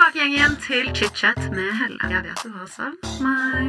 tilbake 0.00 0.16
igjen, 0.16 0.32
igjen 0.32 0.54
til 0.64 0.86
chit-chat 0.96 1.38
med 1.52 1.72
Helle. 1.76 1.98
Jeg 2.08 2.22
vet 2.24 2.40
du 2.40 2.50
har 2.54 2.68
savn 2.72 2.96
meg. 3.20 3.68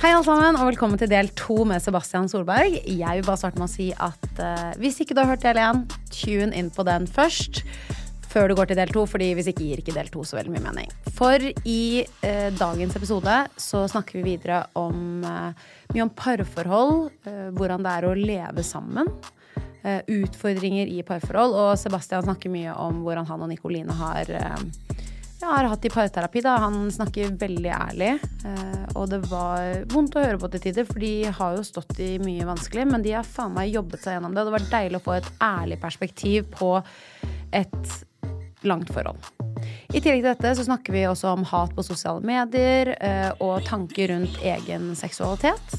Hei 0.00 0.10
alle 0.12 0.24
sammen, 0.24 0.56
og 0.56 0.68
velkommen 0.68 1.00
til 1.00 1.08
del 1.08 1.32
to 1.40 1.64
med 1.64 1.80
Sebastian 1.80 2.28
Solberg. 2.28 2.76
Jeg 2.84 3.20
vil 3.20 3.24
bare 3.24 3.40
starte 3.40 3.60
med 3.60 3.68
å 3.68 3.72
si 3.72 3.88
at 3.96 4.44
uh, 4.44 4.76
hvis 4.80 5.00
ikke 5.00 5.16
du 5.16 5.22
har 5.22 5.32
hørt 5.32 5.44
del 5.44 5.60
én, 5.60 5.86
tune 6.12 6.52
inn 6.52 6.68
på 6.72 6.84
den 6.88 7.08
først. 7.08 7.64
Før 8.30 8.46
du 8.46 8.54
går 8.54 8.70
til 8.70 8.78
del 8.78 8.92
to, 8.94 9.02
fordi 9.10 9.32
hvis 9.34 9.48
ikke 9.50 9.64
gir 9.66 9.80
ikke 9.82 9.94
del 9.96 10.10
to 10.12 10.22
så 10.26 10.36
veldig 10.38 10.52
mye 10.54 10.62
mening. 10.68 10.90
For 11.16 11.42
i 11.66 12.04
eh, 12.22 12.50
dagens 12.54 12.94
episode 12.94 13.36
så 13.58 13.82
snakker 13.90 14.20
vi 14.20 14.36
videre 14.36 14.62
om 14.78 15.24
eh, 15.26 15.64
mye 15.96 16.04
om 16.06 16.12
parforhold, 16.14 17.08
eh, 17.26 17.48
hvordan 17.58 17.82
det 17.82 17.94
er 17.96 18.06
å 18.06 18.14
leve 18.14 18.62
sammen. 18.66 19.10
eh, 19.82 20.02
utfordringer 20.12 20.86
i 20.92 21.02
parforhold. 21.02 21.54
Og 21.56 21.78
Sebastian 21.80 22.22
snakker 22.26 22.52
mye 22.52 22.74
om 22.76 23.02
hvordan 23.02 23.26
han 23.26 23.42
og 23.46 23.48
Nikoline 23.50 23.94
har 23.98 24.30
eh, 24.30 24.66
jeg 25.40 25.48
har 25.48 25.64
hatt 25.72 25.86
i 25.88 25.88
parterapi. 25.88 26.42
da, 26.44 26.58
Han 26.60 26.90
snakker 26.92 27.30
veldig 27.40 27.70
ærlig. 27.72 28.10
eh, 28.44 28.82
og 28.94 29.08
det 29.08 29.22
var 29.30 29.86
vondt 29.88 30.18
å 30.20 30.24
høre 30.26 30.38
på 30.38 30.50
til 30.52 30.60
tider, 30.66 30.84
for 30.84 31.00
de 31.00 31.24
har 31.32 31.56
jo 31.56 31.64
stått 31.64 31.98
i 32.04 32.18
mye 32.20 32.44
vanskelig. 32.44 32.84
Men 32.92 33.02
de 33.02 33.14
har 33.16 33.24
faen 33.24 33.54
meg 33.56 33.72
jobbet 33.72 34.04
seg 34.04 34.18
gjennom 34.18 34.36
det. 34.36 34.44
Og 34.44 34.50
det 34.50 34.56
var 34.58 34.68
deilig 34.76 35.00
å 35.00 35.04
få 35.08 35.16
et 35.16 35.30
ærlig 35.40 35.80
perspektiv 35.80 36.46
på 36.52 36.74
et 37.56 37.94
langt 38.66 38.90
forhold. 38.94 39.20
I 39.90 40.00
tillegg 40.00 40.22
til 40.22 40.28
dette 40.30 40.52
så 40.56 40.66
snakker 40.66 40.94
vi 40.94 41.06
også 41.08 41.32
om 41.34 41.46
hat 41.48 41.72
på 41.76 41.84
sosiale 41.84 42.22
medier 42.24 42.94
eh, 42.96 43.30
og 43.42 43.64
tanker 43.66 44.12
rundt 44.14 44.40
egen 44.46 44.92
seksualitet. 44.98 45.76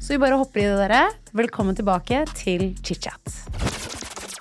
Så 0.00 0.14
vi 0.14 0.20
bare 0.22 0.38
hopper 0.40 0.62
i 0.62 0.68
det, 0.68 0.78
dere. 0.80 1.02
Velkommen 1.36 1.76
tilbake 1.76 2.22
til 2.38 2.70
chit-chat. 2.80 3.34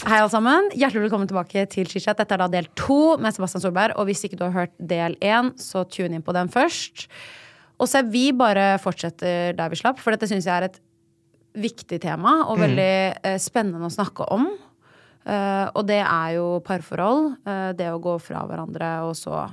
Hei, 0.07 0.21
alle 0.21 0.31
sammen. 0.31 0.69
Hjertelig 0.73 1.09
velkommen 1.09 1.29
tilbake 1.29 1.65
til 1.69 1.89
chit-chat. 1.89 2.17
Dette 2.21 2.37
er 2.37 2.41
da 2.41 2.47
del 2.49 2.69
to 2.79 3.17
med 3.21 3.35
Sebastian 3.35 3.65
Solberg. 3.65 3.97
Og 3.99 4.07
hvis 4.09 4.23
ikke 4.25 4.39
du 4.39 4.45
har 4.47 4.55
hørt 4.55 4.75
del 4.79 5.17
én, 5.19 5.51
så 5.59 5.83
tune 5.91 6.15
inn 6.15 6.25
på 6.25 6.33
den 6.37 6.49
først. 6.53 7.09
Og 7.79 7.91
så 7.91 8.01
vi 8.07 8.29
bare 8.35 8.77
fortsetter 8.81 9.53
der 9.57 9.71
vi 9.71 9.79
slapp, 9.79 9.99
for 10.01 10.15
dette 10.15 10.27
syns 10.31 10.47
jeg 10.47 10.55
er 10.55 10.69
et 10.69 10.79
viktig 11.59 11.99
tema 12.03 12.45
og 12.47 12.59
veldig 12.61 12.93
eh, 13.25 13.37
spennende 13.41 13.87
å 13.87 13.93
snakke 13.93 14.27
om. 14.31 14.47
Eh, 15.25 15.65
og 15.75 15.85
det 15.89 15.99
er 16.03 16.35
jo 16.37 16.59
parforhold. 16.65 17.33
eh, 17.45 17.71
det 17.77 17.89
å 17.91 17.99
gå 18.01 18.15
fra 18.23 18.45
hverandre 18.47 18.91
og 19.07 19.15
så 19.19 19.43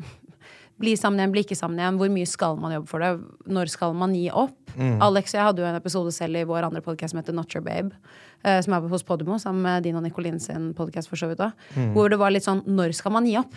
bli 0.82 0.96
sammen 0.98 1.20
igjen, 1.20 1.32
bli 1.32 1.44
ikke 1.46 1.58
sammen 1.58 1.78
igjen. 1.80 1.98
Hvor 2.00 2.10
mye 2.12 2.28
skal 2.28 2.58
man 2.60 2.74
jobbe 2.74 2.90
for 2.90 3.04
det? 3.04 3.12
Når 3.46 3.72
skal 3.72 3.94
man 3.96 4.14
gi 4.16 4.26
opp? 4.30 4.58
Alex 4.76 5.32
og 5.32 5.38
jeg 5.38 5.46
hadde 5.48 5.62
jo 5.62 5.68
en 5.70 5.78
episode 5.78 6.12
selv 6.12 6.36
i 6.36 6.44
vår 6.44 6.66
andre 6.68 6.82
podkast 6.84 7.14
som 7.14 7.22
heter 7.22 7.32
Not 7.36 7.54
Your 7.54 7.64
Babe. 7.64 7.96
Uh, 8.44 8.58
som 8.62 8.74
er 8.76 8.84
hos 8.92 9.02
Podimo, 9.02 9.38
sammen 9.40 9.62
med 9.64 9.86
din 9.86 9.96
og 9.96 10.02
Nicolin 10.04 10.36
sin 10.38 10.68
podkast 10.76 11.08
for 11.08 11.16
så 11.18 11.30
vidt 11.30 11.40
òg. 11.40 11.54
Hvor 11.96 12.10
det 12.12 12.18
var 12.20 12.30
litt 12.34 12.44
sånn 12.44 12.60
Når 12.68 12.92
skal 12.94 13.14
man 13.16 13.24
gi 13.26 13.38
opp? 13.40 13.56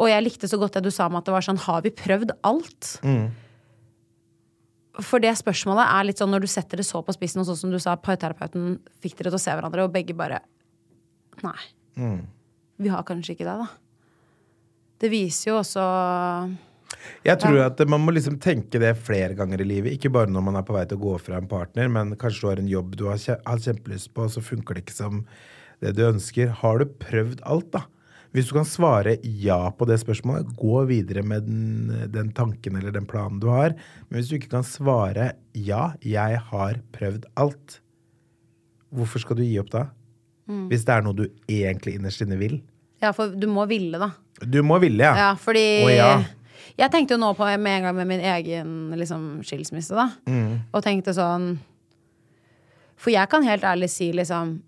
Og 0.00 0.08
jeg 0.08 0.22
likte 0.24 0.48
så 0.48 0.56
godt 0.56 0.78
det 0.78 0.84
du 0.86 0.92
sa 0.94 1.08
om 1.10 1.18
at 1.18 1.26
det 1.26 1.34
var 1.34 1.44
sånn 1.44 1.58
Har 1.66 1.82
vi 1.84 1.90
prøvd 1.92 2.30
alt? 2.46 2.94
For 5.06 5.22
det 5.22 5.32
spørsmålet 5.38 5.84
er 5.86 6.06
litt 6.08 6.20
sånn 6.20 6.32
når 6.32 6.44
du 6.44 6.50
setter 6.50 6.80
det 6.80 6.86
så 6.88 7.02
på 7.04 7.14
spissen, 7.16 7.42
og 7.42 7.48
sånn 7.48 7.58
som 7.62 7.74
du 7.74 7.78
sa, 7.82 7.96
parterapeuten 8.00 8.78
fikk 9.02 9.18
dere 9.18 9.32
til 9.32 9.38
å 9.38 9.42
se 9.42 9.54
hverandre, 9.54 9.86
og 9.86 9.94
begge 9.94 10.16
bare 10.16 10.42
Nei. 11.40 11.60
Vi 12.80 12.90
har 12.92 13.04
kanskje 13.08 13.32
ikke 13.32 13.46
det, 13.46 13.54
da. 13.62 13.68
Det 15.00 15.08
viser 15.12 15.50
jo 15.50 15.54
også 15.62 15.84
Jeg 17.24 17.40
tror 17.40 17.62
at 17.64 17.80
man 17.88 18.02
må 18.04 18.12
liksom 18.12 18.36
tenke 18.42 18.80
det 18.82 18.92
flere 19.00 19.36
ganger 19.38 19.62
i 19.62 19.68
livet. 19.68 19.94
Ikke 19.96 20.12
bare 20.12 20.28
når 20.28 20.44
man 20.44 20.58
er 20.60 20.66
på 20.68 20.76
vei 20.76 20.82
til 20.88 21.00
å 21.00 21.04
gå 21.06 21.14
fra 21.22 21.38
en 21.40 21.48
partner, 21.48 21.88
men 21.88 22.12
kanskje 22.20 22.42
du 22.42 22.50
har 22.50 22.60
en 22.60 22.74
jobb 22.74 22.98
du 23.00 23.06
har 23.08 23.20
kjempelyst 23.20 24.12
på, 24.12 24.26
og 24.26 24.34
så 24.34 24.44
funker 24.44 24.76
det 24.76 24.84
ikke 24.84 24.98
som 24.98 25.22
det 25.80 25.94
du 25.96 26.04
ønsker. 26.10 26.52
Har 26.60 26.82
du 26.82 26.92
prøvd 27.00 27.40
alt, 27.48 27.70
da? 27.72 27.86
Hvis 28.30 28.46
du 28.46 28.54
kan 28.54 28.66
svare 28.68 29.16
ja 29.22 29.58
på 29.74 29.86
det 29.90 29.96
spørsmålet, 30.02 30.52
gå 30.58 30.84
videre 30.86 31.24
med 31.26 31.48
den, 31.48 32.10
den 32.14 32.30
tanken 32.36 32.76
eller 32.78 32.94
den 32.94 33.08
planen 33.10 33.40
du 33.42 33.48
har. 33.50 33.74
Men 34.08 34.20
hvis 34.20 34.30
du 34.30 34.36
ikke 34.38 34.52
kan 34.52 34.66
svare 34.66 35.32
ja, 35.58 35.92
jeg 36.06 36.42
har 36.50 36.78
prøvd 36.94 37.26
alt, 37.40 37.80
hvorfor 38.94 39.24
skal 39.24 39.40
du 39.40 39.42
gi 39.42 39.58
opp 39.62 39.72
da? 39.74 39.88
Hvis 40.70 40.86
det 40.86 40.94
er 40.94 41.04
noe 41.06 41.14
du 41.14 41.26
egentlig 41.50 41.96
innerst 41.98 42.22
inne 42.24 42.38
vil. 42.40 42.58
Ja, 43.00 43.12
for 43.16 43.32
du 43.32 43.46
må 43.50 43.64
ville, 43.70 43.98
da. 44.00 44.10
Du 44.42 44.60
må 44.66 44.80
ville, 44.82 45.02
ja. 45.04 45.12
Ja, 45.16 45.30
fordi 45.38 45.66
Og 45.86 45.92
ja. 45.94 46.12
Jeg 46.78 46.92
tenkte 46.92 47.16
jo 47.16 47.20
nå 47.20 47.32
på 47.36 47.44
med 47.60 47.76
en 47.76 47.86
gang 47.86 47.96
med 47.96 48.08
min 48.08 48.22
egen 48.24 48.74
liksom, 48.96 49.42
skilsmisse, 49.44 49.96
da. 49.96 50.08
Mm. 50.30 50.60
Og 50.72 50.84
tenkte 50.84 51.14
sånn 51.16 51.52
For 53.00 53.12
jeg 53.12 53.28
kan 53.32 53.44
helt 53.44 53.64
ærlig 53.64 53.90
si 53.92 54.10
liksom 54.16 54.58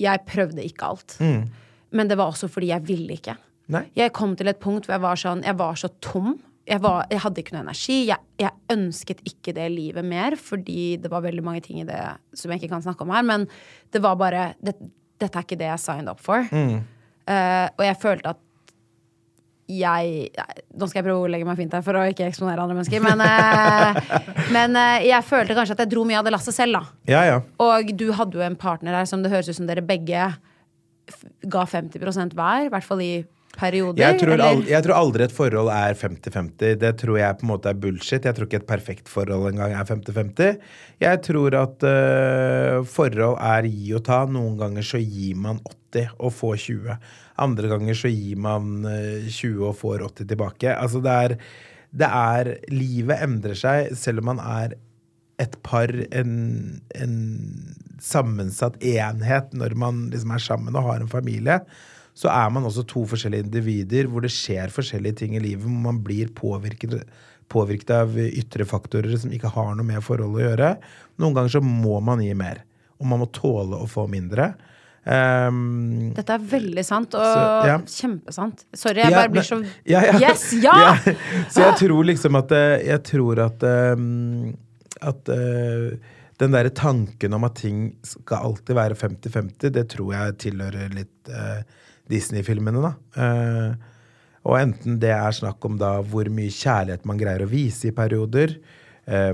Jeg 0.00 0.24
prøvde 0.26 0.64
ikke 0.64 0.88
alt. 0.92 1.16
Mm. 1.20 1.50
Men 1.96 2.10
det 2.10 2.18
var 2.20 2.30
også 2.30 2.48
fordi 2.50 2.70
jeg 2.72 2.86
ville 2.88 3.16
ikke. 3.16 3.36
Nei? 3.70 3.84
Jeg 3.98 4.14
kom 4.16 4.36
til 4.38 4.50
et 4.50 4.60
punkt 4.62 4.86
hvor 4.86 4.96
jeg 4.96 5.04
var 5.04 5.18
sånn 5.20 5.44
Jeg 5.46 5.58
var 5.60 5.78
så 5.78 5.90
tom. 6.02 6.34
Jeg, 6.68 6.82
var, 6.84 7.04
jeg 7.10 7.22
hadde 7.24 7.42
ikke 7.42 7.54
noe 7.56 7.64
energi. 7.64 7.98
Jeg, 8.10 8.22
jeg 8.38 8.74
ønsket 8.74 9.22
ikke 9.26 9.54
det 9.56 9.66
livet 9.74 10.06
mer, 10.06 10.36
fordi 10.38 10.94
det 11.02 11.10
var 11.10 11.24
veldig 11.24 11.42
mange 11.46 11.64
ting 11.64 11.80
i 11.82 11.88
det 11.88 11.98
som 12.36 12.52
jeg 12.52 12.60
ikke 12.60 12.74
kan 12.76 12.84
snakke 12.84 13.06
om 13.06 13.14
her. 13.14 13.26
Men 13.26 13.48
det 13.90 14.02
var 14.04 14.18
bare 14.20 14.52
det, 14.62 14.76
Dette 15.20 15.36
er 15.36 15.44
ikke 15.44 15.58
det 15.60 15.66
jeg 15.68 15.82
signed 15.82 16.08
up 16.08 16.22
for. 16.22 16.46
Eh, 16.50 17.66
og 17.76 17.82
jeg 17.84 17.98
følte 18.00 18.32
at 18.34 18.46
jeg 19.70 20.30
Nå 20.74 20.86
skal 20.88 20.98
jeg 20.98 21.06
prøve 21.06 21.26
å 21.26 21.30
legge 21.30 21.46
meg 21.46 21.58
fint 21.60 21.74
her 21.76 21.82
for 21.86 21.94
å 21.94 22.04
ikke 22.10 22.26
eksponere 22.26 22.62
andre 22.64 22.74
mennesker. 22.78 23.02
Men, 23.04 23.20
eh, 23.22 24.14
men 24.56 24.78
eh, 24.78 25.08
jeg 25.10 25.26
følte 25.28 25.54
kanskje 25.54 25.76
at 25.76 25.84
jeg 25.84 25.92
dro 25.92 26.04
mye 26.08 26.18
av 26.18 26.26
det 26.26 26.34
lasset 26.34 26.56
selv, 26.56 26.80
da. 26.80 27.10
Ja, 27.10 27.20
ja. 27.28 27.36
Og 27.62 27.92
du 27.98 28.08
hadde 28.16 28.40
jo 28.40 28.46
en 28.46 28.58
partner 28.58 28.98
her 28.98 29.06
som 29.10 29.22
det 29.22 29.30
høres 29.30 29.50
ut 29.50 29.60
som 29.60 29.68
dere 29.70 29.84
begge 29.86 30.30
ga 31.50 31.66
50% 31.68 32.34
hver. 32.38 32.66
I 32.66 32.72
hvert 32.72 32.86
fall 32.86 33.04
i 33.04 33.12
perioder. 33.56 34.00
Jeg 34.00 34.18
tror, 34.20 34.42
aldri, 34.44 34.70
jeg 34.70 34.84
tror 34.84 34.96
aldri 34.96 35.24
et 35.26 35.34
forhold 35.34 35.70
er 35.74 35.96
50-50. 35.98 36.76
Det 36.80 36.92
tror 37.00 37.18
jeg 37.18 37.38
på 37.40 37.46
en 37.46 37.52
måte 37.52 37.72
er 37.72 37.80
bullshit. 37.82 38.26
Jeg 38.26 38.36
tror 38.36 38.48
ikke 38.48 38.60
et 38.62 38.68
perfekt 38.68 39.10
forhold 39.10 39.48
engang 39.50 39.74
er 39.76 39.88
50-50. 39.88 40.60
Jeg 41.02 41.22
tror 41.26 41.56
at 41.60 41.86
uh, 41.86 42.84
forhold 42.88 43.40
er 43.50 43.70
gi 43.70 43.94
og 43.96 44.04
ta. 44.06 44.22
Noen 44.30 44.58
ganger 44.60 44.86
så 44.86 45.00
gir 45.02 45.38
man 45.40 45.62
80 45.94 46.14
og 46.18 46.36
får 46.36 46.60
20. 46.68 47.00
Andre 47.40 47.72
ganger 47.72 47.96
så 47.96 48.12
gir 48.12 48.38
man 48.40 48.84
øh, 48.84 49.26
20 49.32 49.70
og 49.70 49.76
får 49.78 50.04
80 50.10 50.28
tilbake. 50.28 50.74
Altså 50.74 51.00
det 51.00 51.14
er, 51.24 51.34
det 51.90 52.10
er 52.12 52.50
Livet 52.68 53.22
endrer 53.24 53.56
seg 53.56 53.94
selv 53.98 54.20
om 54.20 54.34
man 54.34 54.42
er 54.44 54.76
et 55.40 55.56
par, 55.66 55.92
en, 56.12 56.34
en 57.00 57.14
sammensatt 58.02 58.76
enhet 58.84 59.54
når 59.56 59.76
man 59.78 60.06
liksom 60.12 60.34
er 60.36 60.44
sammen 60.44 60.76
og 60.76 60.88
har 60.88 61.02
en 61.02 61.10
familie, 61.10 61.60
så 62.16 62.28
er 62.32 62.50
man 62.52 62.66
også 62.68 62.84
to 62.90 63.06
forskjellige 63.08 63.46
individer 63.46 64.08
hvor 64.10 64.24
det 64.24 64.32
skjer 64.34 64.72
forskjellige 64.74 65.22
ting 65.22 65.36
i 65.38 65.42
livet, 65.42 65.64
hvor 65.64 65.84
man 65.88 66.00
blir 66.04 66.32
påvirket, 66.36 67.04
påvirket 67.50 67.94
av 67.96 68.18
ytre 68.26 68.66
faktorer 68.68 69.16
som 69.20 69.32
ikke 69.32 69.52
har 69.54 69.72
noe 69.76 69.86
med 69.86 70.04
forholdet 70.04 70.42
å 70.42 70.48
gjøre. 70.50 70.74
Noen 71.22 71.38
ganger 71.38 71.56
så 71.56 71.62
må 71.64 72.00
man 72.04 72.22
gi 72.24 72.34
mer, 72.36 72.64
og 73.00 73.08
man 73.12 73.22
må 73.22 73.30
tåle 73.34 73.80
å 73.80 73.88
få 73.88 74.04
mindre. 74.10 74.52
Um, 75.00 76.10
Dette 76.12 76.34
er 76.36 76.42
veldig 76.44 76.82
sant, 76.84 77.14
og 77.16 77.24
Så, 77.24 77.44
ja. 77.70 77.76
kjempesant. 77.88 78.66
Sorry, 78.76 79.00
jeg 79.00 79.14
Ja, 79.14 79.22
bare 79.22 79.32
blir 79.32 79.46
så 79.46 79.56
ja, 79.94 80.02
ja. 80.10 80.18
Yes! 80.20 80.50
Ja! 80.60 80.74
Så 81.52 81.64
jeg 81.64 81.78
tror 81.86 82.04
liksom 82.04 82.36
at 82.36 82.52
eh, 82.52 82.82
Jeg 82.84 83.00
tror 83.08 83.40
at 83.46 83.64
eh, 83.64 83.94
At 85.06 85.30
uh, 85.32 85.92
den 86.40 86.56
derre 86.56 86.72
tanken 86.72 87.36
om 87.36 87.46
at 87.48 87.58
ting 87.60 87.90
skal 88.06 88.50
alltid 88.50 88.76
være 88.78 88.98
50-50, 88.98 89.72
det 89.76 89.86
tror 89.92 90.12
jeg 90.16 90.38
tilhører 90.46 90.92
litt 90.96 91.32
uh, 91.32 91.62
Disney-filmene, 92.10 92.84
da. 92.84 92.92
Uh, 93.16 93.88
og 94.48 94.56
enten 94.56 94.96
det 95.02 95.12
er 95.12 95.36
snakk 95.36 95.64
om 95.68 95.76
da 95.80 95.98
hvor 96.00 96.30
mye 96.32 96.52
kjærlighet 96.54 97.04
man 97.08 97.18
greier 97.20 97.44
å 97.44 97.50
vise 97.50 97.90
i 97.90 97.96
perioder, 97.96 98.54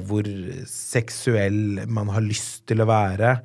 hvor 0.08 0.26
seksuell 0.66 1.84
man 1.86 2.10
har 2.10 2.24
lyst 2.24 2.64
til 2.66 2.82
å 2.82 2.88
være, 2.88 3.36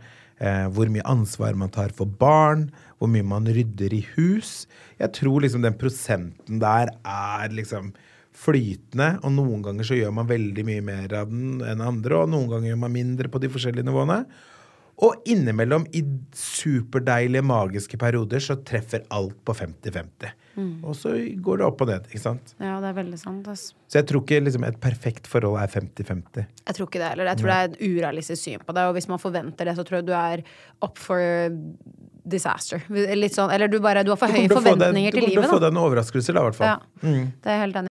hvor 0.74 0.90
mye 0.90 1.06
ansvar 1.06 1.54
man 1.60 1.70
tar 1.70 1.94
for 1.94 2.10
barn, 2.10 2.64
hvor 2.98 3.12
mye 3.14 3.28
man 3.30 3.46
rydder 3.46 3.94
i 3.94 4.02
hus. 4.16 4.64
Jeg 4.98 5.14
tror 5.20 5.46
liksom 5.46 5.62
den 5.62 5.78
prosenten 5.78 6.58
der 6.64 6.90
er 7.06 7.54
liksom 7.54 7.92
flytende, 8.42 9.12
og 9.22 9.36
noen 9.36 9.66
ganger 9.66 9.88
så 9.88 9.98
gjør 10.00 10.16
man 10.18 10.30
veldig 10.30 10.66
mye 10.66 10.86
mer 10.86 11.20
av 11.20 11.30
den 11.30 11.62
enn 11.66 11.84
andre, 11.86 12.24
og 12.24 12.32
noen 12.34 12.50
ganger 12.50 12.72
gjør 12.72 12.82
man 12.86 12.96
mindre 12.96 13.30
på 13.32 13.42
de 13.44 13.52
forskjellige 13.54 13.88
nivåene. 13.88 14.24
Og 15.02 15.24
innimellom, 15.34 15.88
i 15.98 16.04
superdeilige, 16.38 17.42
magiske 17.46 17.98
perioder, 17.98 18.44
så 18.44 18.60
treffer 18.66 19.02
alt 19.10 19.40
på 19.48 19.56
50-50. 19.58 20.34
Og 20.86 20.94
så 20.98 21.14
går 21.42 21.62
det 21.62 21.66
opp 21.66 21.82
og 21.82 21.90
ned, 21.90 22.10
ikke 22.12 22.22
sant? 22.22 22.54
Ja, 22.62 22.76
det 22.84 22.92
er 22.92 22.98
veldig 23.00 23.18
sant. 23.18 23.48
Altså. 23.50 23.74
Så 23.90 23.98
jeg 23.98 24.08
tror 24.12 24.22
ikke 24.22 24.42
liksom, 24.44 24.66
et 24.68 24.78
perfekt 24.84 25.30
forhold 25.32 25.58
er 25.62 25.72
50-50. 25.74 26.46
Jeg 26.68 26.78
tror 26.78 26.90
ikke 26.90 27.02
det 27.02 27.12
heller. 27.16 27.32
Jeg 27.32 27.42
tror 27.42 27.52
det 27.52 27.58
er 27.58 27.70
et 27.72 27.80
urealistisk 27.82 28.44
syn 28.44 28.66
på 28.68 28.76
det. 28.78 28.88
Og 28.92 28.98
hvis 29.00 29.10
man 29.10 29.22
forventer 29.24 29.72
det, 29.72 29.78
så 29.80 29.88
tror 29.88 30.02
jeg 30.02 30.10
du 30.12 30.14
er 30.18 30.44
up 30.86 31.02
for 31.02 31.56
disaster. 32.36 32.84
Litt 32.92 33.38
sånn, 33.38 33.50
eller 33.56 33.72
du 33.72 33.80
bare 33.82 34.04
Du 34.06 34.12
har 34.14 34.20
for 34.22 34.30
høye 34.30 34.52
forventninger 34.52 35.16
til 35.16 35.26
til 35.26 35.32
Du 35.32 35.40
kommer 35.40 35.40
til 35.40 35.40
å 35.40 35.48
få 35.48 35.58
livet, 35.58 35.64
deg 35.66 35.72
en 35.74 35.86
overraskelse, 35.88 36.36
da, 36.36 36.44
i 36.44 36.52
hvert 36.52 36.60
fall. 36.60 36.76
Ja, 36.76 37.24
det 37.42 37.56
er 37.56 37.66
helt 37.66 37.82
enig. 37.82 37.91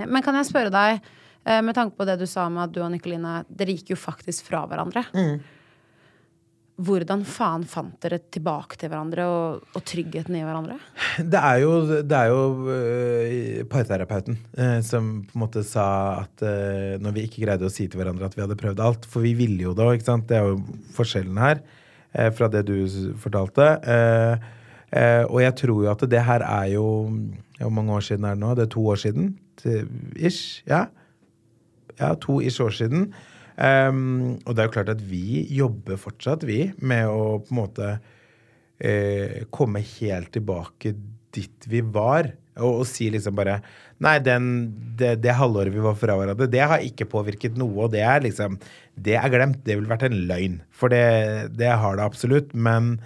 Men 0.00 0.24
kan 0.24 0.36
jeg 0.38 0.48
spørre 0.48 0.72
deg, 0.72 1.02
eh, 1.44 1.60
med 1.64 1.76
tanke 1.76 1.98
på 1.98 2.06
det 2.08 2.18
du 2.20 2.28
sa 2.30 2.48
med 2.48 2.68
at 2.68 2.72
du 2.72 2.80
og 2.84 2.92
Nikoline 2.94 3.42
Dere 3.48 3.74
gikk 3.76 3.92
jo 3.92 3.98
faktisk 4.00 4.48
fra 4.48 4.64
hverandre. 4.70 5.04
Hvordan 6.82 7.20
faen 7.28 7.66
fant 7.68 7.98
dere 8.00 8.16
tilbake 8.32 8.78
til 8.80 8.88
hverandre 8.88 9.26
og, 9.28 9.66
og 9.76 9.82
tryggheten 9.86 10.38
i 10.38 10.40
hverandre? 10.42 10.78
Det 11.20 11.38
er 11.38 11.58
jo, 11.60 11.74
det 12.00 12.16
er 12.16 12.30
jo 12.32 12.40
uh, 12.64 13.66
parterapeuten 13.70 14.38
uh, 14.56 14.80
som 14.80 15.10
på 15.28 15.36
en 15.36 15.42
måte 15.44 15.62
sa 15.68 15.84
at 16.22 16.42
uh, 16.42 16.96
når 17.02 17.14
vi 17.18 17.26
ikke 17.28 17.44
greide 17.44 17.68
å 17.68 17.70
si 17.70 17.86
til 17.86 18.00
hverandre 18.00 18.26
at 18.26 18.34
vi 18.38 18.42
hadde 18.42 18.56
prøvd 18.58 18.80
alt, 18.82 19.04
for 19.04 19.22
vi 19.22 19.34
ville 19.36 19.68
jo 19.68 19.76
det 19.76 19.90
ikke 19.98 20.08
sant. 20.08 20.26
Det 20.32 20.40
er 20.40 20.48
jo 20.48 20.80
forskjellen 20.96 21.38
her 21.44 21.62
fra 22.36 22.48
det 22.52 22.64
du 22.68 22.74
fortalte. 23.16 23.66
Og 25.32 25.38
jeg 25.40 25.54
tror 25.56 25.78
jo 25.86 25.88
at 25.88 26.02
det 26.12 26.20
her 26.20 26.42
er 26.44 26.66
jo 26.74 26.84
Hvor 27.56 27.72
mange 27.72 27.94
år 27.96 28.04
siden 28.04 28.26
er 28.28 28.34
det 28.36 28.42
nå? 28.42 28.50
Det 28.58 28.66
er 28.66 28.74
to 28.74 28.84
år 28.92 29.00
siden? 29.00 29.30
Til, 29.62 29.86
ish? 30.16 30.62
Ja. 30.68 30.86
Ja, 31.98 32.14
to 32.20 32.40
ish 32.42 32.62
år 32.62 32.74
siden. 32.74 33.12
Um, 33.52 34.40
og 34.46 34.54
det 34.54 34.62
er 34.62 34.68
jo 34.68 34.74
klart 34.78 34.92
at 34.94 35.02
vi 35.04 35.42
jobber 35.52 36.00
fortsatt, 36.00 36.46
vi, 36.48 36.70
med 36.80 37.08
å 37.10 37.42
på 37.44 37.52
en 37.52 37.58
måte 37.58 37.88
eh, 38.82 39.42
komme 39.52 39.82
helt 39.98 40.32
tilbake 40.34 40.94
dit 41.36 41.68
vi 41.70 41.82
var. 41.84 42.32
Og, 42.60 42.82
og 42.82 42.86
si 42.88 43.08
liksom 43.12 43.36
bare 43.38 43.60
Nei, 44.02 44.16
den, 44.20 44.46
det, 44.98 45.14
det 45.22 45.36
halvåret 45.38 45.72
vi 45.72 45.80
var 45.84 45.94
fra 45.96 46.16
hverandre, 46.18 46.48
det 46.50 46.64
har 46.66 46.82
ikke 46.82 47.06
påvirket 47.12 47.54
noe. 47.60 47.86
Og 47.86 47.92
det 47.92 48.02
er 48.02 48.24
liksom 48.24 48.58
Det 48.98 49.14
er 49.14 49.30
glemt. 49.30 49.60
Det 49.62 49.76
ville 49.78 49.90
vært 49.90 50.08
en 50.08 50.24
løgn. 50.26 50.58
For 50.74 50.92
det, 50.92 51.52
det 51.54 51.70
har 51.70 51.96
det 51.96 52.08
absolutt. 52.08 52.50
Men 52.52 52.96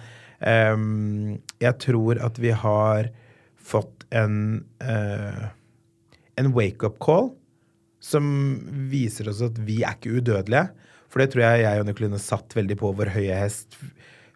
um, 0.41 1.37
jeg 1.61 1.77
tror 1.85 2.23
at 2.25 2.41
vi 2.41 2.55
har 2.65 3.11
fått 3.67 4.07
en 4.15 4.63
eh, 4.81 5.47
en 6.37 6.53
wake-up 6.55 6.99
call 7.03 7.31
som 8.03 8.27
viser 8.91 9.29
oss 9.31 9.41
at 9.45 9.57
vi 9.65 9.81
er 9.83 9.97
ikke 9.97 10.19
udødelige. 10.19 10.67
For 11.07 11.23
det 11.23 11.31
tror 11.33 11.45
jeg 11.45 11.63
jeg 11.63 11.81
og 11.81 11.87
Nicoline 11.87 12.19
satt 12.21 12.53
veldig 12.57 12.77
på 12.79 12.91
vår 12.97 13.13
høye 13.15 13.39
hest. 13.41 13.79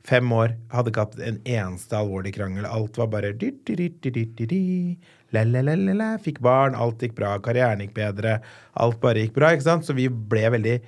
Fem 0.08 0.32
år, 0.34 0.56
hadde 0.72 0.90
ikke 0.90 1.04
hatt 1.04 1.20
en 1.22 1.38
eneste 1.46 1.94
alvorlig 1.94 2.34
krangel. 2.34 2.66
Alt 2.66 2.98
var 2.98 3.12
bare 3.12 3.36
dy, 3.38 3.52
dy, 3.68 3.76
dy, 3.78 3.90
dy, 4.02 4.14
dy, 4.16 4.24
dy, 4.40 4.48
dy. 4.50 4.62
La, 5.36 5.44
la, 5.46 5.62
la, 5.68 5.76
la, 5.78 5.94
la. 6.00 6.10
Fikk 6.24 6.42
barn, 6.42 6.74
alt 6.74 7.04
gikk 7.06 7.14
bra. 7.20 7.36
Karrieren 7.44 7.84
gikk 7.86 7.94
bedre. 8.00 8.40
Alt 8.82 8.98
bare 9.04 9.22
gikk 9.22 9.38
bra. 9.38 9.54
ikke 9.54 9.68
sant? 9.68 9.86
Så 9.86 9.94
vi 9.98 10.10
ble 10.10 10.48
veldig 10.56 10.80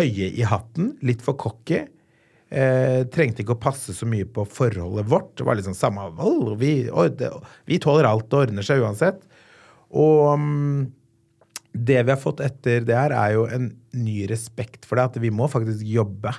høye 0.00 0.32
i 0.34 0.46
hatten. 0.50 0.96
Litt 1.06 1.22
for 1.22 1.38
cocky. 1.38 1.84
Eh, 2.50 3.04
trengte 3.14 3.44
ikke 3.44 3.54
å 3.54 3.62
passe 3.62 3.94
så 3.94 4.08
mye 4.10 4.26
på 4.26 4.42
forholdet 4.50 5.06
vårt. 5.12 5.30
Det 5.38 5.46
var 5.46 5.60
liksom 5.60 5.76
samme 5.78 6.08
«Åh, 6.10 6.50
vi, 6.58 6.72
vi 7.70 7.78
tåler 7.78 8.08
alt, 8.08 8.26
det 8.32 8.40
ordner 8.48 8.66
seg 8.66 8.82
uansett. 8.82 9.22
Og 9.90 10.38
mm, 10.38 10.90
det 11.72 12.02
vi 12.02 12.12
har 12.12 12.20
fått 12.20 12.42
etter 12.44 12.84
det 12.86 12.96
her, 12.96 13.14
er 13.14 13.34
jo 13.36 13.46
en 13.50 13.70
ny 13.96 14.24
respekt 14.30 14.86
for 14.88 14.98
det. 14.98 15.10
At 15.10 15.22
vi 15.22 15.32
må 15.34 15.48
faktisk 15.50 15.84
jobbe. 15.86 16.34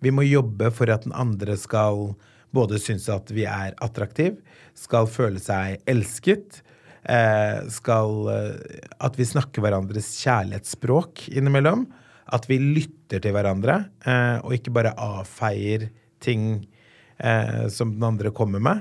Vi 0.00 0.12
må 0.14 0.24
jobbe 0.24 0.70
for 0.72 0.90
at 0.92 1.04
den 1.04 1.16
andre 1.16 1.56
skal 1.60 2.14
både 2.56 2.80
synes 2.82 3.06
at 3.12 3.30
vi 3.30 3.44
er 3.46 3.76
attraktiv, 3.84 4.40
skal 4.74 5.06
føle 5.10 5.38
seg 5.42 5.84
elsket, 5.90 6.62
eh, 7.04 7.62
skal 7.70 8.26
eh, 8.32 8.88
At 8.98 9.16
vi 9.16 9.24
snakker 9.24 9.62
hverandres 9.62 10.10
kjærlighetsspråk 10.24 11.28
innimellom. 11.30 11.86
At 12.30 12.46
vi 12.50 12.58
lytter 12.58 13.22
til 13.22 13.34
hverandre, 13.34 13.90
eh, 14.06 14.38
og 14.44 14.54
ikke 14.54 14.74
bare 14.74 14.96
avfeier 14.98 15.90
ting 16.20 16.66
som 17.20 17.90
den 17.92 18.04
andre 18.06 18.30
kommer 18.32 18.62
med. 18.64 18.78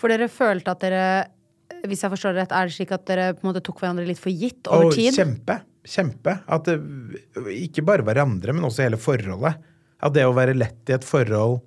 For 0.00 0.10
dere 0.10 0.26
følte 0.26 0.72
at 0.72 0.80
dere 0.82 1.02
hvis 1.90 2.04
jeg 2.04 2.12
forstår 2.12 2.34
det 2.34 2.44
rett, 2.44 2.54
er 2.56 2.68
det 2.68 2.76
slik 2.76 2.92
at 2.94 3.06
dere 3.08 3.28
på 3.36 3.44
en 3.44 3.50
måte 3.50 3.62
tok 3.64 3.82
hverandre 3.82 4.06
litt 4.08 4.20
for 4.20 4.32
gitt 4.32 4.70
over 4.70 4.90
Og 4.90 4.96
tid? 4.96 5.14
Kjempe. 5.16 5.58
Kjempe. 5.84 6.38
At 6.48 6.68
det, 6.68 6.78
ikke 7.52 7.84
bare 7.86 8.06
hverandre, 8.06 8.54
men 8.56 8.66
også 8.66 8.86
hele 8.86 9.00
forholdet. 9.00 9.60
At 10.04 10.14
det 10.16 10.24
å 10.26 10.34
være 10.36 10.56
lett 10.56 10.90
i 10.90 10.96
et 10.96 11.06
forhold 11.06 11.60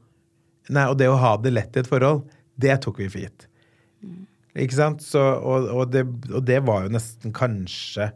Nei, 0.68 0.84
og 0.92 0.98
det 1.00 1.06
å 1.08 1.16
ha 1.16 1.30
det 1.40 1.54
lett 1.54 1.78
i 1.78 1.80
et 1.80 1.88
forhold, 1.88 2.26
det 2.60 2.74
tok 2.84 2.98
vi 3.00 3.06
for 3.08 3.22
gitt. 3.24 3.46
Ikke 4.58 4.76
sant? 4.76 5.04
Så, 5.06 5.22
og, 5.22 5.70
og, 5.72 5.86
det, 5.94 6.02
og 6.28 6.42
det 6.44 6.58
var 6.68 6.84
jo 6.84 6.92
nesten 6.92 7.32
kanskje 7.36 8.10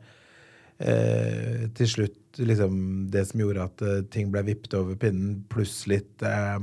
eh, 0.83 1.69
til 1.77 1.87
slutt 1.87 2.41
liksom 2.41 2.75
det 3.13 3.25
som 3.29 3.43
gjorde 3.43 3.67
at 3.69 3.83
eh, 3.85 4.03
ting 4.11 4.31
ble 4.33 4.43
vippet 4.47 4.75
over 4.77 4.97
pinnen, 4.99 5.41
pluss 5.51 5.83
litt 5.91 6.23
eh, 6.25 6.57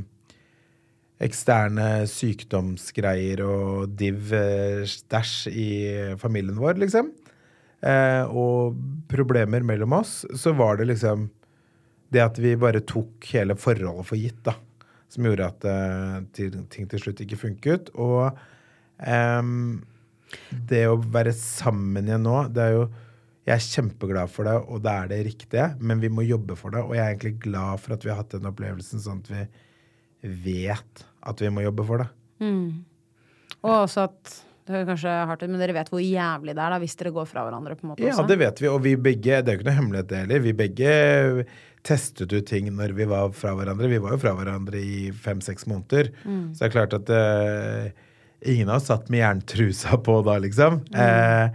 eksterne 1.24 2.06
sykdomsgreier 2.06 3.42
og 3.42 3.96
div-stæsj 3.98 5.50
i 5.50 5.70
familien 6.20 6.58
vår, 6.60 6.78
liksom. 6.84 7.10
Eh, 7.78 8.24
og 8.26 8.78
problemer 9.10 9.66
mellom 9.66 9.98
oss, 10.00 10.22
så 10.34 10.54
var 10.58 10.78
det 10.78 10.88
liksom 10.92 11.28
det 12.14 12.22
at 12.24 12.38
vi 12.40 12.54
bare 12.58 12.82
tok 12.86 13.26
hele 13.34 13.56
forholdet 13.58 14.06
for 14.08 14.18
gitt, 14.18 14.40
da. 14.46 14.56
Som 15.08 15.26
gjorde 15.28 15.50
at 15.50 15.66
eh, 15.68 16.16
ting 16.72 16.88
til 16.90 17.02
slutt 17.02 17.22
ikke 17.24 17.40
funket. 17.40 17.92
Og 17.98 18.30
ehm, 18.98 19.80
det 20.70 20.86
å 20.88 20.98
være 21.00 21.34
sammen 21.36 22.08
igjen 22.08 22.26
nå, 22.28 22.40
det 22.52 22.64
er 22.64 22.74
jo 22.78 22.88
Jeg 23.48 23.54
er 23.54 23.64
kjempeglad 23.64 24.28
for 24.28 24.44
det, 24.44 24.58
og 24.68 24.82
det 24.84 24.92
er 24.92 25.06
det 25.08 25.18
riktige, 25.24 25.66
men 25.80 26.02
vi 26.02 26.10
må 26.12 26.20
jobbe 26.20 26.52
for 26.52 26.68
det. 26.68 26.82
Og 26.84 26.90
jeg 26.92 27.00
er 27.00 27.14
egentlig 27.14 27.38
glad 27.46 27.80
for 27.80 27.94
at 27.94 28.02
vi 28.04 28.10
har 28.12 28.18
hatt 28.18 28.34
den 28.34 28.48
opplevelsen, 28.50 29.00
sånn 29.00 29.22
at 29.22 29.30
vi 29.32 29.44
vet 30.22 31.04
at 31.28 31.40
vi 31.42 31.50
må 31.52 31.62
jobbe 31.64 31.84
for 31.86 32.02
det. 32.04 32.08
Og 33.62 33.72
også 33.84 34.06
at 34.08 34.36
det 34.68 34.82
kanskje 34.84 35.12
hardt 35.30 35.42
ut, 35.42 35.48
men 35.48 35.60
dere 35.62 35.72
vet 35.72 35.88
hvor 35.88 36.02
jævlig 36.02 36.52
det 36.52 36.60
er 36.60 36.74
da 36.74 36.78
hvis 36.82 36.96
dere 37.00 37.12
går 37.16 37.28
fra 37.30 37.46
hverandre. 37.46 37.76
på 37.78 37.86
en 37.86 37.92
måte 37.94 38.04
Ja, 38.04 38.12
også. 38.12 38.26
det 38.28 38.36
vet 38.42 38.60
vi, 38.60 38.68
og 38.68 38.82
vi 38.84 38.96
begge 39.00 39.38
Det 39.40 39.48
er 39.48 39.56
jo 39.56 39.60
ikke 39.62 39.68
noe 39.70 39.78
hemmelighet, 39.78 40.12
heller. 40.18 40.42
Vi 40.44 40.52
begge 40.52 41.46
testet 41.88 42.32
ut 42.34 42.46
ting 42.46 42.68
når 42.76 42.92
vi 42.98 43.06
var 43.08 43.30
fra 43.32 43.54
hverandre. 43.56 43.88
Vi 43.88 44.00
var 44.02 44.12
jo 44.12 44.20
fra 44.20 44.34
hverandre 44.36 44.82
i 44.82 45.08
fem-seks 45.14 45.64
måneder. 45.70 46.10
Så 46.52 46.60
det 46.60 46.66
er 46.68 46.74
klart 46.74 46.92
at 46.98 47.08
uh, 47.08 47.88
ingen 48.44 48.68
av 48.68 48.76
oss 48.82 48.90
satt 48.90 49.08
med 49.08 49.22
jerntrusa 49.24 49.96
på 50.04 50.18
da, 50.26 50.36
liksom. 50.42 50.82
Eh, 50.92 51.48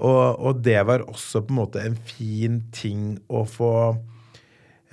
og, 0.00 0.38
og 0.40 0.62
det 0.64 0.78
var 0.86 1.02
også 1.10 1.42
på 1.44 1.52
en 1.52 1.58
måte 1.58 1.82
en 1.84 1.96
fin 1.96 2.62
ting 2.72 3.18
å 3.28 3.42
få 3.44 3.72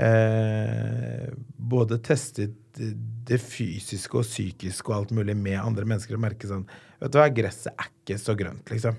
eh, 0.01 1.29
både 1.57 1.99
testet 2.03 2.55
det 2.77 3.39
fysiske 3.43 4.19
og 4.21 4.25
psykiske 4.27 4.91
og 4.91 4.95
alt 5.01 5.11
mulig 5.17 5.35
med 5.37 5.59
andre 5.59 5.85
mennesker 5.87 6.15
og 6.17 6.23
merke 6.23 6.49
sånn 6.49 6.67
Vet 6.97 7.11
du 7.13 7.19
hva, 7.19 7.27
gresset 7.29 7.73
er 7.75 7.91
ikke 7.91 8.15
så 8.17 8.33
grønt, 8.37 8.71
liksom. 8.73 8.95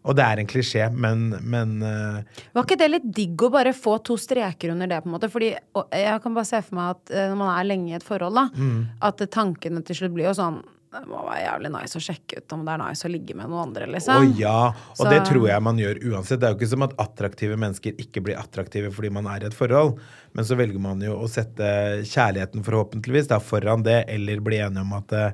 Og 0.00 0.16
det 0.16 0.24
er 0.24 0.40
en 0.40 0.48
klisjé, 0.48 0.86
men, 0.92 1.26
men 1.44 1.72
uh, 1.84 2.42
Var 2.56 2.66
ikke 2.66 2.76
det 2.80 2.88
litt 2.90 3.06
digg 3.20 3.42
å 3.44 3.50
bare 3.52 3.72
få 3.76 3.98
to 4.04 4.16
streker 4.20 4.72
under 4.72 4.88
det, 4.88 4.98
på 5.04 5.08
en 5.10 5.14
måte? 5.14 5.28
Fordi 5.32 5.50
jeg 5.52 6.20
kan 6.24 6.36
bare 6.36 6.48
se 6.48 6.60
for 6.64 6.76
meg 6.78 6.94
at 6.96 7.12
eh, 7.14 7.26
når 7.28 7.38
man 7.40 7.52
er 7.54 7.68
lenge 7.68 7.92
i 7.92 7.96
et 7.98 8.04
forhold, 8.06 8.36
da, 8.36 8.46
Mm. 8.56 8.82
at 9.08 9.24
tankene 9.32 9.82
til 9.84 9.96
slutt 10.00 10.14
blir 10.16 10.28
jo 10.30 10.36
sånn 10.36 10.60
Det 10.90 11.04
må 11.06 11.20
være 11.22 11.44
jævlig 11.44 11.70
nice 11.70 11.98
å 11.98 12.02
sjekke 12.02 12.40
ut 12.40 12.52
om 12.56 12.64
det 12.66 12.72
er 12.72 12.80
nice 12.82 13.06
å 13.06 13.10
ligge 13.12 13.34
med 13.38 13.46
noen 13.46 13.68
andre, 13.68 13.86
liksom. 13.94 14.24
Å 14.24 14.38
ja, 14.40 14.72
og 14.74 14.96
Så- 14.98 15.10
det 15.10 15.20
tror 15.28 15.46
jeg 15.46 15.62
man 15.62 15.78
gjør 15.78 16.02
uansett. 16.10 16.40
Det 16.40 16.48
er 16.48 16.54
jo 16.54 16.58
ikke 16.58 16.68
som 16.72 16.82
at 16.82 16.96
attraktive 16.96 17.56
mennesker 17.56 17.94
ikke 17.94 18.22
blir 18.24 18.36
attraktive 18.36 18.90
fordi 18.90 19.12
man 19.12 19.28
er 19.28 19.44
i 19.44 19.46
et 19.46 19.54
forhold. 19.54 20.00
Men 20.34 20.44
så 20.44 20.56
velger 20.56 20.80
man 20.80 21.00
jo 21.00 21.14
å 21.14 21.28
sette 21.30 22.02
kjærligheten 22.02 22.64
forhåpentligvis 22.64 23.28
da 23.28 23.38
foran 23.38 23.84
det, 23.84 24.04
eller 24.08 24.40
bli 24.40 24.56
enige 24.58 24.80
om 24.80 24.92
at 24.94 25.12
uh, 25.12 25.32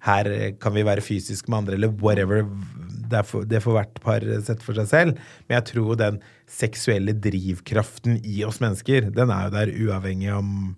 her 0.00 0.52
kan 0.60 0.74
vi 0.74 0.82
være 0.82 1.00
fysisk 1.00 1.48
med 1.48 1.62
andre, 1.62 1.74
eller 1.74 1.88
whatever. 1.88 2.42
Det, 3.08 3.24
for, 3.24 3.44
det 3.44 3.62
får 3.62 3.72
hvert 3.78 4.00
par 4.02 4.20
sette 4.20 4.62
for 4.62 4.74
seg 4.74 4.88
selv. 4.88 5.18
Men 5.48 5.62
jeg 5.62 5.74
tror 5.74 5.96
den 5.96 6.20
seksuelle 6.46 7.14
drivkraften 7.14 8.20
i 8.24 8.42
oss 8.44 8.60
mennesker, 8.60 9.10
den 9.14 9.30
er 9.30 9.48
jo 9.48 9.54
der 9.56 9.72
uavhengig 9.86 10.32
om 10.36 10.76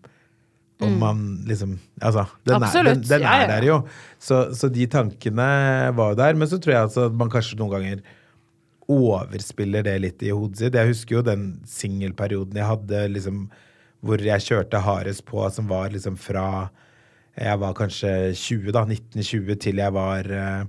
om 0.83 0.97
man 0.99 1.19
liksom 1.47 1.77
Altså, 2.03 2.25
den, 2.45 2.63
er, 2.63 2.89
den, 2.89 3.03
den 3.07 3.23
er 3.23 3.47
der 3.49 3.67
jo. 3.67 3.79
Så, 4.19 4.49
så 4.57 4.69
de 4.69 4.87
tankene 4.91 5.49
var 5.95 6.13
jo 6.13 6.19
der. 6.19 6.35
Men 6.35 6.51
så 6.51 6.59
tror 6.59 6.75
jeg 6.75 6.89
altså 6.89 7.07
at 7.09 7.19
man 7.19 7.31
kanskje 7.33 7.59
noen 7.61 7.75
ganger 7.77 8.03
overspiller 8.91 9.85
det 9.87 9.95
litt 10.03 10.25
i 10.27 10.33
hodet 10.35 10.61
sitt. 10.61 10.77
Jeg 10.77 10.91
husker 10.91 11.19
jo 11.19 11.27
den 11.27 11.47
singelperioden 11.69 12.59
jeg 12.61 12.69
hadde 12.69 13.07
liksom 13.15 13.47
hvor 14.05 14.21
jeg 14.21 14.45
kjørte 14.45 14.83
hardest 14.85 15.25
på, 15.25 15.41
som 15.49 15.71
var 15.71 15.95
liksom 15.95 16.19
fra 16.21 16.69
jeg 17.35 17.59
var 17.59 17.73
kanskje 17.75 18.11
20, 18.37 18.69
da, 18.77 18.85
1920, 18.85 19.55
til 19.65 19.81
jeg 19.81 19.95
var 19.97 20.29
uh, 20.29 20.67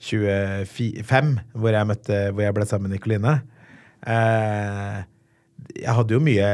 25, 0.00 1.34
hvor 1.52 1.76
jeg, 1.76 1.86
møtte, 1.86 2.16
hvor 2.32 2.42
jeg 2.42 2.56
ble 2.56 2.66
sammen 2.66 2.88
med 2.88 2.98
Nikoline. 2.98 3.34
Eh, 4.04 4.96
jeg 5.74 5.94
hadde 5.96 6.14
jo 6.16 6.20
mye 6.22 6.48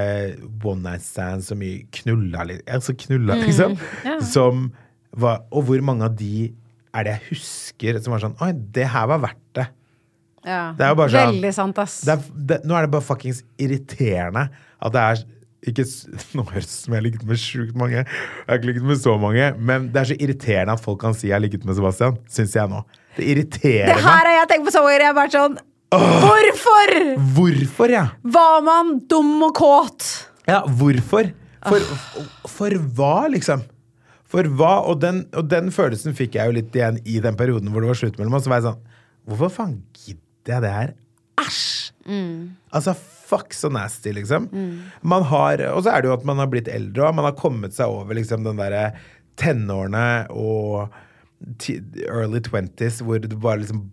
one 0.64 0.82
night 0.84 1.04
stands 1.04 1.50
og 1.54 1.58
mye 1.60 1.82
knulla, 2.00 2.46
altså 2.70 2.94
knulla 2.98 3.36
liksom. 3.42 3.76
Som 4.24 4.68
var, 5.12 5.42
og 5.50 5.66
hvor 5.68 5.82
mange 5.84 6.06
av 6.06 6.14
de 6.18 6.50
er 6.94 7.06
det 7.06 7.12
jeg 7.16 7.28
husker 7.34 7.98
som 8.02 8.14
var 8.14 8.22
sånn 8.22 8.36
Oi, 8.42 8.52
det 8.74 8.86
her 8.90 9.06
var 9.10 9.20
verdt 9.22 9.42
det. 9.58 9.66
Ja. 10.46 10.62
Det 10.78 10.86
er 10.86 10.94
jo 10.94 10.98
bare 11.02 11.12
sånn- 11.12 11.34
Veldig 11.36 11.52
sant, 11.54 11.78
ass. 11.82 11.98
det, 12.06 12.14
er, 12.16 12.38
det 12.50 12.58
nå 12.66 12.74
er 12.78 12.86
det 12.86 12.92
bare 12.94 13.04
fuckings 13.04 13.42
irriterende 13.60 14.46
at 14.80 14.94
det 14.94 15.02
er 15.04 15.22
ikke, 15.68 15.84
Nå 16.38 16.46
høres 16.48 16.64
det 16.64 16.70
ut 16.70 16.76
som 16.78 16.94
jeg 16.94 16.98
har 17.02 17.04
ligget 17.04 17.24
med 17.28 17.36
sjukt 17.42 17.74
mange. 17.76 17.98
Jeg 18.00 18.48
har 18.48 18.56
ikke 18.56 18.70
ligget 18.70 18.86
med 18.88 18.96
så 19.02 19.12
mange. 19.20 19.50
Men 19.60 19.90
det 19.92 20.00
er 20.00 20.08
så 20.08 20.16
irriterende 20.16 20.72
at 20.72 20.80
folk 20.80 21.02
kan 21.02 21.12
si 21.12 21.26
jeg 21.28 21.34
har 21.36 21.42
ligget 21.44 21.66
med 21.68 21.76
Sebastian. 21.76 22.16
Syns 22.32 22.54
jeg 22.56 22.70
nå. 22.72 22.80
Det 23.18 23.26
irriterer 23.28 23.90
meg. 23.90 23.98
Det 23.98 24.06
her 24.06 24.24
har 24.30 24.36
jeg 24.38 24.48
tenkt 24.54 24.64
på 24.70 24.72
så 24.72 24.80
mange 24.86 24.94
ganger. 24.94 25.04
Jeg 25.04 25.10
har 25.12 25.18
vært 25.18 25.36
sånn 25.36 25.58
Hvorfor 25.90 26.92
Hvorfor, 27.34 27.90
ja? 27.90 28.04
var 28.22 28.60
man 28.62 29.00
dum 29.10 29.40
og 29.42 29.54
kåt? 29.58 30.06
Ja, 30.46 30.62
hvorfor? 30.66 31.32
For, 31.66 31.82
for 32.48 32.76
hva, 32.96 33.26
liksom? 33.32 33.64
For 34.30 34.46
hva? 34.56 34.76
Og 34.86 35.00
den, 35.02 35.24
og 35.36 35.48
den 35.50 35.72
følelsen 35.74 36.14
fikk 36.16 36.38
jeg 36.38 36.46
jo 36.46 36.56
litt 36.60 36.76
igjen 36.78 37.00
i 37.04 37.18
den 37.22 37.36
perioden 37.38 37.72
hvor 37.72 37.82
det 37.82 37.90
var 37.90 37.98
slutt 37.98 38.20
mellom 38.20 38.38
oss. 38.38 38.46
Så 38.46 38.52
var 38.52 38.62
jeg 38.62 38.68
sånn 38.70 38.86
Hvorfor 39.30 39.50
faen 39.52 39.74
gidder 40.06 40.54
jeg 40.54 40.62
det 40.64 40.72
her? 40.72 40.94
Æsj! 41.42 41.66
Altså, 42.74 42.94
fuck 43.28 43.52
så 43.54 43.68
nasty, 43.70 44.14
liksom. 44.16 44.48
Man 45.02 45.26
har, 45.28 45.60
og 45.74 45.84
så 45.84 45.92
er 45.92 46.02
det 46.02 46.08
jo 46.10 46.16
at 46.16 46.24
man 46.26 46.40
har 46.40 46.48
blitt 46.50 46.70
eldre, 46.72 47.10
og 47.10 47.18
man 47.18 47.28
har 47.28 47.36
kommet 47.38 47.76
seg 47.76 47.92
over 47.92 48.16
liksom 48.18 48.46
den 48.46 48.58
derre 48.58 48.92
tenårene 49.38 50.26
og 50.32 50.88
early 52.08 52.40
twenties 52.44 52.98
hvor 53.04 53.20
det 53.22 53.36
bare 53.40 53.62
liksom 53.62 53.84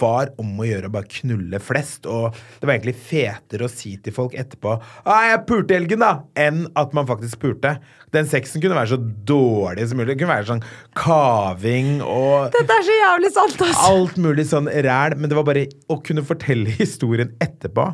var 0.00 0.32
om 0.40 0.50
å 0.60 0.66
gjøre 0.66 0.88
å 0.88 0.94
bare 0.94 1.10
knulle 1.20 1.60
flest. 1.62 2.06
Og 2.10 2.36
det 2.60 2.68
var 2.68 2.76
egentlig 2.76 2.96
fetere 2.98 3.66
å 3.66 3.72
si 3.72 3.94
til 4.02 4.14
folk 4.16 4.36
etterpå 4.38 4.74
ah, 4.78 5.24
'Jeg 5.28 5.44
pulte 5.48 5.74
i 5.74 5.80
helgen', 5.80 6.04
da! 6.04 6.12
Enn 6.38 6.64
at 6.78 6.94
man 6.96 7.08
faktisk 7.08 7.42
pulte. 7.42 7.76
Den 8.12 8.28
sexen 8.28 8.62
kunne 8.62 8.76
være 8.76 8.94
så 8.94 9.00
dårlig 9.00 9.88
som 9.88 10.00
mulig. 10.00 10.12
Det 10.12 10.20
kunne 10.20 10.34
være 10.36 10.50
sånn 10.50 10.64
kaving 10.98 12.02
og 12.04 12.52
Dette 12.52 12.76
er 12.76 12.86
så 12.88 12.98
jævlig 12.98 13.32
sant, 13.32 13.58
altså. 13.68 13.88
alt 13.88 14.20
mulig 14.20 14.46
sånn 14.50 14.68
ræl. 14.68 15.16
Men 15.16 15.32
det 15.32 15.38
var 15.38 15.48
bare 15.48 15.66
å 15.88 16.00
kunne 16.04 16.26
fortelle 16.26 16.76
historien 16.82 17.34
etterpå 17.42 17.90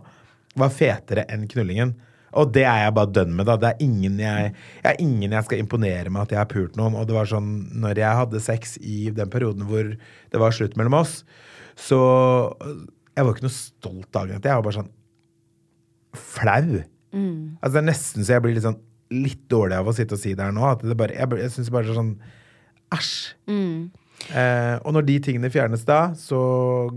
var 0.59 0.75
fetere 0.75 1.27
enn 1.31 1.47
knullingen. 1.51 1.95
Og 2.37 2.51
det 2.53 2.65
er 2.69 2.83
jeg 2.85 2.95
bare 2.97 3.13
dønn 3.17 3.35
med, 3.37 3.49
da. 3.49 3.57
Det 3.61 3.71
er 3.71 3.85
ingen 3.85 4.19
jeg, 4.21 4.53
jeg 4.83 4.91
er 4.91 5.03
ingen 5.03 5.35
jeg 5.35 5.47
skal 5.47 5.63
imponere 5.63 6.13
med 6.13 6.27
at 6.27 6.35
jeg 6.35 6.41
har 6.43 6.51
pult 6.51 6.77
noen. 6.79 6.97
Og 6.99 7.09
det 7.09 7.17
var 7.17 7.31
sånn, 7.31 7.53
når 7.81 8.03
jeg 8.03 8.21
hadde 8.23 8.43
sex 8.45 8.77
i 8.83 9.09
den 9.15 9.33
perioden 9.33 9.69
hvor 9.69 9.95
det 9.95 10.43
var 10.43 10.55
slutt 10.55 10.77
mellom 10.79 10.99
oss, 11.01 11.23
så 11.79 11.99
Jeg 13.17 13.25
var 13.27 13.35
ikke 13.35 13.47
noe 13.47 13.55
stolt 13.55 14.09
dagen 14.15 14.37
etter. 14.37 14.51
Jeg 14.53 14.59
var 14.61 14.67
bare 14.67 14.79
sånn 14.81 14.93
flau. 16.19 16.83
Altså 17.63 17.73
Det 17.75 17.81
er 17.81 17.87
nesten 17.89 18.25
så 18.27 18.35
jeg 18.37 18.45
blir 18.45 18.57
litt 18.59 18.67
sånn 18.67 18.81
litt 19.09 19.47
dårlig 19.49 19.79
av 19.79 19.87
å 19.89 19.95
sitte 19.97 20.19
og 20.19 20.21
si 20.21 20.35
det 20.37 20.45
her 20.45 20.53
nå. 20.53 20.65
At 20.69 20.83
det 20.85 20.97
bare, 20.99 21.15
jeg, 21.17 21.31
jeg 21.41 21.55
syns 21.55 21.71
bare 21.73 21.89
det 21.89 21.95
er 21.95 22.01
sånn 22.03 22.13
Æsj. 22.95 23.15
Eh, 24.35 24.77
og 24.83 24.95
når 24.97 25.05
de 25.09 25.15
tingene 25.29 25.51
fjernes 25.53 25.85
da, 25.89 25.99
så 26.19 26.39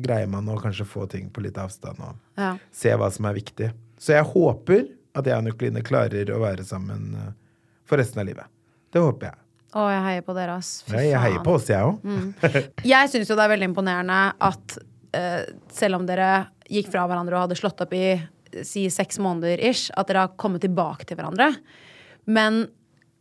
greier 0.01 0.29
man 0.31 0.47
å 0.49 0.55
kanskje 0.61 0.87
få 0.89 1.05
ting 1.11 1.27
på 1.33 1.43
litt 1.45 1.57
avstand 1.61 1.99
og 2.01 2.15
Ja. 2.39 2.55
se 2.73 2.93
hva 2.97 3.09
som 3.13 3.27
er 3.29 3.35
viktig. 3.37 3.69
Så 4.01 4.15
jeg 4.15 4.25
håper 4.31 4.87
at 5.15 5.27
jeg 5.27 5.35
og 5.37 5.43
Nukline 5.45 5.83
klarer 5.85 6.31
å 6.33 6.39
være 6.41 6.63
sammen 6.67 7.13
eh, 7.19 7.31
for 7.85 7.99
resten 8.01 8.23
av 8.23 8.27
livet. 8.31 8.47
Det 8.91 9.03
håper 9.03 9.29
jeg. 9.31 9.40
Å, 9.71 9.85
jeg 9.87 10.01
heier 10.03 10.23
på 10.27 10.35
dere, 10.35 10.57
ass. 10.59 10.81
Fy 10.89 11.05
jeg 11.07 11.21
heier 11.23 11.43
på 11.45 11.55
oss, 11.55 11.69
jeg 11.71 11.79
òg. 11.79 12.01
Jeg 12.93 13.11
syns 13.11 13.29
jo 13.31 13.37
det 13.39 13.45
er 13.45 13.53
veldig 13.53 13.69
imponerende 13.71 14.19
at 14.43 14.75
uh, 15.15 15.43
selv 15.71 16.01
om 16.01 16.07
dere 16.09 16.49
gikk 16.71 16.91
fra 16.91 17.05
hverandre 17.07 17.37
og 17.37 17.45
hadde 17.45 17.59
slått 17.59 17.83
opp 17.83 17.95
i 17.95 18.19
si 18.67 18.83
seks 18.91 19.19
måneder 19.23 19.61
ish, 19.63 19.91
at 19.95 20.09
dere 20.09 20.25
har 20.25 20.35
kommet 20.39 20.63
tilbake 20.65 21.07
til 21.07 21.19
hverandre. 21.19 21.53
Men 22.27 22.65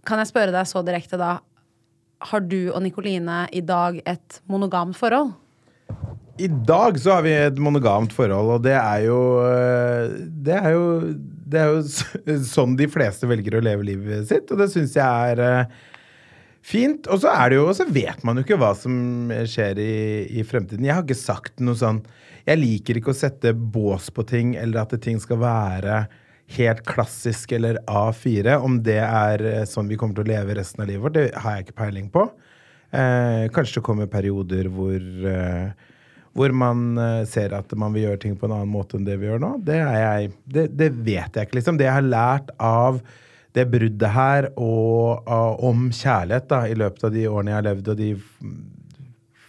kan 0.06 0.18
jeg 0.18 0.30
spørre 0.32 0.54
deg 0.54 0.66
så 0.68 0.82
direkte, 0.86 1.20
da? 1.20 1.38
Har 2.30 2.42
du 2.44 2.72
og 2.72 2.82
Nikoline 2.84 3.44
i 3.56 3.62
dag 3.64 4.00
et 4.08 4.40
monogamt 4.50 4.98
forhold? 4.98 5.32
I 6.40 6.48
dag 6.48 6.96
så 7.00 7.18
har 7.18 7.24
vi 7.24 7.32
et 7.36 7.58
monogamt 7.60 8.14
forhold, 8.16 8.54
og 8.56 8.64
det 8.64 8.76
er 8.76 9.04
jo 9.04 9.18
eh, 9.44 10.12
Det 10.46 10.56
er 10.56 10.70
jo, 10.72 10.84
det 11.52 11.60
er 11.60 11.74
jo 11.74 12.36
sånn 12.48 12.76
de 12.78 12.88
fleste 12.88 13.28
velger 13.28 13.58
å 13.58 13.64
leve 13.64 13.84
livet 13.84 14.28
sitt, 14.30 14.48
og 14.48 14.62
det 14.62 14.70
syns 14.72 14.96
jeg 14.96 15.34
er 15.34 15.42
eh, 15.44 15.74
fint. 16.62 17.08
Og 17.10 17.22
så 17.22 17.32
er 17.32 17.50
det 17.50 17.60
jo, 17.60 17.66
og 17.70 17.76
så 17.78 17.86
vet 17.90 18.24
man 18.26 18.38
jo 18.38 18.46
ikke 18.46 18.58
hva 18.60 18.72
som 18.78 18.94
skjer 19.48 19.80
i, 19.82 19.94
i 20.40 20.46
fremtiden. 20.46 20.86
Jeg 20.86 20.96
har 20.96 21.06
ikke 21.06 21.18
sagt 21.18 21.62
noe 21.64 21.78
sånn 21.78 22.02
Jeg 22.46 22.60
liker 22.60 22.98
ikke 22.98 23.12
å 23.12 23.16
sette 23.16 23.52
bås 23.54 24.08
på 24.14 24.24
ting, 24.28 24.54
eller 24.58 24.82
at 24.82 24.96
ting 25.04 25.20
skal 25.22 25.42
være 25.42 26.04
helt 26.56 26.80
klassisk 26.88 27.52
eller 27.54 27.78
A4. 27.86 28.56
Om 28.64 28.80
det 28.86 28.98
er 29.04 29.44
eh, 29.46 29.66
sånn 29.68 29.90
vi 29.90 29.98
kommer 30.00 30.16
til 30.16 30.26
å 30.26 30.32
leve 30.32 30.56
resten 30.58 30.82
av 30.82 30.90
livet 30.90 31.04
vårt, 31.04 31.18
det 31.18 31.28
har 31.36 31.58
jeg 31.58 31.68
ikke 31.68 31.78
peiling 31.84 32.08
på. 32.10 32.24
Eh, 32.90 33.44
kanskje 33.54 33.78
det 33.78 33.86
kommer 33.86 34.10
perioder 34.10 34.66
hvor 34.72 34.98
eh, 35.30 35.86
hvor 36.36 36.52
man 36.54 36.98
eh, 36.98 37.24
ser 37.28 37.54
at 37.56 37.72
man 37.78 37.94
vil 37.94 38.08
gjøre 38.08 38.22
ting 38.24 38.36
på 38.38 38.46
en 38.46 38.54
annen 38.60 38.70
måte 38.70 38.98
enn 38.98 39.06
det 39.06 39.18
vi 39.20 39.28
gjør 39.28 39.42
nå. 39.42 39.54
Det, 39.66 39.78
jeg, 39.80 40.30
det, 40.46 40.68
det 40.78 40.90
vet 40.94 41.36
jeg 41.36 41.48
ikke, 41.48 41.58
liksom. 41.58 41.80
Det 41.80 41.88
jeg 41.88 41.96
har 41.96 42.06
lært 42.06 42.52
av 42.62 43.00
det 43.56 43.66
bruddet 43.70 44.14
her, 44.14 44.50
og 44.60 45.26
av, 45.26 45.58
om 45.66 45.88
kjærlighet 45.94 46.46
da, 46.50 46.60
i 46.70 46.76
løpet 46.78 47.08
av 47.08 47.14
de 47.14 47.26
årene 47.30 47.52
jeg 47.52 47.58
har 47.58 47.66
levd, 47.66 47.90
og 47.90 47.98
de 47.98 48.10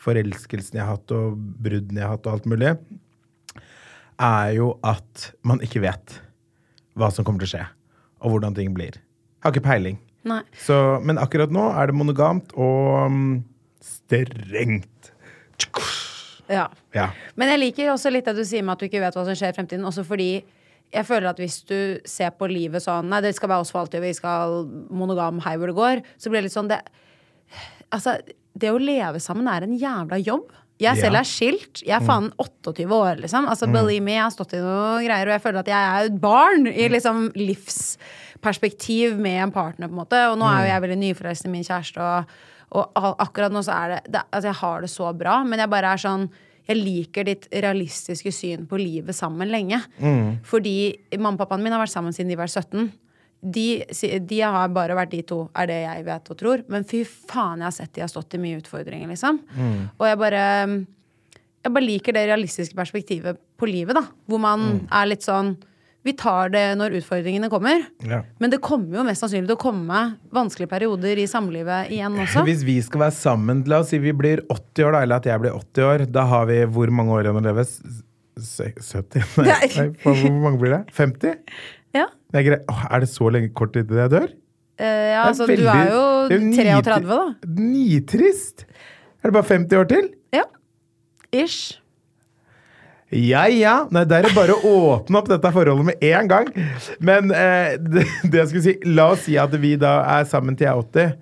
forelskelsene 0.01 0.79
jeg 0.79 0.87
har 0.87 0.97
hatt, 0.97 1.13
og 1.13 1.37
bruddene 1.61 2.01
jeg 2.01 2.07
har 2.07 2.15
hatt, 2.17 2.27
og 2.27 2.39
alt 2.39 2.49
mulig, 2.49 2.73
er 4.21 4.53
jo 4.57 4.71
at 4.85 5.27
man 5.47 5.61
ikke 5.65 5.83
vet 5.85 6.17
hva 6.97 7.11
som 7.13 7.25
kommer 7.25 7.43
til 7.43 7.51
å 7.51 7.53
skje, 7.55 7.67
og 8.21 8.35
hvordan 8.35 8.57
ting 8.57 8.73
blir. 8.77 8.97
Jeg 8.97 9.45
Har 9.45 9.53
ikke 9.55 9.69
peiling. 9.69 10.01
Så, 10.61 10.75
men 11.01 11.17
akkurat 11.17 11.53
nå 11.53 11.63
er 11.73 11.89
det 11.89 11.97
monogamt 11.97 12.53
og 12.53 13.09
mm, 13.09 13.39
strengt. 13.81 15.11
Ja. 16.51 16.67
Ja. 16.93 17.07
Men 17.39 17.53
jeg 17.53 17.61
liker 17.61 17.93
også 17.93 18.11
litt 18.13 18.27
det 18.29 18.35
du 18.37 18.43
sier 18.45 18.65
med 18.65 18.75
at 18.75 18.83
du 18.83 18.89
ikke 18.89 19.01
vet 19.01 19.17
hva 19.17 19.23
som 19.25 19.37
skjer 19.37 19.53
i 19.53 19.57
fremtiden. 19.57 19.87
Også 19.87 20.03
fordi 20.05 20.43
jeg 20.91 21.07
føler 21.07 21.29
at 21.31 21.39
hvis 21.39 21.61
du 21.69 21.79
ser 22.07 22.33
på 22.35 22.49
livet 22.51 22.83
sånn 22.83 23.09
Nei, 23.11 23.21
det 23.23 23.33
skal 23.37 23.51
være 23.51 23.63
oss 23.63 23.71
for 23.73 23.83
alltid, 23.83 24.03
vi 24.03 24.15
skal 24.17 24.65
monogam 24.91 25.39
hei 25.45 25.55
hvor 25.59 25.71
det 25.71 25.77
går. 25.77 26.01
Så 26.19 26.31
blir 26.31 26.41
det 26.41 26.49
litt 26.49 26.57
sånn 26.57 26.71
det, 26.71 26.81
Altså, 27.91 28.17
det 28.55 28.71
å 28.71 28.79
leve 28.79 29.19
sammen 29.23 29.47
er 29.51 29.65
en 29.65 29.77
jævla 29.79 30.19
jobb. 30.21 30.51
Jeg 30.81 30.97
selv 30.97 31.19
er 31.19 31.27
skilt. 31.27 31.81
Jeg 31.85 31.93
er 31.93 32.05
faen 32.05 32.29
28 32.41 32.85
år, 32.95 33.19
liksom. 33.21 33.47
Altså, 33.51 33.67
Believe 33.69 34.03
me, 34.03 34.15
jeg 34.15 34.23
har 34.23 34.31
stått 34.33 34.55
i 34.57 34.61
noe 34.63 35.01
greier, 35.03 35.29
og 35.29 35.35
jeg 35.35 35.43
føler 35.43 35.61
at 35.61 35.69
jeg 35.69 35.89
er 35.89 36.07
et 36.07 36.21
barn 36.23 36.69
i 36.71 36.87
liksom 36.89 37.19
livsperspektiv 37.37 39.19
med 39.21 39.43
en 39.45 39.53
partner, 39.53 39.91
på 39.91 39.93
en 39.93 40.01
måte. 40.01 40.21
Og 40.31 40.39
nå 40.41 40.47
er 40.49 40.63
jo 40.63 40.71
jeg 40.71 40.85
veldig 40.87 40.99
nyforelsket 41.03 41.49
i 41.49 41.53
min 41.53 41.67
kjæreste, 41.67 42.07
og, 42.71 42.95
og 42.97 43.21
akkurat 43.27 43.53
nå 43.53 43.61
så 43.67 43.75
er 43.77 43.93
det, 43.93 43.99
det 44.15 44.23
Altså, 44.23 44.47
jeg 44.47 44.59
har 44.63 44.87
det 44.87 44.91
så 44.95 45.11
bra, 45.21 45.35
men 45.45 45.61
jeg 45.61 45.73
bare 45.75 45.93
er 45.93 46.01
sånn 46.01 46.25
jeg 46.67 46.77
liker 46.77 47.25
ditt 47.27 47.47
realistiske 47.51 48.31
syn 48.31 48.67
på 48.69 48.77
livet 48.79 49.15
sammen 49.17 49.49
lenge. 49.51 49.79
Fordi 50.47 50.75
mamma 51.17 51.33
og 51.35 51.41
pappaen 51.41 51.63
min 51.63 51.73
har 51.73 51.81
vært 51.81 51.93
sammen 51.95 52.13
siden 52.13 52.29
de 52.31 52.37
var 52.39 52.47
17. 52.51 52.91
de, 53.41 53.65
de 54.29 54.39
har 54.45 54.67
bare 54.69 54.93
vært 54.95 55.11
de 55.15 55.21
to, 55.25 55.39
er 55.57 55.65
det 55.71 55.79
jeg 55.81 56.05
vet 56.05 56.29
og 56.29 56.37
tror. 56.37 56.63
Men 56.69 56.83
fy 56.85 57.03
faen, 57.07 57.59
jeg 57.63 57.65
har 57.65 57.73
sett 57.73 57.93
de 57.95 58.03
har 58.05 58.11
stått 58.11 58.35
i 58.37 58.41
mye 58.43 58.59
utfordringer, 58.61 59.09
liksom. 59.09 59.41
Og 59.97 60.05
jeg 60.07 60.17
bare 60.21 60.43
Jeg 61.61 61.73
bare 61.73 61.85
liker 61.85 62.13
det 62.13 62.27
realistiske 62.29 62.75
perspektivet 62.77 63.37
på 63.57 63.65
livet, 63.69 63.93
da. 63.93 64.01
Hvor 64.25 64.39
man 64.41 64.87
er 64.89 65.05
litt 65.09 65.21
sånn 65.25 65.55
Vi 66.01 66.13
tar 66.17 66.49
det 66.49 66.63
når 66.79 66.95
utfordringene 66.97 67.49
kommer. 67.51 67.83
Ja. 68.07 68.23
Men 68.41 68.53
det 68.53 68.57
kommer 68.65 69.01
jo 69.01 69.03
mest 69.05 69.21
sannsynlig 69.21 69.51
til 69.51 69.57
å 69.57 69.61
komme 69.61 69.99
vanskelige 70.33 70.71
perioder 70.71 71.19
i 71.21 71.27
samlivet 71.29 71.91
igjen 71.93 72.15
også. 72.23 72.41
Hvis 72.49 72.63
vi 72.65 72.79
skal 72.85 73.03
være 73.05 73.15
sammen, 73.17 73.61
la 73.69 73.83
oss 73.83 73.91
si 73.93 73.99
vi 74.01 74.13
blir 74.17 74.41
80 74.47 74.87
år, 74.87 74.95
da, 74.95 75.03
eller 75.05 75.21
at 75.21 75.29
jeg 75.29 75.43
blir 75.43 75.59
80 75.59 75.89
år, 75.91 76.05
da 76.09 76.25
har 76.31 76.47
vi 76.49 76.61
hvor 76.73 76.93
mange 76.97 77.19
år 77.19 77.29
igjen 77.29 77.41
å 77.41 77.45
leve? 77.45 77.67
70? 78.41 79.21
Nei, 79.45 79.59
nei, 79.75 79.87
hvor 80.01 80.21
mange 80.41 80.57
blir 80.61 80.73
det? 80.73 80.81
50? 80.97 81.35
Ja, 81.93 82.07
Det 82.31 82.45
er. 82.47 82.61
Åh, 82.71 82.85
er 82.95 83.03
det 83.03 83.09
så 83.11 83.27
lenge 83.29 83.51
kort 83.53 83.75
tid 83.75 83.89
til 83.89 83.99
jeg 83.99 84.13
dør? 84.13 84.31
Uh, 84.81 84.87
ja 84.87 85.25
altså 85.27 85.45
veldig, 85.45 85.67
du 85.67 85.69
er 85.69 85.89
jo 85.91 86.03
er 86.31 86.39
jo 86.39 86.81
33, 86.81 87.01
da. 87.11 87.51
Nitrist! 87.59 88.65
Er 89.21 89.29
det 89.29 89.35
bare 89.35 89.49
50 89.51 89.77
år 89.83 89.89
til? 89.91 90.07
Ja. 90.33 90.47
Ish. 91.35 91.80
Ja, 93.11 93.43
ja. 93.51 93.73
Nei, 93.91 94.05
det 94.07 94.21
er 94.21 94.35
bare 94.35 94.55
å 94.55 94.71
åpne 94.93 95.19
opp 95.19 95.27
dette 95.27 95.51
forholdet 95.51 95.89
med 95.89 96.05
en 96.11 96.29
gang. 96.31 96.47
Men 97.03 97.33
eh, 97.35 97.75
det, 97.93 98.05
det 98.23 98.39
jeg 98.39 98.51
skulle 98.51 98.63
si 98.69 98.93
La 98.95 99.09
oss 99.15 99.25
si 99.27 99.35
at 99.39 99.53
vi 99.59 99.75
da 99.79 99.97
er 100.13 100.29
sammen 100.31 100.55
til 100.55 100.69
jeg 100.69 100.71
er 100.71 100.85
80. 100.85 101.17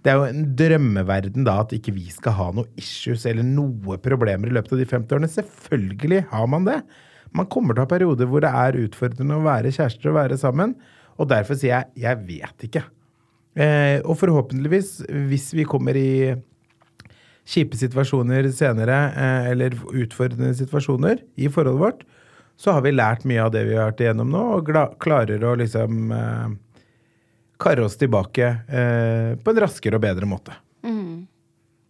Det 0.00 0.12
er 0.12 0.16
jo 0.16 0.28
en 0.28 0.44
drømmeverden 0.56 1.44
da 1.44 1.58
at 1.62 1.72
ikke 1.76 1.92
vi 1.96 2.06
skal 2.12 2.36
ha 2.38 2.48
noe 2.56 2.68
issues 2.80 3.26
eller 3.28 3.44
noe 3.44 3.98
problemer 4.00 4.48
i 4.48 4.54
løpet 4.56 4.76
av 4.76 4.80
de 4.80 4.88
50 4.88 5.16
årene. 5.16 5.32
Selvfølgelig 5.32 6.22
har 6.30 6.46
man 6.52 6.68
det. 6.68 6.78
Man 7.36 7.48
kommer 7.52 7.76
til 7.76 7.82
å 7.82 7.86
ha 7.86 7.90
perioder 7.90 8.28
hvor 8.28 8.44
det 8.44 8.52
er 8.62 8.80
utfordrende 8.80 9.36
å 9.36 9.44
være 9.44 9.72
kjærester 9.76 10.12
og 10.12 10.16
være 10.16 10.40
sammen. 10.40 10.76
Og 11.20 11.28
derfor 11.30 11.56
sier 11.60 11.74
jeg 11.74 12.04
jeg 12.04 12.24
vet 12.28 12.68
ikke. 12.68 12.84
Eh, 13.60 13.98
og 14.04 14.16
forhåpentligvis, 14.20 15.00
hvis 15.28 15.50
vi 15.56 15.66
kommer 15.68 15.96
i 15.98 16.36
kjipe 17.50 17.78
situasjoner 17.78 18.48
senere, 18.54 18.98
eh, 19.10 19.50
eller 19.52 19.74
utfordrende 19.90 20.54
situasjoner 20.54 21.22
i 21.34 21.50
forholdet 21.50 21.82
vårt, 21.82 22.02
så 22.60 22.76
har 22.76 22.84
vi 22.84 22.92
lært 22.92 23.24
mye 23.28 23.42
av 23.42 23.52
det 23.54 23.64
vi 23.66 23.76
har 23.78 23.90
vært 23.90 24.02
igjennom 24.04 24.30
nå, 24.30 24.42
og 24.58 24.70
klarer 25.00 25.44
å 25.48 25.54
liksom 25.58 26.12
eh, 26.12 26.50
karre 27.60 27.86
oss 27.86 27.96
tilbake 28.00 28.50
eh, 28.68 29.32
på 29.40 29.52
en 29.52 29.62
raskere 29.64 29.98
og 29.98 30.04
bedre 30.04 30.28
måte. 30.28 30.54
Mm. 30.84 31.26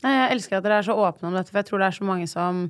jeg 0.02 0.30
elsker 0.34 0.58
at 0.58 0.64
dere 0.66 0.80
er 0.80 0.86
så 0.86 0.96
åpne 0.98 1.30
om 1.30 1.36
dette, 1.38 1.52
for 1.52 1.60
jeg 1.60 1.68
tror 1.68 1.82
det 1.82 1.90
er 1.90 1.98
så 1.98 2.08
mange 2.08 2.30
som 2.30 2.64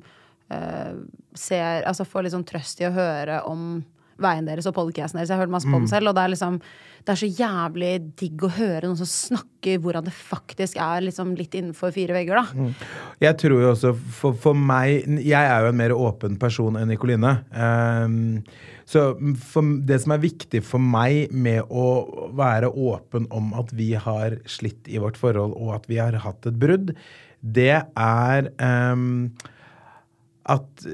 eh, 0.53 0.91
ser 1.33 1.87
Altså 1.89 2.05
får 2.05 2.25
litt 2.25 2.35
sånn 2.35 2.47
trøst 2.47 2.83
i 2.83 2.89
å 2.89 2.93
høre 2.93 3.41
om 3.49 3.81
veien 4.23 4.47
deres 4.47 4.67
og 4.69 4.75
podcasten 4.77 5.19
deres. 5.19 5.31
Jeg 5.31 5.37
har 5.37 5.45
hørt 5.45 5.53
masse 5.53 5.69
på 5.69 5.81
den 5.81 5.91
selv, 5.91 6.11
og 6.11 6.17
det 6.17 6.23
er 6.23 6.33
liksom 6.35 6.61
Det 7.01 7.15
er 7.15 7.17
så 7.17 7.27
jævlig 7.33 7.91
digg 8.19 8.43
å 8.45 8.51
høre 8.53 8.85
noen 8.85 8.97
som 8.99 9.07
snakker 9.09 9.79
hvordan 9.81 10.05
det 10.05 10.13
faktisk 10.13 10.77
er 10.77 11.01
liksom 11.01 11.31
litt 11.33 11.55
innenfor 11.57 11.89
fire 11.95 12.13
vegger, 12.13 12.37
da. 12.37 12.67
Jeg 13.23 13.39
tror 13.41 13.63
jo 13.63 13.71
også 13.71 13.93
for, 14.19 14.37
for 14.37 14.53
meg 14.53 15.07
Jeg 15.25 15.41
er 15.41 15.65
jo 15.65 15.71
en 15.71 15.79
mer 15.79 15.95
åpen 15.97 16.37
person 16.37 16.77
enn 16.77 16.91
Nikoline. 16.93 17.39
Um, 17.57 18.43
så 18.85 19.15
for, 19.39 19.65
det 19.87 20.01
som 20.03 20.13
er 20.13 20.23
viktig 20.23 20.61
for 20.67 20.83
meg 20.83 21.31
med 21.33 21.65
å 21.69 22.29
være 22.37 22.69
åpen 22.69 23.25
om 23.33 23.53
at 23.57 23.71
vi 23.73 23.93
har 23.95 24.37
slitt 24.49 24.89
i 24.91 25.01
vårt 25.01 25.17
forhold, 25.17 25.55
og 25.57 25.75
at 25.77 25.89
vi 25.89 26.01
har 26.01 26.17
hatt 26.25 26.49
et 26.49 26.57
brudd, 26.61 26.93
det 27.41 27.81
er 27.81 28.51
um, 28.61 29.31
at 30.49 30.85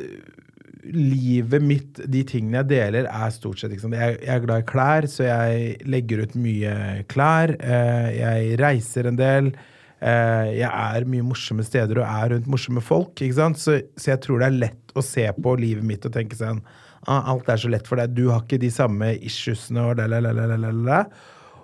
livet 0.93 1.63
mitt, 1.63 2.01
de 2.07 2.21
tingene 2.27 2.61
jeg 2.61 2.69
deler, 2.71 3.07
er 3.09 3.33
stort 3.33 3.61
sett 3.61 3.73
liksom. 3.73 3.95
Jeg, 3.97 4.19
jeg 4.23 4.33
er 4.33 4.43
glad 4.43 4.63
i 4.63 4.67
klær, 4.69 5.07
så 5.11 5.27
jeg 5.27 5.87
legger 5.89 6.23
ut 6.23 6.37
mye 6.39 6.75
klær. 7.11 7.55
Eh, 7.59 8.09
jeg 8.17 8.59
reiser 8.61 9.09
en 9.09 9.19
del. 9.19 9.51
Eh, 9.97 10.49
jeg 10.59 10.69
er 10.69 11.07
mye 11.09 11.25
morsomme 11.25 11.65
steder 11.65 12.01
og 12.01 12.07
er 12.07 12.35
rundt 12.35 12.49
morsomme 12.51 12.83
folk. 12.83 13.15
ikke? 13.17 13.49
Så, 13.57 13.79
så 13.97 14.13
jeg 14.13 14.23
tror 14.25 14.43
det 14.43 14.49
er 14.49 14.59
lett 14.65 14.97
å 14.97 15.05
se 15.05 15.25
på 15.37 15.55
livet 15.59 15.85
mitt 15.87 16.05
og 16.07 16.13
tenke 16.15 16.37
sånn 16.37 16.61
ah, 17.07 17.31
Alt 17.33 17.49
er 17.49 17.61
så 17.61 17.71
lett 17.71 17.89
for 17.89 17.99
deg. 17.99 18.15
Du 18.17 18.27
har 18.31 18.43
ikke 18.45 18.61
de 18.61 18.71
samme 18.73 19.13
issuesene 19.17 19.89
og 19.89 20.01
lalalala. 20.01 21.05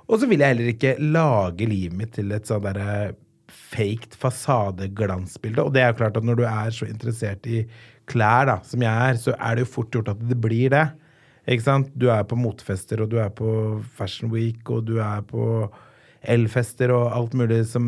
Og 0.09 0.19
så 0.19 0.27
vil 0.29 0.43
jeg 0.43 0.55
heller 0.55 0.73
ikke 0.73 0.97
lage 1.01 1.67
livet 1.69 1.97
mitt 1.97 2.17
til 2.17 2.33
et 2.35 2.49
sånn 2.49 2.65
derre 2.65 3.13
faked 3.53 4.17
fasadeglansbilde. 4.19 5.63
Og 5.63 5.73
det 5.73 5.83
er 5.83 5.91
jo 5.91 5.99
klart 6.01 6.17
at 6.19 6.25
når 6.25 6.41
du 6.41 6.45
er 6.47 6.73
så 6.75 6.87
interessert 6.89 7.47
i 7.49 7.63
klær, 8.09 8.49
da, 8.49 8.57
som 8.67 8.83
jeg 8.83 9.13
er, 9.13 9.19
så 9.21 9.35
er 9.37 9.55
det 9.55 9.65
jo 9.65 9.73
fort 9.77 9.95
gjort 9.95 10.11
at 10.13 10.21
det 10.29 10.37
blir 10.43 10.73
det. 10.73 10.87
Ikke 11.49 11.65
sant? 11.65 11.91
Du 11.99 12.07
er 12.11 12.23
på 12.27 12.37
motefester, 12.39 13.03
og 13.03 13.11
du 13.11 13.17
er 13.21 13.31
på 13.35 13.47
Fashion 13.97 14.31
Week, 14.31 14.61
og 14.71 14.85
du 14.87 14.97
er 15.03 15.23
på 15.27 15.67
elfester 16.23 16.93
og 16.95 17.09
alt 17.11 17.33
mulig 17.35 17.63
som, 17.67 17.85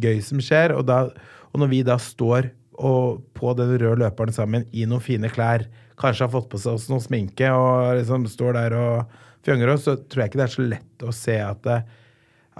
gøy 0.00 0.20
som 0.24 0.40
skjer. 0.42 0.74
Og, 0.76 0.86
da, 0.88 1.06
og 1.52 1.60
når 1.62 1.72
vi 1.72 1.82
da 1.86 1.98
står 2.00 2.50
og 2.74 3.20
på 3.36 3.52
den 3.58 3.76
røde 3.76 4.00
løperen 4.02 4.34
sammen 4.34 4.64
i 4.74 4.86
noen 4.88 5.04
fine 5.04 5.30
klær, 5.30 5.66
kanskje 6.00 6.26
har 6.26 6.32
fått 6.32 6.48
på 6.50 6.58
seg 6.58 6.78
oss 6.78 6.88
noe 6.90 7.02
sminke 7.04 7.50
og 7.54 8.00
liksom 8.00 8.24
står 8.30 8.56
der 8.56 8.74
og 8.78 9.20
fjonger 9.46 9.74
oss, 9.74 9.84
så 9.86 9.94
tror 10.00 10.24
jeg 10.24 10.32
ikke 10.32 10.40
det 10.40 10.46
er 10.46 10.54
så 10.56 10.64
lett 10.72 11.04
å 11.04 11.12
se 11.14 11.36
at 11.44 11.60
det, 11.66 11.76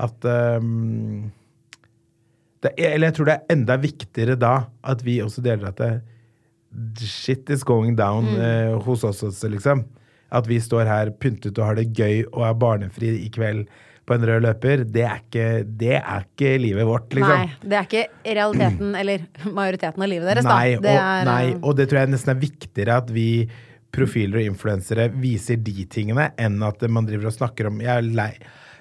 at 0.05 0.29
um, 0.61 1.33
det 2.65 2.73
er, 2.77 2.95
Eller 2.95 3.11
jeg 3.11 3.17
tror 3.19 3.29
det 3.29 3.35
er 3.35 3.55
enda 3.55 3.77
viktigere 3.81 4.37
da 4.41 4.55
at 4.87 5.03
vi 5.07 5.19
også 5.23 5.43
deler 5.45 5.73
at 5.73 5.81
det, 5.81 5.93
shit 7.01 7.51
is 7.51 7.65
going 7.65 7.97
down 7.99 8.29
eh, 8.37 8.75
hos 8.85 9.05
oss 9.05 9.23
også, 9.27 9.51
liksom. 9.53 9.85
At 10.35 10.49
vi 10.51 10.59
står 10.63 10.89
her 10.89 11.11
pyntet 11.21 11.59
og 11.59 11.69
har 11.69 11.79
det 11.79 11.91
gøy 11.95 12.25
og 12.33 12.47
er 12.49 12.57
barnefri 12.59 13.13
i 13.23 13.29
kveld 13.33 13.67
på 14.05 14.17
en 14.19 14.27
rød 14.29 14.43
løper, 14.45 14.83
det 14.85 15.05
er 15.09 15.21
ikke, 15.23 15.45
det 15.81 15.95
er 15.97 16.27
ikke 16.27 16.51
livet 16.61 16.85
vårt, 16.89 17.15
liksom. 17.17 17.45
Nei, 17.45 17.69
det 17.71 17.79
er 17.79 17.87
ikke 17.89 18.35
realiteten 18.37 18.97
eller 19.01 19.29
majoriteten 19.49 20.05
av 20.05 20.11
livet 20.13 20.29
deres, 20.29 20.49
Nei, 20.49 20.75
da. 20.75 20.83
Det 20.85 20.97
og, 20.97 21.29
nei, 21.31 21.45
eh, 21.47 21.63
og 21.63 21.79
det 21.79 21.87
tror 21.89 22.03
jeg 22.03 22.13
nesten 22.13 22.35
er 22.35 22.43
viktigere 22.43 22.99
at 23.01 23.15
vi 23.15 23.29
profiler 23.95 24.43
og 24.43 24.51
influensere 24.51 25.09
viser 25.23 25.61
de 25.63 25.87
tingene, 25.89 26.29
enn 26.41 26.59
at 26.67 26.83
man 26.91 27.07
driver 27.09 27.31
og 27.31 27.37
snakker 27.37 27.71
om 27.71 27.81
Jeg 27.85 27.95
er 27.95 28.11
lei. 28.19 28.33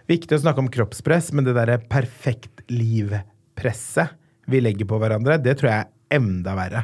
Viktig 0.10 0.36
å 0.36 0.42
snakke 0.44 0.64
om 0.64 0.72
kroppspress, 0.74 1.32
men 1.38 1.48
det 1.48 1.56
derre 1.56 1.78
perfekt 1.80 2.66
liv-presset 2.74 4.18
vi 4.52 4.60
legger 4.60 4.90
på 4.90 5.00
hverandre, 5.00 5.38
det 5.40 5.56
tror 5.60 5.70
jeg 5.70 5.86
er 5.86 6.18
enda 6.18 6.58
verre. 6.58 6.82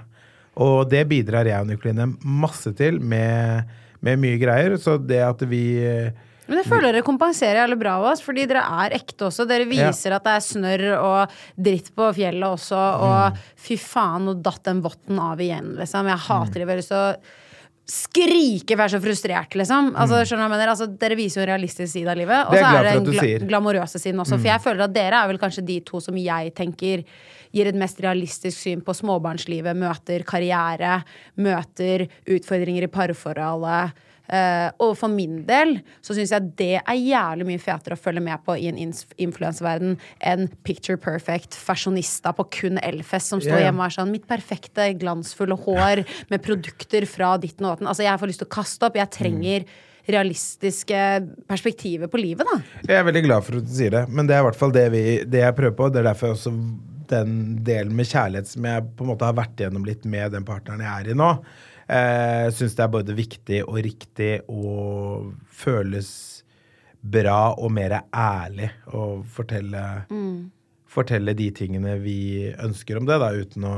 Og 0.60 0.90
det 0.92 1.06
bidrar 1.10 1.48
jeg 1.48 1.64
og 1.64 1.70
Nikoline 1.70 2.10
masse 2.24 2.74
til 2.78 3.00
med, 3.00 3.70
med 4.06 4.20
mye 4.22 4.40
greier. 4.42 4.76
Så 4.82 4.98
det 5.00 5.22
at 5.24 5.44
vi 5.48 5.64
Men 6.50 6.60
jeg 6.60 6.68
føler 6.68 6.92
dere 6.92 7.06
kompenserer 7.06 7.62
jævlig 7.62 7.80
bra 7.80 7.98
av 8.00 8.08
oss, 8.12 8.24
fordi 8.26 8.48
dere 8.50 8.66
er 8.84 8.96
ekte 8.98 9.28
også. 9.30 9.46
Dere 9.50 9.68
viser 9.70 10.16
at 10.18 10.26
det 10.26 10.38
er 10.38 10.48
snørr 10.48 10.88
og 10.98 11.36
dritt 11.70 11.92
på 11.96 12.10
fjellet 12.18 12.48
også, 12.58 12.80
og 13.06 13.44
fy 13.60 13.78
faen, 13.80 14.26
nå 14.28 14.40
datt 14.44 14.64
den 14.68 14.82
votten 14.84 15.22
av 15.22 15.40
igjen, 15.44 15.76
liksom. 15.80 16.10
Jeg 16.10 16.26
hater 16.26 16.66
det. 16.66 16.80
Jeg 16.82 16.90
så 16.90 17.04
skrike, 17.90 18.76
er 18.78 18.92
så 18.92 19.00
frustrert, 19.02 19.56
liksom. 19.58 19.94
Altså, 19.98 20.22
skjønner 20.22 20.46
du 20.46 20.46
hva 20.46 20.50
jeg 20.50 20.56
mener? 20.58 20.72
Altså, 20.76 20.88
dere 21.02 21.18
viser 21.18 21.40
jo 21.40 21.46
en 21.46 21.52
realistisk 21.54 21.94
side 21.96 22.12
av 22.12 22.20
livet, 22.20 22.46
og 22.46 22.54
så 22.54 22.66
er 22.70 22.86
det 22.86 22.96
den 23.00 23.08
gla 23.10 23.24
sier. 23.26 23.46
glamorøse 23.50 24.02
siden 24.02 24.22
også. 24.22 24.38
For 24.38 24.52
jeg 24.52 24.64
føler 24.66 24.86
at 24.86 24.94
dere 24.94 25.22
er 25.24 25.32
vel 25.32 25.42
kanskje 25.42 25.66
de 25.66 25.80
to 25.88 26.02
som 26.04 26.18
jeg 26.20 26.54
tenker 26.58 27.06
gir 27.56 27.70
et 27.70 27.80
mest 27.80 28.02
realistisk 28.04 28.58
syn 28.58 28.84
på 28.86 28.96
småbarnslivet, 28.98 29.78
møter 29.78 30.26
karriere, 30.28 31.02
møter 31.40 32.08
utfordringer 32.30 32.88
i 32.88 32.94
parforholdet. 32.94 34.06
Uh, 34.30 34.70
og 34.86 34.92
for 34.94 35.10
min 35.10 35.40
del 35.48 35.80
så 36.06 36.14
syns 36.14 36.30
jeg 36.36 36.50
det 36.60 36.76
er 36.78 36.98
jævlig 37.02 37.48
mye 37.48 37.62
fetere 37.64 37.96
å 37.98 38.00
følge 38.00 38.22
med 38.22 38.38
på 38.46 38.54
i 38.62 38.68
en 38.70 38.78
influenseverden 38.78 39.96
enn 40.22 40.46
picture 40.68 41.02
perfect 41.02 41.58
fashionista 41.58 42.36
på 42.38 42.46
kun 42.60 42.78
Elfest 42.86 43.34
som 43.34 43.42
står 43.42 43.58
ja. 43.58 43.64
hjemme 43.66 43.82
og 43.82 43.88
er 43.88 43.96
sånn 43.96 44.14
Mitt 44.14 44.28
perfekte, 44.30 44.86
glansfulle 45.02 45.58
hår 45.66 46.04
med 46.30 46.46
produkter 46.46 47.10
fra 47.10 47.36
ditten 47.42 47.66
og 47.66 47.74
datten. 47.74 47.90
Altså, 47.90 48.06
jeg 48.06 48.22
får 48.22 48.32
lyst 48.32 48.44
til 48.44 48.50
å 48.52 48.54
kaste 48.54 48.86
opp. 48.86 49.02
Jeg 49.02 49.14
trenger 49.18 49.66
realistiske 50.10 51.02
perspektiver 51.50 52.10
på 52.10 52.22
livet, 52.22 52.46
da. 52.46 52.62
Jeg 52.86 53.02
er 53.02 53.10
veldig 53.10 53.26
glad 53.26 53.46
for 53.46 53.58
at 53.60 53.66
du 53.66 53.74
sier 53.80 53.94
det, 53.98 54.06
men 54.14 54.30
det 54.30 54.38
er 54.38 54.44
i 54.44 54.48
hvert 54.50 54.62
fall 54.62 54.74
det, 54.78 54.86
vi, 54.94 55.04
det 55.26 55.42
jeg 55.42 55.58
prøver 55.58 55.78
på. 55.78 55.90
Det 55.94 56.02
er 56.02 56.10
derfor 56.12 56.30
jeg 56.30 56.38
også 56.38 56.54
den 57.12 57.64
delen 57.66 57.96
med 57.98 58.08
kjærlighet 58.10 58.50
som 58.52 58.68
jeg 58.70 58.86
på 58.96 59.06
en 59.06 59.12
måte 59.12 59.28
har 59.28 59.38
vært 59.38 59.62
gjennom 59.62 59.86
litt 59.88 60.06
med 60.10 60.34
den 60.36 60.46
partneren 60.48 60.84
jeg 60.86 61.06
er 61.06 61.12
i 61.14 61.18
nå, 61.18 61.30
eh, 61.90 62.48
syns 62.56 62.78
det 62.78 62.86
er 62.86 62.94
både 62.94 63.16
viktig 63.18 63.64
og 63.66 63.80
riktig 63.86 64.34
og 64.48 65.34
føles 65.62 66.12
bra 67.00 67.56
og 67.56 67.72
mer 67.72 67.96
ærlig 68.12 68.70
å 68.92 69.24
fortelle, 69.24 69.84
fortelle 70.90 71.36
de 71.38 71.50
tingene 71.56 71.96
vi 72.04 72.52
ønsker 72.60 73.00
om 73.00 73.08
det, 73.08 73.20
da, 73.22 73.32
uten 73.32 73.64
å, 73.64 73.76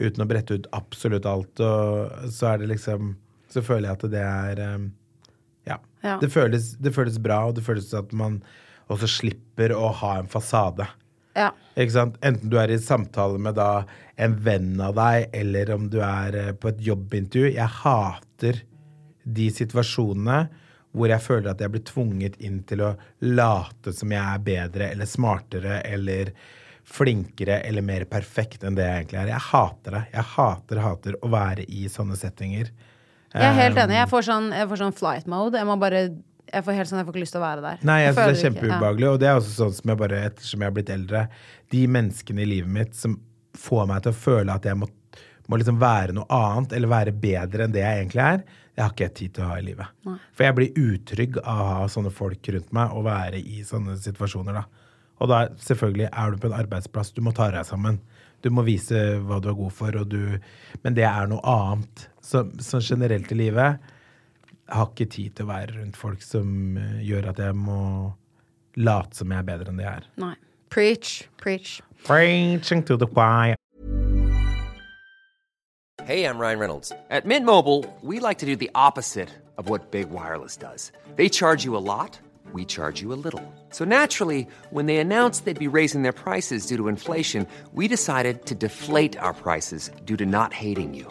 uten 0.00 0.24
å 0.24 0.28
brette 0.30 0.56
ut 0.56 0.68
absolutt 0.72 1.28
alt. 1.28 1.60
Og 1.60 2.30
så 2.32 2.54
er 2.54 2.62
det 2.62 2.74
liksom 2.74 3.16
Så 3.48 3.62
føler 3.64 3.88
jeg 3.88 3.96
at 3.96 4.10
det 4.12 4.20
er 4.20 4.58
eh, 4.60 4.88
ja. 5.64 5.78
Ja. 6.04 6.18
Det, 6.20 6.28
føles, 6.28 6.74
det 6.76 6.92
føles 6.92 7.18
bra, 7.18 7.46
og 7.48 7.54
det 7.56 7.64
føles 7.64 7.94
at 7.96 8.12
man 8.12 8.42
også 8.92 9.08
slipper 9.08 9.72
å 9.72 9.88
ha 10.02 10.18
en 10.20 10.28
fasade. 10.28 10.84
Enten 11.78 12.50
du 12.50 12.56
er 12.58 12.72
i 12.74 12.78
samtale 12.82 13.38
med 13.38 13.54
da 13.58 13.84
en 14.18 14.34
venn 14.42 14.80
av 14.82 14.96
deg, 14.98 15.28
eller 15.32 15.70
om 15.76 15.86
du 15.90 16.00
er 16.02 16.36
eh, 16.36 16.54
på 16.58 16.72
et 16.72 16.80
jobbintervju. 16.82 17.52
Jeg 17.54 17.74
hater 17.82 18.64
de 19.28 19.50
situasjonene 19.52 20.40
hvor 20.96 21.12
jeg 21.12 21.22
føler 21.22 21.52
at 21.52 21.60
jeg 21.62 21.70
blir 21.70 21.84
tvunget 21.86 22.38
inn 22.42 22.62
til 22.66 22.82
å 22.82 22.94
late 23.28 23.92
som 23.94 24.10
jeg 24.10 24.24
er 24.24 24.42
bedre 24.42 24.88
eller 24.94 25.06
smartere 25.06 25.82
eller 25.86 26.32
flinkere 26.88 27.60
eller 27.68 27.84
mer 27.84 28.06
perfekt 28.08 28.64
enn 28.64 28.78
det 28.78 28.86
jeg 28.86 29.02
egentlig 29.02 29.20
er. 29.20 29.32
Jeg 29.34 29.46
hater 29.50 29.98
det. 29.98 30.04
Jeg 30.14 30.28
hater, 30.34 30.80
hater 30.82 31.18
å 31.20 31.30
være 31.32 31.66
i 31.68 31.84
sånne 31.92 32.16
settinger. 32.18 32.72
Jeg 33.34 33.44
er 33.44 33.58
helt 33.58 33.76
Um, 33.76 33.82
enig. 33.84 33.98
Jeg 33.98 34.08
får 34.08 34.24
sånn, 34.30 34.48
jeg 34.56 34.68
får 34.70 34.80
sånn 34.82 34.96
flight 34.96 35.28
mode. 35.28 35.60
Jeg 35.60 35.68
må 35.68 35.76
bare 35.80 36.02
Jeg 36.52 36.64
får 36.66 36.76
helt 36.78 36.90
sånn, 36.90 37.00
jeg 37.00 37.08
får 37.08 37.14
ikke 37.16 37.24
lyst 37.24 37.34
til 37.36 37.40
å 37.40 37.44
være 37.44 37.64
der. 37.64 37.80
Nei, 37.88 37.98
jeg 38.02 38.12
synes 38.12 38.20
føler 38.20 38.34
det 38.34 38.38
er 38.38 38.46
kjempeubehagelig. 38.46 39.06
ja. 39.06 39.10
Og 39.14 39.22
det 39.22 39.28
er 39.30 39.40
også 39.40 39.54
sånn 39.54 39.74
som 39.78 39.92
jeg 39.92 40.00
bare, 40.02 40.20
ettersom 40.30 40.62
jeg 40.62 40.70
har 40.70 40.76
blitt 40.78 40.92
eldre 40.94 41.24
De 41.74 41.82
menneskene 41.98 42.44
i 42.44 42.48
livet 42.48 42.72
mitt 42.78 42.96
som 42.96 43.18
får 43.58 43.90
meg 43.90 44.04
til 44.04 44.14
å 44.14 44.18
føle 44.18 44.54
at 44.54 44.68
jeg 44.68 44.78
må, 44.78 44.88
må 45.48 45.58
liksom 45.60 45.80
være 45.80 46.14
noe 46.16 46.28
annet 46.32 46.74
eller 46.76 46.92
være 46.92 47.14
bedre 47.20 47.66
enn 47.66 47.74
det 47.74 47.82
jeg 47.82 48.02
egentlig 48.02 48.24
er, 48.24 48.42
det 48.78 48.84
har 48.84 48.92
ikke 48.94 49.06
jeg 49.08 49.14
tid 49.18 49.32
til 49.34 49.42
å 49.42 49.48
ha 49.50 49.56
i 49.58 49.64
livet. 49.66 49.94
For 50.38 50.46
jeg 50.46 50.54
blir 50.54 50.76
utrygg 50.78 51.40
av 51.42 51.62
å 51.64 51.72
ha 51.80 51.86
sånne 51.90 52.12
folk 52.14 52.50
rundt 52.54 52.68
meg 52.76 52.94
og 52.94 53.08
være 53.08 53.40
i 53.42 53.64
sånne 53.66 53.96
situasjoner, 53.98 54.60
da. 54.60 54.86
Og 55.18 55.32
da 55.32 55.40
selvfølgelig 55.58 56.08
er 56.12 56.30
du 56.30 56.38
på 56.38 56.46
en 56.46 56.54
arbeidsplass, 56.60 57.10
du 57.16 57.24
må 57.26 57.32
ta 57.34 57.48
deg 57.50 57.66
sammen. 57.66 57.98
Du 58.44 58.52
må 58.54 58.62
vise 58.62 58.94
hva 59.26 59.40
du 59.42 59.48
er 59.50 59.56
god 59.58 59.74
for, 59.74 59.98
og 59.98 60.12
du 60.12 60.38
Men 60.84 60.94
det 60.94 61.02
er 61.08 61.26
noe 61.26 61.42
annet. 61.42 62.04
Så, 62.22 62.44
så 62.62 62.78
generelt 62.78 63.32
i 63.34 63.40
livet 63.40 63.82
jeg 64.68 64.76
har 64.76 64.90
ikke 64.92 65.08
tid 65.10 65.30
til 65.36 65.46
å 65.46 65.48
være 65.48 65.78
rundt 65.78 65.96
folk 65.96 66.24
som 66.24 66.76
eh, 66.76 67.00
gjør 67.08 67.30
at 67.32 67.38
jeg 67.40 67.56
må 67.56 67.80
late 68.76 69.16
som 69.16 69.32
jeg 69.32 69.40
er 69.40 69.46
bedre 69.48 69.72
enn 69.72 69.80
det 69.80 69.86
jeg 69.86 70.02
er. 70.02 70.08
Nei. 70.20 70.34
Preach. 70.68 71.28
Preach. 71.38 71.80
Preaching 72.04 72.84
to 72.84 72.96
the 72.96 73.06
choir. 73.06 73.56
Hey, 76.04 76.24
I'm 76.24 76.38
Ryan 76.38 76.58
Reynolds. 76.58 76.92
At 77.10 77.26
Mint 77.26 77.44
Mobile, 77.44 77.84
we 78.02 78.20
like 78.20 78.38
to 78.38 78.46
do 78.46 78.56
the 78.56 78.70
opposite 78.74 79.28
of 79.56 79.68
what 79.68 79.90
Big 79.90 80.10
Wireless 80.10 80.56
does. 80.56 80.92
They 81.16 81.28
charge 81.28 81.64
you 81.64 81.76
a 81.76 81.84
lot, 81.84 82.18
we 82.52 82.64
charge 82.64 83.02
you 83.02 83.12
a 83.12 83.18
little. 83.24 83.42
So 83.70 83.84
naturally, 83.84 84.46
when 84.70 84.86
they 84.86 84.98
announced 84.98 85.44
they'd 85.44 85.58
be 85.58 85.68
raising 85.68 86.02
their 86.02 86.12
prices 86.12 86.66
due 86.66 86.76
to 86.76 86.88
inflation, 86.88 87.46
we 87.72 87.88
decided 87.88 88.46
to 88.46 88.54
deflate 88.54 89.18
our 89.18 89.34
prices 89.34 89.90
due 90.04 90.16
to 90.16 90.24
not 90.24 90.52
hating 90.52 90.94
you. 90.94 91.10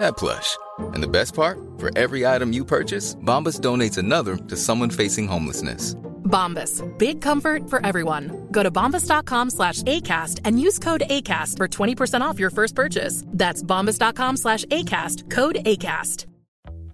that 0.00 0.16
plush. 0.16 0.56
And 0.78 1.02
the 1.02 1.08
best 1.08 1.34
part? 1.34 1.58
For 1.78 1.90
every 1.96 2.26
item 2.26 2.52
you 2.52 2.64
purchase, 2.64 3.14
Bombas 3.16 3.60
donates 3.60 3.98
another 3.98 4.36
to 4.36 4.56
someone 4.56 4.90
facing 4.90 5.26
homelessness. 5.26 5.94
Bombas. 6.24 6.82
Big 6.98 7.20
comfort 7.20 7.68
for 7.68 7.84
everyone. 7.84 8.46
Go 8.52 8.62
to 8.62 8.70
bombas.com 8.70 9.50
slash 9.50 9.82
ACAST 9.82 10.40
and 10.44 10.60
use 10.60 10.78
code 10.78 11.02
ACAST 11.10 11.56
for 11.56 11.66
20% 11.68 12.20
off 12.20 12.38
your 12.38 12.50
first 12.50 12.74
purchase. 12.76 13.24
That's 13.28 13.62
bombas.com 13.62 14.36
slash 14.36 14.64
ACAST. 14.66 15.28
Code 15.30 15.56
ACAST. 15.66 16.26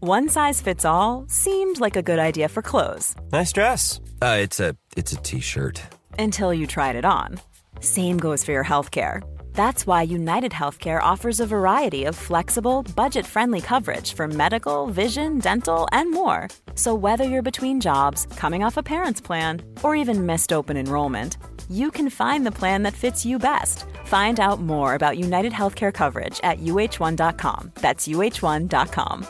One 0.01 0.29
size 0.29 0.61
fits 0.63 0.85
all 0.85 1.25
seemed 1.29 1.81
like 1.81 1.97
a 1.97 2.03
good 2.03 2.19
idea 2.19 2.49
for 2.49 2.61
clothes 2.63 3.15
Nice 3.33 3.51
dress. 3.53 3.99
Uh, 4.23 4.37
it's 4.41 4.61
a 4.61 4.77
it's 4.97 5.13
a 5.13 5.17
t-shirt. 5.17 5.83
until 6.19 6.53
you 6.55 6.67
tried 6.67 6.97
it 6.97 7.05
on. 7.05 7.41
Same 7.81 8.19
goes 8.19 8.45
for 8.45 8.53
your 8.53 8.65
healthcare. 8.65 9.23
That's 9.57 9.87
why 9.87 10.03
United 10.03 10.53
Healthcare 10.53 11.03
offers 11.03 11.41
a 11.41 11.47
variety 11.47 12.05
of 12.05 12.15
flexible, 12.15 12.83
budget 12.95 13.25
friendly 13.27 13.63
coverage 13.63 14.13
for 14.13 14.29
medical, 14.29 14.87
vision, 14.89 15.39
dental, 15.39 15.89
and 15.93 16.13
more. 16.13 16.49
So, 16.75 16.95
whether 16.95 17.25
you're 17.25 17.51
between 17.51 17.81
jobs, 17.81 18.27
coming 18.37 18.63
off 18.63 18.77
a 18.77 18.83
parent's 18.83 19.21
plan, 19.21 19.63
or 19.83 19.97
even 19.97 20.27
missed 20.27 20.53
open 20.53 20.77
enrollment, 20.77 21.39
you 21.71 21.91
can 21.91 22.11
find 22.11 22.45
the 22.45 22.53
plan 22.53 22.83
that 22.83 22.93
fits 22.93 23.25
you 23.25 23.39
best. 23.39 23.87
Find 24.05 24.39
out 24.39 24.61
more 24.61 24.95
about 24.95 25.17
United 25.17 25.53
Healthcare 25.53 25.93
coverage 25.93 26.39
at 26.43 26.61
uh1.com. 26.61 27.73
That's 27.81 28.07
uh1.com. 28.07 29.27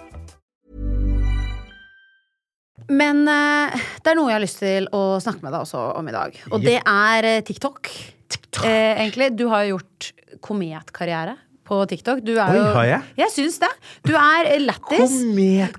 Men 2.88 3.28
eh, 3.28 3.78
det 4.02 4.10
er 4.10 4.18
noe 4.18 4.30
jeg 4.30 4.36
har 4.36 4.42
lyst 4.42 4.58
til 4.62 4.90
å 4.90 5.18
snakke 5.22 5.42
med 5.42 5.54
deg 5.54 5.62
også 5.62 5.86
om 5.98 6.06
i 6.06 6.14
dag. 6.14 6.36
Og 6.50 6.62
det 6.66 6.80
er 6.82 7.30
eh, 7.30 7.42
TikTok. 7.46 8.15
Eh, 8.64 9.02
egentlig. 9.02 9.32
Du 9.36 9.46
har 9.52 9.66
jo 9.66 9.76
gjort 9.76 10.12
kometkarriere 10.44 11.36
på 11.66 11.80
TikTok. 11.90 12.20
Du 12.24 12.36
er 12.36 12.52
Oi, 12.52 12.58
jo, 12.60 12.66
har 12.76 12.86
jeg? 12.88 13.06
Jeg 13.20 13.32
syns 13.34 13.58
det. 13.62 13.70
Du 14.06 14.12
er 14.14 14.50
eh, 14.52 14.62
lættis. 14.62 15.16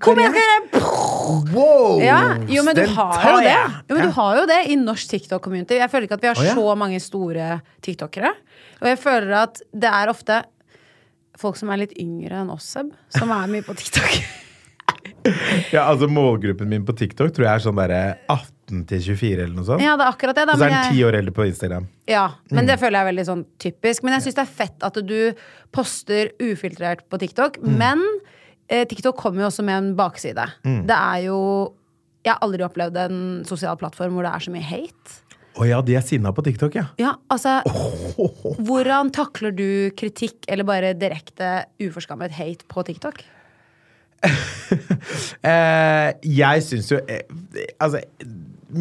Kometkarriere! 0.04 0.82
Wow! 1.54 2.02
Ja, 2.04 2.20
jo, 2.48 2.64
men 2.68 2.76
du 2.76 2.84
Den 2.84 2.94
har 2.98 3.24
jo 3.24 3.38
det. 3.46 3.56
Jo, 3.88 3.96
men 3.96 4.04
Ja. 4.04 4.10
du 4.10 4.12
har 4.20 4.42
jo 4.42 4.46
det 4.50 4.60
i 4.74 4.76
norsk 4.80 5.14
TikTok-community. 5.16 5.80
Jeg 5.80 5.92
føler 5.92 6.08
ikke 6.10 6.20
at 6.20 6.26
vi 6.26 6.32
har 6.32 6.42
oh, 6.42 6.46
ja. 6.50 6.56
så 6.56 6.76
mange 6.76 7.00
store 7.04 7.62
tiktokere. 7.82 8.34
Og 8.82 8.92
jeg 8.92 9.00
føler 9.02 9.34
at 9.44 9.62
det 9.74 9.92
er 9.92 10.12
ofte 10.12 10.42
folk 11.38 11.58
som 11.60 11.70
er 11.70 11.84
litt 11.86 11.96
yngre 12.02 12.42
enn 12.42 12.52
oss, 12.54 12.68
Seb, 12.76 12.92
som 13.14 13.32
er 13.32 13.48
mye 13.52 13.66
på 13.66 13.78
TikTok. 13.78 14.20
Ja, 15.74 15.82
altså 15.90 16.08
Målgruppen 16.08 16.70
min 16.72 16.86
på 16.88 16.94
TikTok 16.96 17.34
tror 17.36 17.44
jeg 17.44 17.52
er 17.52 17.64
sånn 17.66 17.76
derre 17.76 18.02
18 18.68 18.86
til 18.90 19.02
24 19.16 19.44
eller 19.46 19.56
noe 19.56 19.66
sånt. 19.68 19.82
Ja, 19.84 19.94
det 20.00 20.04
er 20.06 20.12
akkurat 20.12 20.36
det. 20.36 20.46
Da, 20.50 20.54
Og 20.54 20.60
så 20.60 20.66
er 20.68 20.74
den 20.76 20.94
ti 20.96 21.04
år 21.08 21.18
eldre 21.20 21.34
på 21.34 21.46
Instagram. 21.48 21.88
Ja, 22.08 22.26
men 22.52 22.66
Mm. 22.66 22.68
det 22.68 22.80
føler 22.80 22.98
jeg 23.00 23.06
er 23.08 23.12
veldig 23.14 23.26
sånn 23.30 23.46
typisk. 23.60 24.04
Men 24.04 24.14
jeg 24.14 24.22
syns 24.28 24.36
det 24.36 24.44
er 24.44 24.54
fett 24.58 24.84
at 24.84 24.94
du 25.08 25.34
poster 25.72 26.32
ufiltrert 26.40 27.08
på 27.10 27.18
TikTok. 27.20 27.60
Mm. 27.64 27.78
Men 27.78 28.04
eh, 28.70 28.84
TikTok 28.86 29.16
kommer 29.18 29.42
jo 29.42 29.48
også 29.48 29.64
med 29.64 29.78
en 29.78 29.96
bakside. 29.96 30.52
Mm. 30.66 30.86
Det 30.88 30.96
er 30.96 31.24
jo 31.28 31.74
Jeg 32.26 32.34
har 32.34 32.40
aldri 32.44 32.64
opplevd 32.66 32.98
en 32.98 33.46
sosial 33.46 33.78
plattform 33.78 34.12
hvor 34.18 34.24
det 34.24 34.34
er 34.36 34.40
så 34.44 34.52
mye 34.52 34.64
hate. 34.68 35.22
Å 35.58 35.66
ja, 35.66 35.82
de 35.82 35.96
er 35.96 36.02
sinna 36.02 36.34
på 36.34 36.44
TikTok, 36.44 36.76
ja. 36.76 36.88
Ja, 37.00 37.14
altså 37.32 37.62
Hvordan 38.68 39.10
takler 39.16 39.56
du 39.56 39.90
kritikk 39.96 40.44
eller 40.50 40.64
bare 40.68 40.94
direkte 40.94 41.64
uforskammet 41.80 42.32
hate 42.36 42.68
på 42.68 42.84
TikTok? 42.84 43.24
Eh, 45.46 46.12
jeg 46.26 46.64
syns 46.66 46.88
jo 46.92 46.98
eh, 47.08 47.22
Altså, 47.80 48.02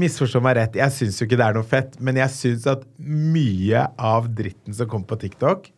misforstå 0.01 0.43
meg 0.45 0.59
rett, 0.59 0.77
jeg 0.79 0.95
syns 0.95 1.21
jo 1.21 1.27
ikke 1.29 1.39
det 1.41 1.47
er 1.47 1.57
noe 1.57 1.67
fett, 1.67 1.97
men 2.03 2.19
jeg 2.21 2.33
syns 2.35 2.67
at 2.71 2.85
mye 2.99 3.87
av 3.97 4.29
dritten 4.37 4.77
som 4.77 4.89
kommer 4.91 5.11
på 5.13 5.21
TikTok, 5.25 5.71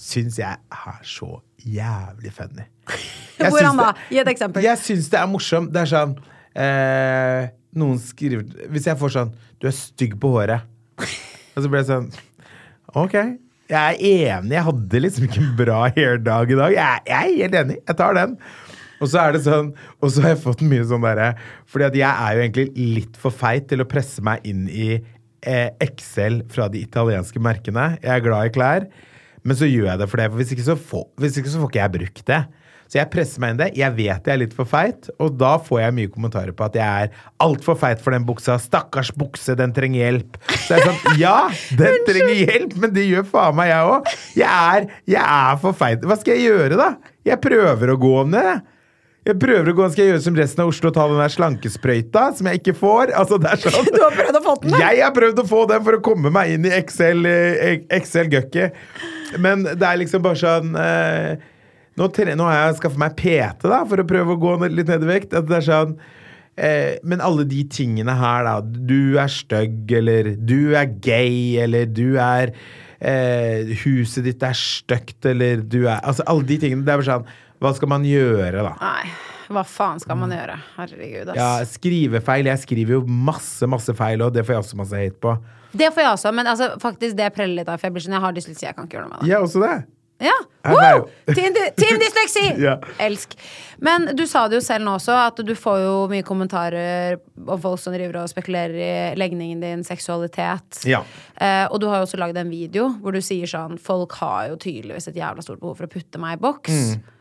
syns 0.00 0.38
jeg 0.40 0.56
er 0.56 1.00
så 1.06 1.30
jævlig 1.64 2.32
funny. 2.36 2.66
Hvordan 3.40 3.80
da? 3.80 3.90
Gi 4.12 4.20
et 4.22 4.30
eksempel. 4.32 4.64
Jeg 4.64 4.80
syns 4.82 5.10
det 5.12 5.20
er 5.20 5.30
morsomt. 5.30 5.72
Det 5.74 5.82
er 5.82 5.90
sånn 5.90 6.14
eh, 6.56 7.48
Noen 7.76 7.98
skriver 8.00 8.68
Hvis 8.72 8.86
jeg 8.88 8.96
får 8.96 9.12
sånn 9.12 9.32
Du 9.60 9.66
er 9.68 9.74
stygg 9.76 10.14
på 10.22 10.30
håret. 10.32 10.64
Og 11.02 11.58
så 11.60 11.68
blir 11.68 11.82
jeg 11.82 11.90
sånn 11.90 12.06
Ok. 12.96 13.16
Jeg 13.66 13.76
er 13.76 13.98
enig. 13.98 14.54
Jeg 14.54 14.64
hadde 14.68 15.00
liksom 15.02 15.26
ikke 15.26 15.42
en 15.42 15.54
bra 15.58 15.80
hairdag 15.88 16.52
i 16.54 16.58
dag. 16.60 16.76
Jeg, 16.76 17.02
jeg 17.10 17.16
er 17.16 17.40
helt 17.42 17.56
enig. 17.60 17.78
Jeg 17.82 17.98
tar 17.98 18.14
den. 18.16 18.36
Og 19.00 19.10
så 19.12 19.20
er 19.20 19.34
det 19.36 19.42
sånn 19.44 19.72
Og 20.00 20.12
så 20.12 20.22
har 20.24 20.32
jeg 20.32 20.42
fått 20.44 20.62
mye 20.64 20.84
sånn 20.88 21.04
derre 21.04 21.32
Fordi 21.68 21.84
at 21.88 21.98
jeg 21.98 22.08
er 22.08 22.36
jo 22.36 22.44
egentlig 22.46 22.66
litt 22.96 23.18
for 23.20 23.34
feit 23.34 23.68
til 23.68 23.84
å 23.84 23.88
presse 23.88 24.24
meg 24.24 24.44
inn 24.48 24.64
i 24.72 24.94
eh, 24.96 25.68
Excel 25.84 26.40
fra 26.52 26.68
de 26.72 26.80
italienske 26.82 27.40
merkene. 27.42 27.92
Jeg 28.02 28.12
er 28.16 28.24
glad 28.24 28.48
i 28.48 28.54
klær. 28.56 28.86
Men 29.46 29.58
så 29.58 29.68
gjør 29.68 29.92
jeg 29.92 30.00
det 30.00 30.08
for 30.10 30.20
det, 30.20 30.30
for 30.32 30.42
hvis 30.42 30.54
ikke 30.56 30.66
så 30.66 30.78
får, 30.78 31.04
hvis 31.22 31.36
ikke 31.38 31.52
så 31.52 31.60
får 31.62 31.70
ikke 31.70 31.82
jeg 31.84 31.94
brukt 31.96 32.24
det. 32.32 32.40
Så 32.86 33.00
jeg 33.00 33.10
presser 33.10 33.42
meg 33.42 33.52
inn 33.52 33.60
det. 33.60 33.68
Jeg 33.78 33.94
vet 33.96 34.28
jeg 34.28 34.32
er 34.32 34.40
litt 34.44 34.54
for 34.54 34.68
feit, 34.70 35.08
og 35.22 35.34
da 35.40 35.56
får 35.62 35.80
jeg 35.82 35.94
mye 35.96 36.10
kommentarer 36.12 36.54
på 36.54 36.66
at 36.68 36.76
jeg 36.78 37.06
er 37.06 37.24
altfor 37.42 37.78
feit 37.78 38.02
for 38.02 38.14
den 38.14 38.26
buksa. 38.26 38.58
Stakkars 38.62 39.10
bukse, 39.18 39.56
den 39.58 39.74
trenger 39.74 40.04
hjelp. 40.04 40.38
Så 40.52 40.76
jeg 40.76 40.84
er 40.84 40.92
sånn, 40.92 41.18
ja, 41.18 41.34
den 41.80 41.98
trenger 42.06 42.38
hjelp, 42.44 42.78
men 42.82 42.94
det 42.94 43.08
gjør 43.08 43.26
faen 43.32 43.58
meg 43.58 43.72
jeg 43.72 43.90
òg. 43.90 44.14
Jeg, 44.38 44.88
jeg 45.16 45.26
er 45.26 45.60
for 45.62 45.78
feit. 45.78 46.06
Hva 46.06 46.18
skal 46.20 46.38
jeg 46.38 46.52
gjøre, 46.52 46.78
da? 46.78 46.90
Jeg 47.26 47.42
prøver 47.42 47.94
å 47.94 48.00
gå 48.06 48.16
ned. 48.30 48.50
jeg. 48.52 48.64
Jeg 49.26 49.40
prøver 49.42 49.72
å 49.72 49.74
gå, 49.74 49.88
Skal 49.90 50.04
jeg 50.04 50.12
gjøre 50.12 50.22
som 50.22 50.36
resten 50.38 50.62
av 50.62 50.68
Oslo 50.70 50.90
og 50.92 50.94
ta 50.94 51.06
den 51.10 51.18
der 51.18 51.32
slankesprøyta, 51.34 52.28
som 52.38 52.46
jeg 52.50 52.60
ikke 52.60 52.76
får? 52.78 53.10
Altså, 53.18 53.40
det 53.42 53.50
er 53.50 53.62
sånn. 53.64 53.88
Du 53.90 53.98
har 54.04 54.14
prøvd 54.14 54.38
å 54.38 54.42
få 54.44 54.54
den? 54.62 54.74
da? 54.76 54.82
Jeg 54.84 55.02
har 55.02 55.14
prøvd 55.16 55.42
å 55.42 55.46
få 55.50 55.62
den 55.72 55.84
for 55.88 55.98
å 55.98 56.02
komme 56.06 56.32
meg 56.34 56.54
inn 56.54 56.68
i 56.68 56.74
XL-gøkket. 56.78 57.90
Excel 57.98 59.40
Men 59.42 59.66
det 59.66 59.82
er 59.82 59.98
liksom 59.98 60.22
bare 60.22 60.38
sånn 60.38 60.78
eh, 60.78 61.48
nå, 61.98 62.10
nå 62.12 62.46
har 62.46 62.60
jeg 62.60 62.78
skaffet 62.78 63.00
meg 63.02 63.16
PT 63.18 63.66
da, 63.66 63.80
for 63.88 64.02
å 64.02 64.06
prøve 64.08 64.36
å 64.36 64.40
gå 64.40 64.54
litt 64.68 64.92
ned 64.92 65.06
i 65.06 65.10
vekt. 65.10 65.34
At 65.34 65.48
det 65.50 65.58
er 65.58 65.66
sånn 65.72 65.96
eh, 66.54 66.94
Men 67.02 67.24
alle 67.24 67.46
de 67.50 67.64
tingene 67.72 68.14
her, 68.20 68.46
da. 68.46 68.60
Du 68.62 69.18
er 69.18 69.32
stygg, 69.32 69.90
eller 69.90 70.36
du 70.38 70.76
er 70.78 70.92
gay, 71.02 71.56
eller 71.64 71.90
du 71.90 72.14
er 72.22 72.54
eh, 73.00 73.74
Huset 73.82 74.22
ditt 74.28 74.46
er 74.46 74.54
stygt, 74.54 75.18
eller 75.26 75.66
du 75.66 75.82
er 75.88 75.98
Altså 75.98 76.26
alle 76.30 76.46
de 76.46 76.60
tingene. 76.62 76.86
Det 76.86 76.94
er 76.94 77.02
bare 77.02 77.10
sånn 77.10 77.26
Hva 77.62 77.72
skal 77.76 77.90
man 77.90 78.04
gjøre, 78.06 78.60
da? 78.60 78.74
Nei. 78.82 79.14
Hva 79.46 79.62
faen 79.62 80.00
skal 80.02 80.18
man 80.18 80.32
gjøre? 80.34 80.56
Herregud, 80.74 81.28
ass. 81.30 81.38
Ja, 81.38 81.50
skrivefeil. 81.70 82.48
Jeg 82.50 82.62
skriver 82.64 82.96
jo 82.98 83.02
masse, 83.06 83.66
masse 83.70 83.94
feil, 83.96 84.24
og 84.26 84.34
det 84.34 84.42
får 84.46 84.56
jeg 84.56 84.64
også 84.64 84.80
masse 84.80 84.98
hate 84.98 85.20
på. 85.22 85.36
Det 85.76 85.92
får 85.94 86.02
jeg 86.02 86.14
også, 86.16 86.32
men 86.34 86.48
altså, 86.50 86.72
faktisk 86.82 87.18
det 87.18 87.28
preller 87.36 87.60
litt 87.60 87.68
av. 87.70 87.78
For 87.78 87.88
jeg, 87.88 87.96
blir 87.96 88.06
sånn, 88.06 88.16
jeg 88.16 88.24
har 88.26 88.34
dysleksi, 88.34 88.66
jeg 88.66 88.76
kan 88.78 88.88
ikke 88.88 88.98
gjøre 88.98 89.06
noe 89.06 89.14
med 89.14 89.22
det. 89.22 89.30
Jeg 89.30 89.46
også 89.46 89.62
det. 89.62 89.76
Ja, 90.18 90.32
wow! 90.64 91.02
Team, 91.26 91.54
team 91.76 91.98
dysleksi! 92.00 92.44
Ja. 92.66 92.78
Elsk. 93.04 93.34
Men 93.78 94.08
du 94.16 94.24
sa 94.26 94.46
det 94.48 94.56
jo 94.56 94.62
selv 94.64 94.86
nå 94.86 94.94
også, 94.96 95.12
at 95.12 95.42
du 95.44 95.52
får 95.58 95.82
jo 95.82 95.96
mye 96.08 96.24
kommentarer 96.24 97.18
om 97.44 97.60
folk 97.60 97.82
som 97.82 97.92
driver 97.94 98.22
og 98.22 98.30
spekulerer 98.32 98.78
i 98.80 98.94
legningen 99.20 99.60
din, 99.60 99.84
seksualitet. 99.84 100.80
Ja. 100.88 101.02
Eh, 101.36 101.66
og 101.68 101.82
du 101.82 101.90
har 101.90 102.00
jo 102.00 102.08
også 102.08 102.20
lagd 102.22 102.40
en 102.40 102.48
video 102.48 102.88
hvor 103.02 103.12
du 103.12 103.20
sier 103.20 103.50
sånn 103.50 103.76
Folk 103.82 104.16
har 104.22 104.48
jo 104.54 104.56
tydeligvis 104.62 105.10
et 105.10 105.20
jævla 105.20 105.44
stort 105.44 105.60
behov 105.60 105.76
for 105.76 105.88
å 105.88 105.92
putte 105.92 106.22
meg 106.22 106.38
i 106.38 106.42
boks. 106.46 106.80
Mm. 106.96 107.12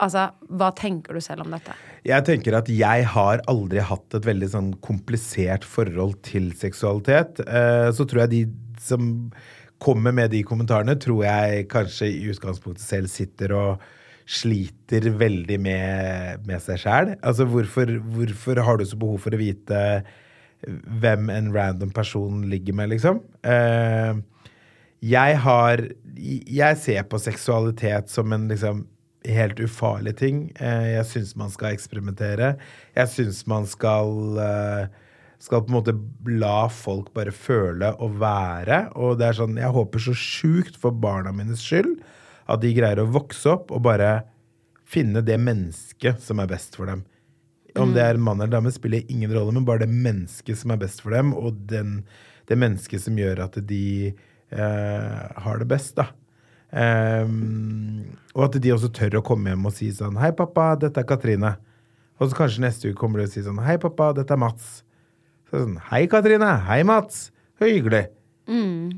Altså, 0.00 0.30
hva 0.56 0.70
tenker 0.76 1.16
du 1.16 1.20
selv 1.24 1.44
om 1.44 1.52
dette? 1.52 1.74
Jeg 2.08 2.24
tenker 2.24 2.56
at 2.56 2.68
jeg 2.72 3.06
har 3.12 3.42
aldri 3.50 3.82
hatt 3.84 4.16
et 4.16 4.26
veldig 4.26 4.48
sånn 4.54 4.70
komplisert 4.84 5.66
forhold 5.68 6.16
til 6.24 6.50
seksualitet. 6.56 7.42
Eh, 7.44 7.88
så 7.92 8.06
tror 8.08 8.24
jeg 8.24 8.32
de 8.32 8.42
som 8.80 9.10
kommer 9.80 10.14
med 10.16 10.32
de 10.32 10.42
kommentarene, 10.44 10.96
tror 11.00 11.24
jeg 11.26 11.68
kanskje 11.72 12.08
i 12.08 12.28
utgangspunktet 12.32 12.84
selv 12.84 13.12
sitter 13.12 13.52
og 13.56 13.84
sliter 14.30 15.08
veldig 15.18 15.58
med, 15.60 16.46
med 16.48 16.62
seg 16.64 16.80
sjæl. 16.80 17.14
Altså 17.26 17.46
hvorfor, 17.50 17.92
hvorfor 18.14 18.60
har 18.64 18.80
du 18.80 18.86
så 18.88 18.98
behov 19.00 19.24
for 19.24 19.36
å 19.36 19.40
vite 19.40 19.80
hvem 21.00 21.30
en 21.32 21.48
random 21.54 21.92
person 21.96 22.44
ligger 22.48 22.76
med, 22.76 22.92
liksom? 22.92 23.22
Eh, 23.42 24.20
jeg 25.00 25.36
har 25.40 25.80
Jeg 26.20 26.76
ser 26.76 27.02
på 27.08 27.18
seksualitet 27.18 28.10
som 28.12 28.32
en 28.36 28.48
liksom 28.48 28.84
helt 29.28 29.60
ufarlig 29.60 30.16
ting. 30.20 30.50
Eh, 30.56 30.96
Jeg 30.96 31.06
syns 31.10 31.36
man 31.36 31.50
skal 31.52 31.74
eksperimentere. 31.76 32.54
Jeg 32.96 33.08
syns 33.12 33.46
man 33.50 33.66
skal 33.68 34.38
eh, 34.40 34.86
skal 35.40 35.62
på 35.64 35.72
en 35.72 35.78
måte 35.78 35.94
la 36.28 36.68
folk 36.68 37.12
bare 37.16 37.32
føle 37.32 37.94
og 38.02 38.18
være. 38.20 38.90
Og 39.00 39.18
det 39.20 39.30
er 39.30 39.38
sånn, 39.40 39.56
jeg 39.60 39.72
håper 39.76 40.02
så 40.04 40.16
sjukt 40.16 40.76
for 40.80 40.92
barna 40.92 41.32
mines 41.32 41.64
skyld 41.64 41.96
at 42.50 42.60
de 42.64 42.74
greier 42.76 43.00
å 43.00 43.08
vokse 43.08 43.48
opp 43.52 43.70
og 43.72 43.84
bare 43.86 44.20
finne 44.90 45.22
det 45.24 45.38
mennesket 45.40 46.20
som 46.24 46.42
er 46.42 46.50
best 46.50 46.76
for 46.76 46.90
dem. 46.90 47.04
Om 47.78 47.92
det 47.94 48.02
er 48.02 48.18
mann 48.18 48.40
eller 48.42 48.50
dame, 48.56 48.72
spiller 48.74 49.06
ingen 49.06 49.30
rolle, 49.30 49.54
men 49.54 49.64
bare 49.64 49.84
det 49.84 49.94
mennesket 49.94 50.58
som 50.58 50.72
er 50.74 50.80
best 50.82 51.04
for 51.04 51.14
dem, 51.14 51.30
og 51.38 51.60
den, 51.70 52.00
det 52.50 52.58
mennesket 52.58 53.04
som 53.04 53.18
gjør 53.18 53.44
at 53.44 53.60
de 53.68 53.84
eh, 54.10 55.20
har 55.44 55.62
det 55.62 55.68
best, 55.70 55.94
da. 56.00 56.08
Ehm, 56.70 58.12
og 58.36 58.46
at 58.46 58.60
de 58.62 58.72
også 58.74 58.92
tør 58.94 59.18
å 59.18 59.24
komme 59.26 59.50
hjem 59.50 59.66
og 59.66 59.74
si 59.74 59.88
sånn 59.90 60.14
Hei, 60.20 60.30
pappa, 60.36 60.76
dette 60.78 61.02
er 61.02 61.08
Katrine. 61.08 61.56
Og 62.20 62.30
så 62.30 62.36
kanskje 62.36 62.62
neste 62.62 62.90
uke 62.90 63.00
kommer 63.00 63.20
de 63.20 63.26
og 63.26 63.32
sier 63.32 63.46
sånn 63.48 63.62
Hei, 63.64 63.76
pappa, 63.82 64.12
dette 64.16 64.34
er 64.34 64.40
Mats. 64.40 64.80
Så 65.48 65.56
er 65.56 65.62
det 65.62 65.66
sånn, 65.66 65.80
Hei, 65.90 66.04
Katrine. 66.10 66.50
Hei, 66.68 66.82
Mats. 66.86 67.28
Hyggelig. 67.60 68.06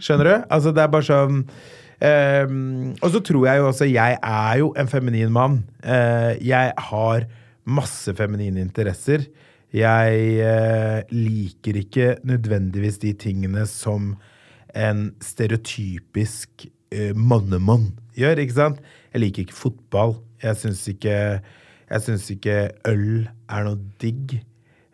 Skjønner 0.02 0.28
du? 0.28 0.34
Altså, 0.52 0.72
det 0.72 0.80
er 0.80 0.92
bare 0.92 1.04
sånn 1.04 1.40
um, 1.44 2.92
Og 3.02 3.08
så 3.12 3.20
tror 3.20 3.42
jeg 3.50 3.60
jo 3.60 3.66
også 3.68 3.88
Jeg 3.90 4.16
er 4.16 4.54
jo 4.62 4.70
en 4.80 4.88
feminin 4.88 5.32
mann. 5.34 5.62
Uh, 5.84 6.32
jeg 6.40 6.72
har 6.88 7.26
masse 7.62 8.10
feminine 8.18 8.58
interesser. 8.58 9.28
Jeg 9.72 10.22
uh, 10.42 11.00
liker 11.14 11.78
ikke 11.78 12.08
nødvendigvis 12.26 12.98
de 13.04 13.12
tingene 13.14 13.66
som 13.70 14.14
en 14.74 15.10
stereotypisk 15.22 16.66
eh, 16.92 17.12
mannemann 17.16 17.88
gjør, 18.18 18.42
ikke 18.44 18.56
sant? 18.58 18.80
Jeg 19.12 19.24
liker 19.24 19.46
ikke 19.46 19.56
fotball. 19.58 20.14
Jeg 20.42 20.58
syns 20.60 20.84
ikke 20.90 21.16
Jeg 21.92 22.00
syns 22.06 22.24
ikke 22.32 22.54
øl 22.88 23.26
er 23.52 23.66
noe 23.66 23.78
digg. 24.00 24.38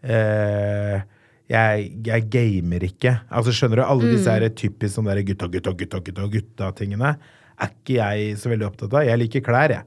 Eh, 0.03 1.01
jeg, 1.49 1.85
jeg 2.07 2.25
gamer 2.33 2.85
ikke. 2.89 3.13
Altså 3.31 3.55
Skjønner 3.57 3.81
du? 3.81 3.85
Alle 3.87 4.11
disse 4.13 4.33
her 4.35 4.49
typisk 4.59 4.97
sånn 4.99 5.09
der 5.09 5.23
gutta, 5.27 5.49
gutta, 5.49 5.73
gutta, 5.79 6.01
gutta, 6.05 6.27
gutta-tingene 6.35 7.13
er 7.59 7.71
ikke 7.73 7.97
jeg 7.99 8.35
så 8.39 8.51
veldig 8.53 8.67
opptatt 8.69 8.93
av. 8.95 9.07
Jeg 9.09 9.19
liker 9.23 9.43
klær, 9.47 9.73
jeg. 9.75 9.87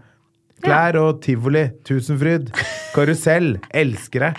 Klær 0.62 0.98
og 1.02 1.22
tivoli, 1.24 1.64
Tusenfryd, 1.88 2.50
karusell. 2.96 3.54
Elsker 3.82 4.26
det. 4.28 4.32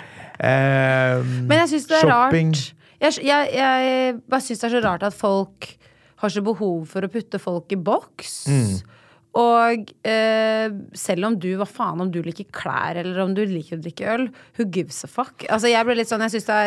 Eh, 0.42 1.22
Men 1.48 1.62
jeg 1.62 1.70
syns 1.74 1.88
det 1.90 1.98
er 2.00 2.08
shopping. 2.10 2.52
rart. 2.56 2.88
Jeg, 3.02 3.16
jeg, 3.26 3.48
jeg 3.58 4.18
bare 4.30 4.44
syns 4.44 4.60
det 4.62 4.68
er 4.68 4.74
så 4.76 4.82
rart 4.84 5.06
at 5.08 5.16
folk 5.16 5.70
har 6.22 6.32
så 6.32 6.42
behov 6.44 6.84
for 6.90 7.04
å 7.04 7.12
putte 7.12 7.40
folk 7.42 7.72
i 7.74 7.78
boks. 7.78 8.34
Mm. 8.50 8.98
Og 9.40 9.92
eh, 10.04 10.68
selv 10.98 11.30
om 11.30 11.36
du, 11.40 11.48
hva 11.56 11.64
faen 11.68 12.02
om 12.04 12.10
du 12.12 12.18
liker 12.24 12.50
klær 12.52 12.98
eller 13.00 13.22
om 13.22 13.32
du 13.32 13.40
liker 13.48 13.78
å 13.78 13.82
drikke 13.84 14.10
øl, 14.12 14.26
who 14.58 14.66
gives 14.68 15.00
a 15.06 15.08
fuck? 15.08 15.46
Altså 15.48 15.72
jeg 15.72 15.88
ble 15.88 15.96
litt 15.96 16.10
sånn, 16.10 16.24
jeg 16.26 16.34
syns 16.34 16.48
det, 16.50 16.58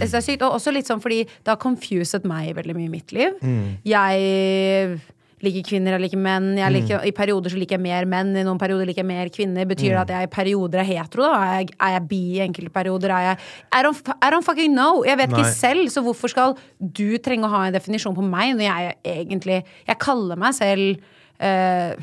det 0.00 0.08
er 0.08 0.24
sykt. 0.24 0.44
Og 0.46 0.56
også 0.56 0.72
litt 0.72 0.88
sånn 0.88 1.02
fordi 1.04 1.26
det 1.28 1.52
har 1.52 1.60
confuset 1.60 2.24
meg 2.28 2.54
veldig 2.56 2.76
mye 2.78 2.88
i 2.88 2.94
mitt 2.94 3.12
liv. 3.16 3.36
Mm. 3.44 3.66
Jeg 3.84 5.00
liker 5.42 5.64
kvinner, 5.70 5.96
jeg 5.96 6.04
liker 6.04 6.20
menn. 6.20 6.48
Jeg 6.58 6.72
liker, 6.74 6.98
Mm. 7.00 7.06
I 7.06 7.12
perioder 7.16 7.50
så 7.50 7.58
liker 7.60 7.76
jeg 7.78 7.80
mer 7.80 8.04
menn, 8.04 8.34
i 8.36 8.42
noen 8.44 8.58
perioder 8.58 8.86
liker 8.86 9.02
jeg 9.02 9.08
mer 9.08 9.28
kvinner. 9.32 9.64
Betyr 9.66 9.94
det 9.94 10.00
at 10.02 10.08
jeg 10.14 10.28
i 10.28 10.30
perioder 10.34 10.80
er 10.82 10.88
hetero? 10.90 11.22
da? 11.22 11.38
Er 11.40 11.58
jeg, 11.60 11.70
er 11.80 11.92
jeg 11.96 12.08
bi 12.08 12.20
i 12.36 12.42
enkelte 12.44 12.70
perioder? 12.74 13.10
Er 13.10 13.26
jeg 13.30 13.38
I 13.72 13.82
don't, 13.86 14.12
I 14.20 14.30
don't 14.30 14.44
fucking 14.44 14.74
know! 14.74 15.02
Jeg 15.04 15.16
vet 15.18 15.30
Nei. 15.30 15.40
ikke 15.40 15.54
selv, 15.54 15.88
så 15.88 16.02
hvorfor 16.04 16.28
skal 16.28 16.56
du 16.80 17.16
trenge 17.18 17.46
å 17.48 17.52
ha 17.54 17.66
en 17.66 17.74
definisjon 17.74 18.14
på 18.16 18.22
meg 18.22 18.56
når 18.56 18.66
jeg 18.68 18.96
egentlig 19.04 19.64
Jeg 19.88 19.98
kaller 19.98 20.36
meg 20.36 20.54
selv 20.54 21.00
eh, 21.40 21.94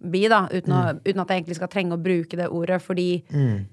bi, 0.00 0.22
da, 0.28 0.46
uten, 0.48 0.72
å, 0.72 0.80
Mm. 0.94 1.00
uten 1.04 1.20
at 1.20 1.28
jeg 1.28 1.42
egentlig 1.42 1.56
skal 1.56 1.68
trenge 1.68 1.92
å 1.92 2.02
bruke 2.02 2.36
det 2.36 2.48
ordet. 2.48 2.80
Fordi 2.80 3.22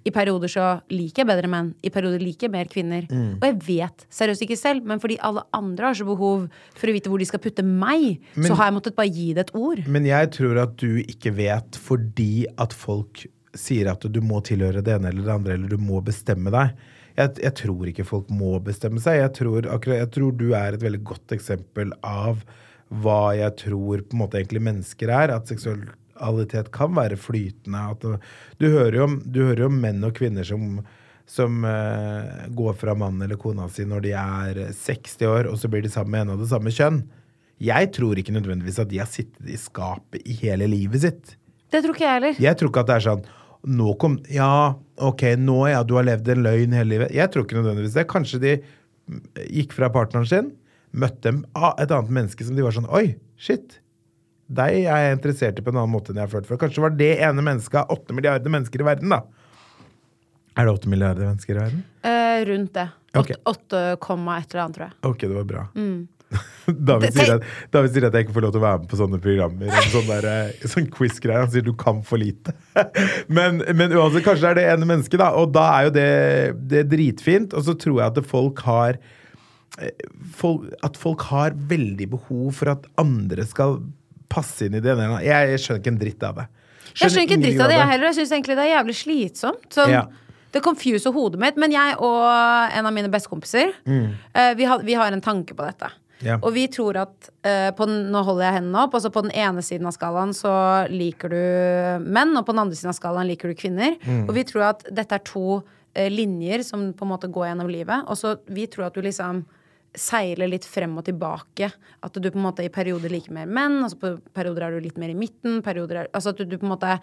i 0.05 0.11
perioder 0.11 0.47
så 0.51 0.81
liker 0.89 1.23
jeg 1.23 1.27
bedre 1.27 1.47
menn. 1.49 1.73
I 1.83 1.89
perioder 1.89 2.19
liker 2.19 2.47
jeg 2.47 2.51
mer 2.51 2.65
kvinner. 2.65 3.07
Mm. 3.07 3.37
Og 3.37 3.45
jeg 3.47 3.59
vet 3.67 4.05
seriøst 4.11 4.41
ikke 4.43 4.57
selv, 4.57 4.83
men 4.85 4.99
fordi 4.99 5.17
alle 5.23 5.43
andre 5.53 5.85
har 5.87 5.93
så 5.93 6.05
behov 6.05 6.49
for 6.75 6.87
å 6.87 6.93
vite 6.93 7.07
hvor 7.09 7.17
de 7.19 7.25
skal 7.25 7.39
putte 7.39 7.63
meg, 7.63 8.19
Men- 8.35 8.45
så 8.51 8.55
har 8.55 8.71
jeg 8.71 8.81
måttet 8.81 8.95
bare 8.95 9.09
gi 9.09 9.33
det 9.33 9.47
et 9.49 9.55
ord. 9.55 9.87
Men 9.87 10.03
jeg 10.05 10.31
tror 10.31 10.57
at 10.63 10.75
du 10.77 10.97
ikke 11.03 11.33
vet 11.33 11.71
fordi 11.71 12.45
at 12.57 12.73
folk 12.73 13.25
sier 13.55 13.87
at 13.89 14.01
du 14.01 14.19
må 14.21 14.41
tilhøre 14.43 14.83
det 14.83 14.99
ene 14.99 15.07
eller 15.09 15.23
det 15.23 15.33
andre, 15.33 15.53
eller 15.53 15.67
du 15.69 15.77
må 15.77 16.03
bestemme 16.03 16.51
deg. 16.51 16.75
Jeg, 17.17 17.33
jeg 17.41 17.53
tror 17.55 17.87
ikke 17.87 18.05
folk 18.05 18.27
må 18.29 18.61
bestemme 18.61 18.99
seg. 19.01 19.17
Jeg 19.23 19.33
tror, 19.33 19.61
akkurat, 19.73 19.97
jeg 20.03 20.11
tror 20.11 20.37
du 20.37 20.51
er 20.53 20.73
et 20.73 20.81
veldig 20.83 21.03
godt 21.03 21.27
eksempel 21.33 21.91
av 22.03 22.43
hva 22.93 23.35
jeg 23.35 23.55
tror 23.57 24.03
på 24.03 24.13
en 24.13 24.19
måte 24.21 24.37
egentlig 24.37 24.61
mennesker 24.61 25.09
er. 25.09 25.33
At 25.33 25.47
seksualitet 26.17 26.71
kan 26.71 26.95
være 26.95 27.17
flytende. 27.17 27.83
At 27.91 28.01
du, 28.59 28.67
hører 28.67 28.95
jo 28.95 29.03
om, 29.03 29.19
du 29.25 29.43
hører 29.45 29.65
jo 29.65 29.69
om 29.71 29.81
menn 29.81 30.03
og 30.03 30.15
kvinner 30.17 30.43
som 30.43 30.85
som 31.27 31.65
uh, 31.67 32.47
går 32.55 32.73
fra 32.79 32.93
mannen 32.95 33.21
eller 33.25 33.35
kona 33.35 33.65
si 33.67 33.83
når 33.83 34.03
de 34.05 34.13
er 34.15 34.59
60 34.71 35.25
år, 35.27 35.49
og 35.51 35.57
så 35.59 35.67
blir 35.67 35.83
de 35.83 35.89
sammen 35.91 36.13
med 36.13 36.21
en 36.21 36.29
av 36.37 36.39
det 36.39 36.47
samme 36.47 36.71
kjønn. 36.71 37.01
Jeg 37.59 37.89
tror 37.91 38.15
ikke 38.15 38.31
nødvendigvis 38.31 38.79
at 38.79 38.87
de 38.87 39.01
har 39.01 39.09
sittet 39.11 39.49
i 39.51 39.57
skapet 39.59 40.23
i 40.23 40.37
hele 40.39 40.69
livet 40.71 41.03
sitt. 41.03 41.33
Det 41.67 41.81
tror 41.83 41.97
ikke 41.97 42.05
jeg 42.05 42.13
heller. 42.13 42.39
Jeg 42.39 42.55
tror 42.55 42.71
ikke 42.71 42.83
at 42.85 42.87
det 42.87 42.95
er 42.95 43.05
sånn 43.09 43.27
nå 43.67 43.97
kom, 43.99 44.15
Ja, 44.31 44.77
ok, 45.03 45.25
nå 45.41 45.57
ja, 45.67 45.81
du 45.83 45.97
har 45.97 46.07
levd 46.07 46.31
en 46.31 46.45
løgn 46.45 46.77
hele 46.77 46.93
livet. 46.93 47.11
Jeg 47.11 47.33
tror 47.33 47.43
ikke 47.43 47.59
nødvendigvis 47.59 47.97
det. 47.97 48.07
Kanskje 48.07 48.39
de 48.45 48.53
mm, 48.61 49.25
gikk 49.57 49.75
fra 49.75 49.91
partneren 49.91 50.29
sin, 50.31 50.53
møtte 50.95 51.35
ah, 51.59 51.73
et 51.75 51.91
annet 51.91 52.13
menneske 52.21 52.47
som 52.47 52.55
de 52.55 52.63
var 52.63 52.77
sånn 52.77 52.87
Oi, 52.87 53.17
shit. 53.35 53.81
Deg 54.47 54.77
er 54.85 55.01
jeg 55.03 55.15
interessert 55.17 55.57
i 55.59 55.63
på 55.65 55.73
en 55.73 55.81
annen 55.81 55.91
måte 55.91 56.13
enn 56.13 56.21
jeg 56.21 56.29
har 56.29 56.33
følt 56.33 56.47
før. 56.47 56.59
Kanskje 56.61 56.83
var 56.85 56.93
det 56.95 57.13
ene 57.19 57.43
mennesket 57.43 57.81
av 57.81 57.97
åtte 57.97 58.15
milliarder 58.15 58.53
mennesker 58.53 58.83
i 58.83 58.87
verden, 58.87 59.11
da. 59.11 59.23
Er 60.57 60.65
det 60.65 60.73
åtte 60.73 60.91
milliarder 60.91 61.27
mennesker 61.27 61.57
i 61.57 61.63
verden? 61.65 61.81
Eh, 62.07 62.45
rundt 62.47 62.73
det. 62.77 62.87
Åtte- 63.17 63.41
8, 63.45 63.81
komma 64.03 64.37
et 64.39 64.53
eller 64.53 64.63
annet, 64.63 64.77
tror 64.77 64.87
jeg. 64.87 64.95
Ok, 65.09 65.25
det 65.25 65.35
var 65.35 65.49
bra. 65.49 65.65
Mm. 65.75 66.07
David, 66.89 67.13
sier 67.15 67.33
at, 67.37 67.43
David 67.71 67.93
sier 67.93 68.07
at 68.07 68.15
jeg 68.17 68.25
ikke 68.25 68.35
får 68.35 68.45
lov 68.47 68.55
til 68.55 68.59
å 68.59 68.65
være 68.65 68.79
med 68.81 68.89
på 68.91 68.99
sånne 68.99 69.19
programmer. 69.23 69.69
En 69.71 69.91
sånn, 69.93 70.09
der, 70.09 70.27
eh, 70.31 70.65
sånn 70.73 70.89
quiz-greie. 70.91 71.43
Han 71.43 71.51
sier 71.53 71.67
du 71.67 71.73
kan 71.79 72.01
for 72.07 72.19
lite. 72.21 72.55
men, 73.37 73.61
men 73.75 73.95
uansett, 73.95 74.25
kanskje 74.25 74.43
det 74.43 74.49
er 74.49 74.59
det 74.59 74.65
ene 74.73 74.89
mennesket, 74.89 75.19
da. 75.21 75.29
Og 75.39 75.53
da 75.55 75.67
er 75.75 75.87
jo 75.87 75.93
det, 75.99 76.09
det 76.71 76.81
er 76.83 76.89
dritfint. 76.95 77.55
Og 77.55 77.67
så 77.67 77.77
tror 77.79 78.01
jeg 78.01 78.11
at 78.15 78.31
folk 78.31 78.63
har 78.67 78.99
eh, 79.79 79.93
folk, 80.39 80.67
At 80.87 80.99
folk 80.99 81.27
har 81.31 81.55
veldig 81.71 82.09
behov 82.17 82.51
for 82.59 82.75
at 82.75 82.87
andre 83.01 83.47
skal 83.47 83.79
passe 84.29 84.67
inn 84.67 84.77
i 84.77 84.83
det 84.83 84.93
ene. 84.93 85.19
Jeg, 85.25 85.59
skjønner 85.63 85.81
ikke 85.83 85.93
en 85.93 85.99
dritt 86.01 86.23
av 86.23 86.39
det. 86.41 86.47
Jeg 86.97 87.11
skjønner 87.11 87.27
ikke 87.27 87.41
dritt 87.43 87.61
av 87.61 87.69
det, 87.69 87.77
jeg 87.77 87.91
heller. 87.91 88.07
Jeg 88.09 88.17
syns 88.21 88.31
egentlig 88.33 88.55
det 88.57 88.65
er 88.65 88.73
jævlig 88.75 88.97
slitsomt. 89.03 89.69
Sånn, 89.73 89.93
Ja. 89.93 90.07
Det 90.55 90.61
confuser 90.63 91.11
hodet 91.13 91.39
mitt. 91.43 91.57
Men 91.59 91.71
jeg 91.75 91.97
og 91.99 92.23
en 92.73 92.85
av 92.87 92.93
mine 92.95 93.09
bestekompiser, 93.11 93.73
Mm. 93.85 94.13
eh, 94.33 94.53
vi, 94.55 94.63
har, 94.65 94.79
vi 94.79 94.93
har 94.95 95.11
en 95.11 95.21
tanke 95.21 95.53
på 95.53 95.65
dette. 95.67 95.91
Ja. 96.25 96.39
Og 96.41 96.53
vi 96.55 96.65
tror 96.67 96.97
at 96.97 97.29
uh, 97.45 97.69
på 97.77 97.85
den, 97.85 98.07
Nå 98.09 98.23
holder 98.25 98.47
jeg 98.47 98.53
hendene 98.57 98.83
opp. 98.87 98.95
Altså 98.97 99.11
på 99.13 99.21
den 99.21 99.31
ene 99.37 99.61
siden 99.61 99.85
av 99.85 99.93
skalaen 99.93 100.33
så 100.33 100.87
liker 100.89 101.29
du 101.29 102.05
menn, 102.07 102.33
og 102.39 102.45
på 102.47 102.55
den 102.55 102.63
andre 102.63 102.75
siden 102.79 102.89
av 102.89 102.97
skalaen 102.97 103.27
liker 103.29 103.51
du 103.51 103.59
kvinner. 103.59 103.97
Mm. 104.01 104.23
Og 104.25 104.33
vi 104.33 104.43
tror 104.49 104.69
at 104.71 104.81
dette 104.89 105.13
er 105.19 105.23
to 105.27 105.59
uh, 105.61 106.09
linjer 106.09 106.63
som 106.65 106.89
på 106.97 107.05
en 107.05 107.11
måte 107.11 107.29
går 107.29 107.51
gjennom 107.51 107.69
livet. 107.69 108.07
Og 108.07 108.17
så 108.17 108.37
vi 108.49 108.65
tror 108.71 108.87
at 108.89 108.97
du 108.97 109.03
liksom 109.05 109.43
seiler 109.97 110.49
litt 110.51 110.65
frem 110.67 110.93
og 110.99 111.07
tilbake. 111.07 111.71
At 112.05 112.17
du 112.17 112.29
på 112.29 112.37
en 112.37 112.45
måte 112.45 112.65
i 112.65 112.73
perioder 112.73 113.11
liker 113.11 113.33
mer 113.35 113.49
menn, 113.49 113.79
altså 113.83 113.99
på 114.01 114.13
perioder 114.37 114.67
er 114.67 114.77
du 114.77 114.85
litt 114.85 114.99
mer 115.01 115.13
i 115.13 115.17
midten. 115.17 115.61
Perioder 115.65 116.03
er, 116.03 116.11
altså 116.13 116.33
at 116.33 116.39
du, 116.39 116.45
du 116.45 116.59
på 116.59 116.67
en 116.69 116.75
måte 116.75 116.99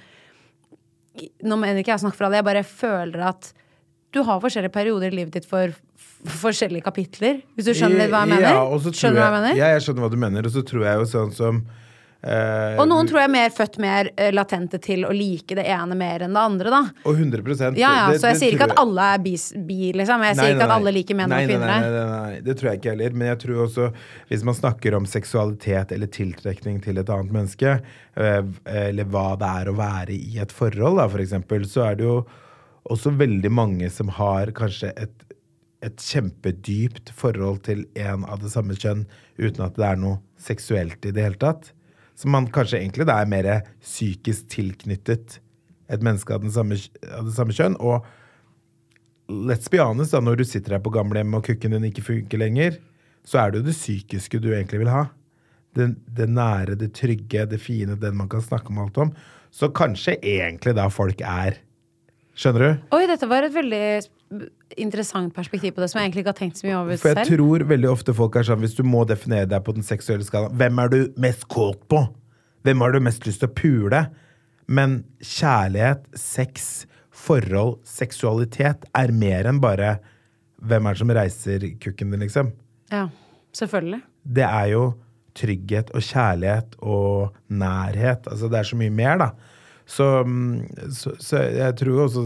Nå 1.15 1.55
mener 1.55 1.79
ikke 1.79 1.93
jeg 1.93 2.01
å 2.01 2.03
snakke 2.09 2.19
for 2.19 2.27
alle, 2.27 2.41
jeg 2.41 2.47
bare 2.49 2.63
føler 2.67 3.21
at 3.23 3.53
du 4.15 4.19
har 4.27 4.41
forskjellige 4.43 4.75
perioder 4.75 5.13
i 5.13 5.19
livet 5.21 5.37
ditt 5.37 5.47
for 5.47 5.71
forskjellige 6.41 6.83
kapitler. 6.87 7.41
Hvis 7.55 7.69
du 7.69 7.73
skjønner 7.79 8.11
hva 8.11 8.25
jeg 8.25 8.33
mener? 8.33 8.47
Ja, 8.49 8.65
skjønner 8.83 9.15
du 9.15 9.21
hva 9.21 9.29
jeg 9.29 9.35
mener? 9.37 9.59
Ja, 9.59 9.69
jeg 9.75 9.85
skjønner 9.85 10.05
hva 10.05 10.11
du 10.11 10.19
mener. 10.23 10.49
Og 10.49 10.55
så 10.55 10.63
tror 10.67 10.87
jeg 10.87 10.99
jo 10.99 11.07
sånn 11.11 11.33
som 11.35 11.61
eh, 12.25 12.79
Og 12.81 12.89
noen 12.89 13.07
tror 13.09 13.21
jeg 13.21 13.29
er 13.29 13.33
mer 13.35 13.51
født 13.55 13.79
mer 13.85 14.09
eh, 14.17 14.31
latente 14.35 14.81
til 14.83 15.05
å 15.05 15.13
like 15.15 15.55
det 15.59 15.67
ene 15.71 15.97
mer 15.99 16.25
enn 16.27 16.35
det 16.37 16.43
andre, 16.43 16.73
da. 16.73 16.81
Og 17.05 17.19
100 17.21 17.77
Ja, 17.77 17.93
ja, 17.95 18.11
det- 18.11 18.21
så 18.21 18.31
jeg 18.31 18.35
det 18.35 18.41
sier 18.41 18.57
ikke 18.57 18.69
at 18.71 18.79
alle 18.81 19.09
er 19.15 19.19
bi, 19.25 19.35
bi, 19.69 19.93
liksom. 19.93 20.25
Jeg 20.25 20.37
Nei, 20.37 20.45
sier 20.45 20.55
ikke 20.55 20.63
nei, 20.63 20.69
at 20.71 20.77
alle 20.79 20.95
liker 20.97 21.15
menn 21.21 21.29
nei, 21.35 21.43
og 21.45 21.51
kvinner. 21.51 21.67
Nei, 21.67 21.81
nei, 21.81 21.91
nei, 21.91 22.31
nei, 22.33 22.41
det 22.41 22.57
tror 22.59 22.71
jeg 22.73 22.81
ikke 22.81 22.95
heller. 22.95 23.11
Men 23.21 23.29
jeg 23.33 23.39
tror 23.45 23.61
også, 23.67 23.91
hvis 24.31 24.45
man 24.51 24.55
snakker 24.55 24.97
om 24.97 25.07
seksualitet 25.07 25.93
eller 25.93 26.07
tiltrekning 26.07 26.81
til 26.83 26.99
et 26.99 27.13
annet 27.13 27.33
menneske, 27.33 27.77
eh, 28.17 28.43
eller 28.67 29.05
hva 29.05 29.27
det 29.39 29.53
er 29.63 29.71
å 29.73 29.77
være 29.77 30.17
i 30.17 30.39
et 30.41 30.53
forhold, 30.53 30.97
da, 31.03 31.09
for 31.09 31.19
eksempel, 31.25 31.65
så 31.69 31.91
er 31.91 31.95
det 32.01 32.05
jo 32.09 32.25
også 32.91 33.15
veldig 33.17 33.51
mange 33.51 33.91
som 33.91 34.09
har 34.09 34.47
kanskje 34.53 34.91
et, 35.01 35.13
et 35.85 35.97
kjempedypt 35.97 37.11
forhold 37.17 37.63
til 37.67 37.85
en 37.97 38.25
av 38.25 38.41
det 38.41 38.51
samme 38.53 38.77
kjønn, 38.77 39.07
uten 39.39 39.65
at 39.67 39.77
det 39.77 39.85
er 39.89 39.97
noe 40.01 40.19
seksuelt 40.41 41.05
i 41.05 41.13
det 41.13 41.23
hele 41.25 41.41
tatt. 41.41 41.73
Så 42.15 42.31
man 42.31 42.47
kanskje 42.55 42.81
egentlig 42.81 43.09
da 43.09 43.19
er 43.21 43.31
mer 43.31 43.49
psykisk 43.83 44.47
tilknyttet 44.53 45.41
et 45.93 46.05
menneske 46.05 46.35
av, 46.35 46.47
samme, 46.55 46.79
av 47.11 47.27
det 47.27 47.35
samme 47.37 47.55
kjønn. 47.57 47.77
Og 47.83 48.05
let's 49.49 49.71
be 49.73 49.83
honest, 49.83 50.15
da, 50.15 50.23
når 50.25 50.41
du 50.41 50.47
sitter 50.49 50.77
her 50.77 50.85
på 50.85 50.93
gamlehjemmet 50.95 51.41
og 51.41 51.51
kukken 51.51 51.77
din 51.77 51.91
ikke 51.91 52.07
funker 52.07 52.41
lenger, 52.41 52.79
så 53.25 53.41
er 53.41 53.53
det 53.53 53.63
jo 53.63 53.69
det 53.69 53.77
psykiske 53.77 54.41
du 54.43 54.51
egentlig 54.53 54.83
vil 54.85 54.93
ha. 54.93 55.07
Det, 55.75 55.91
det 56.17 56.29
nære, 56.31 56.79
det 56.79 56.93
trygge, 56.97 57.47
det 57.51 57.59
fine, 57.63 57.99
den 57.99 58.19
man 58.19 58.31
kan 58.31 58.45
snakke 58.45 58.71
om 58.71 58.83
alt 58.85 59.01
om. 59.01 59.15
Så 59.55 59.73
kanskje 59.75 60.17
egentlig 60.21 60.77
da 60.79 60.89
folk 60.93 61.23
er 61.25 61.61
Skjønner 62.35 62.65
du? 62.65 62.87
Oi, 62.97 63.05
dette 63.07 63.29
var 63.31 63.45
et 63.47 63.53
veldig 63.55 63.85
interessant 64.81 65.35
perspektiv 65.37 65.75
på 65.77 65.83
det, 65.83 65.91
som 65.91 66.01
jeg 66.01 66.09
egentlig 66.09 66.25
ikke 66.25 66.33
har 66.33 66.41
tenkt 66.41 66.61
så 66.61 66.67
mye 66.67 66.77
over 66.81 67.01
For 67.01 67.13
jeg 67.13 67.19
selv. 67.21 67.37
tror 67.37 67.65
veldig 67.71 67.91
ofte 67.91 68.15
folk 68.17 68.37
er 68.39 68.47
sånn 68.49 68.63
Hvis 68.65 68.77
du 68.79 68.83
må 68.87 69.05
definere 69.09 69.49
deg 69.51 69.65
på 69.67 69.75
den 69.77 69.87
seksuelle 69.87 70.27
skalaen 70.27 70.57
Hvem 70.61 70.83
er 70.83 70.93
du 70.93 70.99
mest 71.21 71.47
kåt 71.53 71.83
på? 71.93 72.03
Hvem 72.65 72.85
har 72.85 72.95
du 72.95 73.01
mest 73.05 73.27
lyst 73.29 73.43
til 73.45 73.51
å 73.51 73.57
pule? 73.59 74.01
Men 74.67 75.03
kjærlighet, 75.21 76.07
sex, 76.17 76.87
forhold, 77.15 77.79
seksualitet 77.85 78.87
er 78.97 79.13
mer 79.13 79.51
enn 79.51 79.61
bare 79.63 79.99
hvem 80.65 80.87
er 80.89 80.97
det 80.97 81.03
som 81.03 81.13
reiser 81.13 81.67
kukken 81.83 82.15
din, 82.15 82.23
liksom. 82.25 82.53
Ja, 82.89 83.09
selvfølgelig. 83.53 84.01
Det 84.25 84.47
er 84.47 84.71
jo 84.73 84.85
trygghet 85.37 85.91
og 85.93 86.05
kjærlighet 86.07 86.79
og 86.81 87.35
nærhet. 87.53 88.25
Altså 88.31 88.49
det 88.49 88.61
er 88.61 88.71
så 88.71 88.79
mye 88.81 88.95
mer, 88.95 89.19
da. 89.21 89.29
Så, 89.85 90.07
mm, 90.25 90.89
så, 90.97 91.13
så 91.21 91.43
jeg 91.53 91.77
tror 91.83 92.07
også 92.07 92.25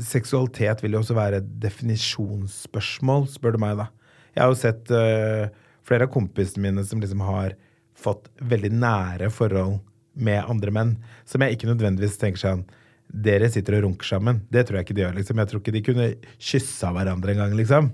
Seksualitet 0.00 0.82
vil 0.84 0.96
jo 0.96 1.02
også 1.02 1.16
være 1.16 1.42
et 1.42 1.48
definisjonsspørsmål, 1.62 3.26
spør 3.28 3.56
du 3.56 3.62
meg, 3.62 3.76
da. 3.80 3.88
Jeg 4.32 4.42
har 4.44 4.52
jo 4.52 4.60
sett 4.60 4.92
uh, 4.94 5.48
flere 5.84 6.06
av 6.08 6.12
kompisene 6.14 6.64
mine 6.68 6.84
som 6.88 7.02
liksom 7.02 7.24
har 7.26 7.56
fått 7.98 8.30
veldig 8.40 8.70
nære 8.72 9.28
forhold 9.34 9.80
med 10.12 10.44
andre 10.48 10.72
menn, 10.74 10.94
som 11.28 11.42
jeg 11.44 11.56
ikke 11.56 11.68
nødvendigvis 11.70 12.18
tenker 12.20 12.40
sånn 12.42 12.64
Dere 13.12 13.50
sitter 13.52 13.76
og 13.76 13.82
runker 13.84 14.08
sammen. 14.08 14.38
Det 14.48 14.62
tror 14.64 14.78
jeg 14.78 14.86
ikke 14.86 14.94
de 14.96 15.02
gjør. 15.02 15.16
liksom. 15.18 15.40
Jeg 15.42 15.48
tror 15.50 15.60
ikke 15.60 15.72
de 15.74 15.80
kunne 15.84 16.04
kyssa 16.40 16.92
hverandre 16.96 17.34
engang, 17.34 17.52
liksom. 17.58 17.90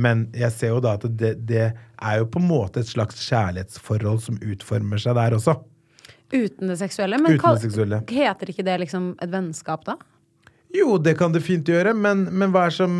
Men 0.00 0.22
jeg 0.32 0.48
ser 0.54 0.70
jo 0.72 0.78
da 0.80 0.94
at 0.96 1.04
det, 1.20 1.34
det 1.44 1.66
er 1.74 2.18
jo 2.22 2.28
på 2.32 2.40
en 2.40 2.48
måte 2.48 2.80
et 2.80 2.88
slags 2.88 3.20
kjærlighetsforhold 3.26 4.22
som 4.24 4.38
utformer 4.40 5.02
seg 5.02 5.18
der 5.18 5.36
også. 5.36 5.58
Uten 6.32 6.72
det 6.72 6.78
seksuelle. 6.80 7.20
Men 7.20 7.36
Uten 7.36 7.58
det 7.58 7.66
seksuelle. 7.66 8.00
heter 8.08 8.52
ikke 8.54 8.64
det 8.64 8.78
liksom 8.86 9.10
et 9.20 9.32
vennskap, 9.32 9.84
da? 9.84 9.98
Jo, 10.74 10.96
det 10.98 11.16
kan 11.18 11.34
det 11.34 11.44
fint 11.46 11.68
gjøre, 11.68 11.94
men, 11.94 12.26
men 12.32 12.52
hva 12.54 12.66
er 12.66 12.74
som 12.74 12.96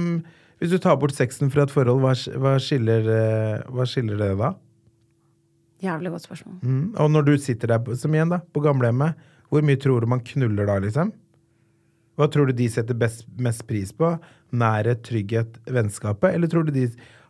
Hvis 0.61 0.71
du 0.73 0.79
tar 0.81 0.97
bort 0.97 1.13
sexen 1.13 1.51
fra 1.53 1.67
et 1.67 1.73
forhold, 1.73 2.01
hva, 2.01 2.15
hva, 2.41 2.55
skiller, 2.63 3.09
eh, 3.13 3.67
hva 3.69 3.85
skiller 3.85 4.17
det 4.17 4.31
da? 4.41 4.55
Jævlig 5.85 6.15
godt 6.15 6.25
spørsmål. 6.25 6.55
Mm. 6.63 6.95
Og 6.97 7.11
når 7.13 7.27
du 7.27 7.33
sitter 7.37 7.75
der, 7.75 7.99
som 8.01 8.15
igjen 8.17 8.33
da, 8.33 8.39
på 8.41 8.63
gamlehjemmet, 8.65 9.19
hvor 9.53 9.67
mye 9.67 9.81
tror 9.83 10.01
du 10.01 10.09
man 10.09 10.25
knuller 10.25 10.65
da, 10.71 10.79
liksom? 10.81 11.13
Hva 12.17 12.31
tror 12.33 12.49
du 12.49 12.57
de 12.57 12.71
setter 12.73 12.97
best, 12.97 13.27
mest 13.37 13.67
pris 13.69 13.93
på? 13.93 14.15
Nærhet, 14.57 15.05
trygghet, 15.05 15.61
vennskapet? 15.69 16.33
Eller 16.33 16.49
tror 16.49 16.65
du 16.65 16.73
de 16.73 16.87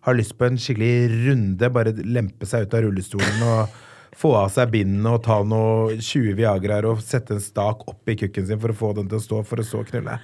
har 0.06 0.14
lyst 0.14 0.36
på 0.38 0.46
en 0.46 0.60
skikkelig 0.62 1.26
runde, 1.26 1.72
bare 1.74 1.96
lempe 2.06 2.46
seg 2.46 2.68
ut 2.68 2.78
av 2.78 2.86
rullestolen 2.86 3.42
og 3.42 3.74
få 4.16 4.32
av 4.38 4.50
seg 4.54 4.72
bindene 4.72 5.16
og 5.16 5.24
ta 5.26 5.42
noe 5.44 5.96
20 5.98 6.36
Viagraer 6.38 6.88
og 6.88 7.02
sette 7.04 7.36
en 7.36 7.42
stak 7.42 7.84
opp 7.90 8.12
i 8.12 8.16
kukken 8.18 8.48
sin 8.48 8.60
for 8.62 8.72
å 8.72 8.78
få 8.78 8.92
den 8.96 9.10
til 9.10 9.20
å 9.20 9.24
stå, 9.24 9.42
for 9.46 9.60
å 9.60 9.66
så 9.66 9.82
knulle? 9.88 10.18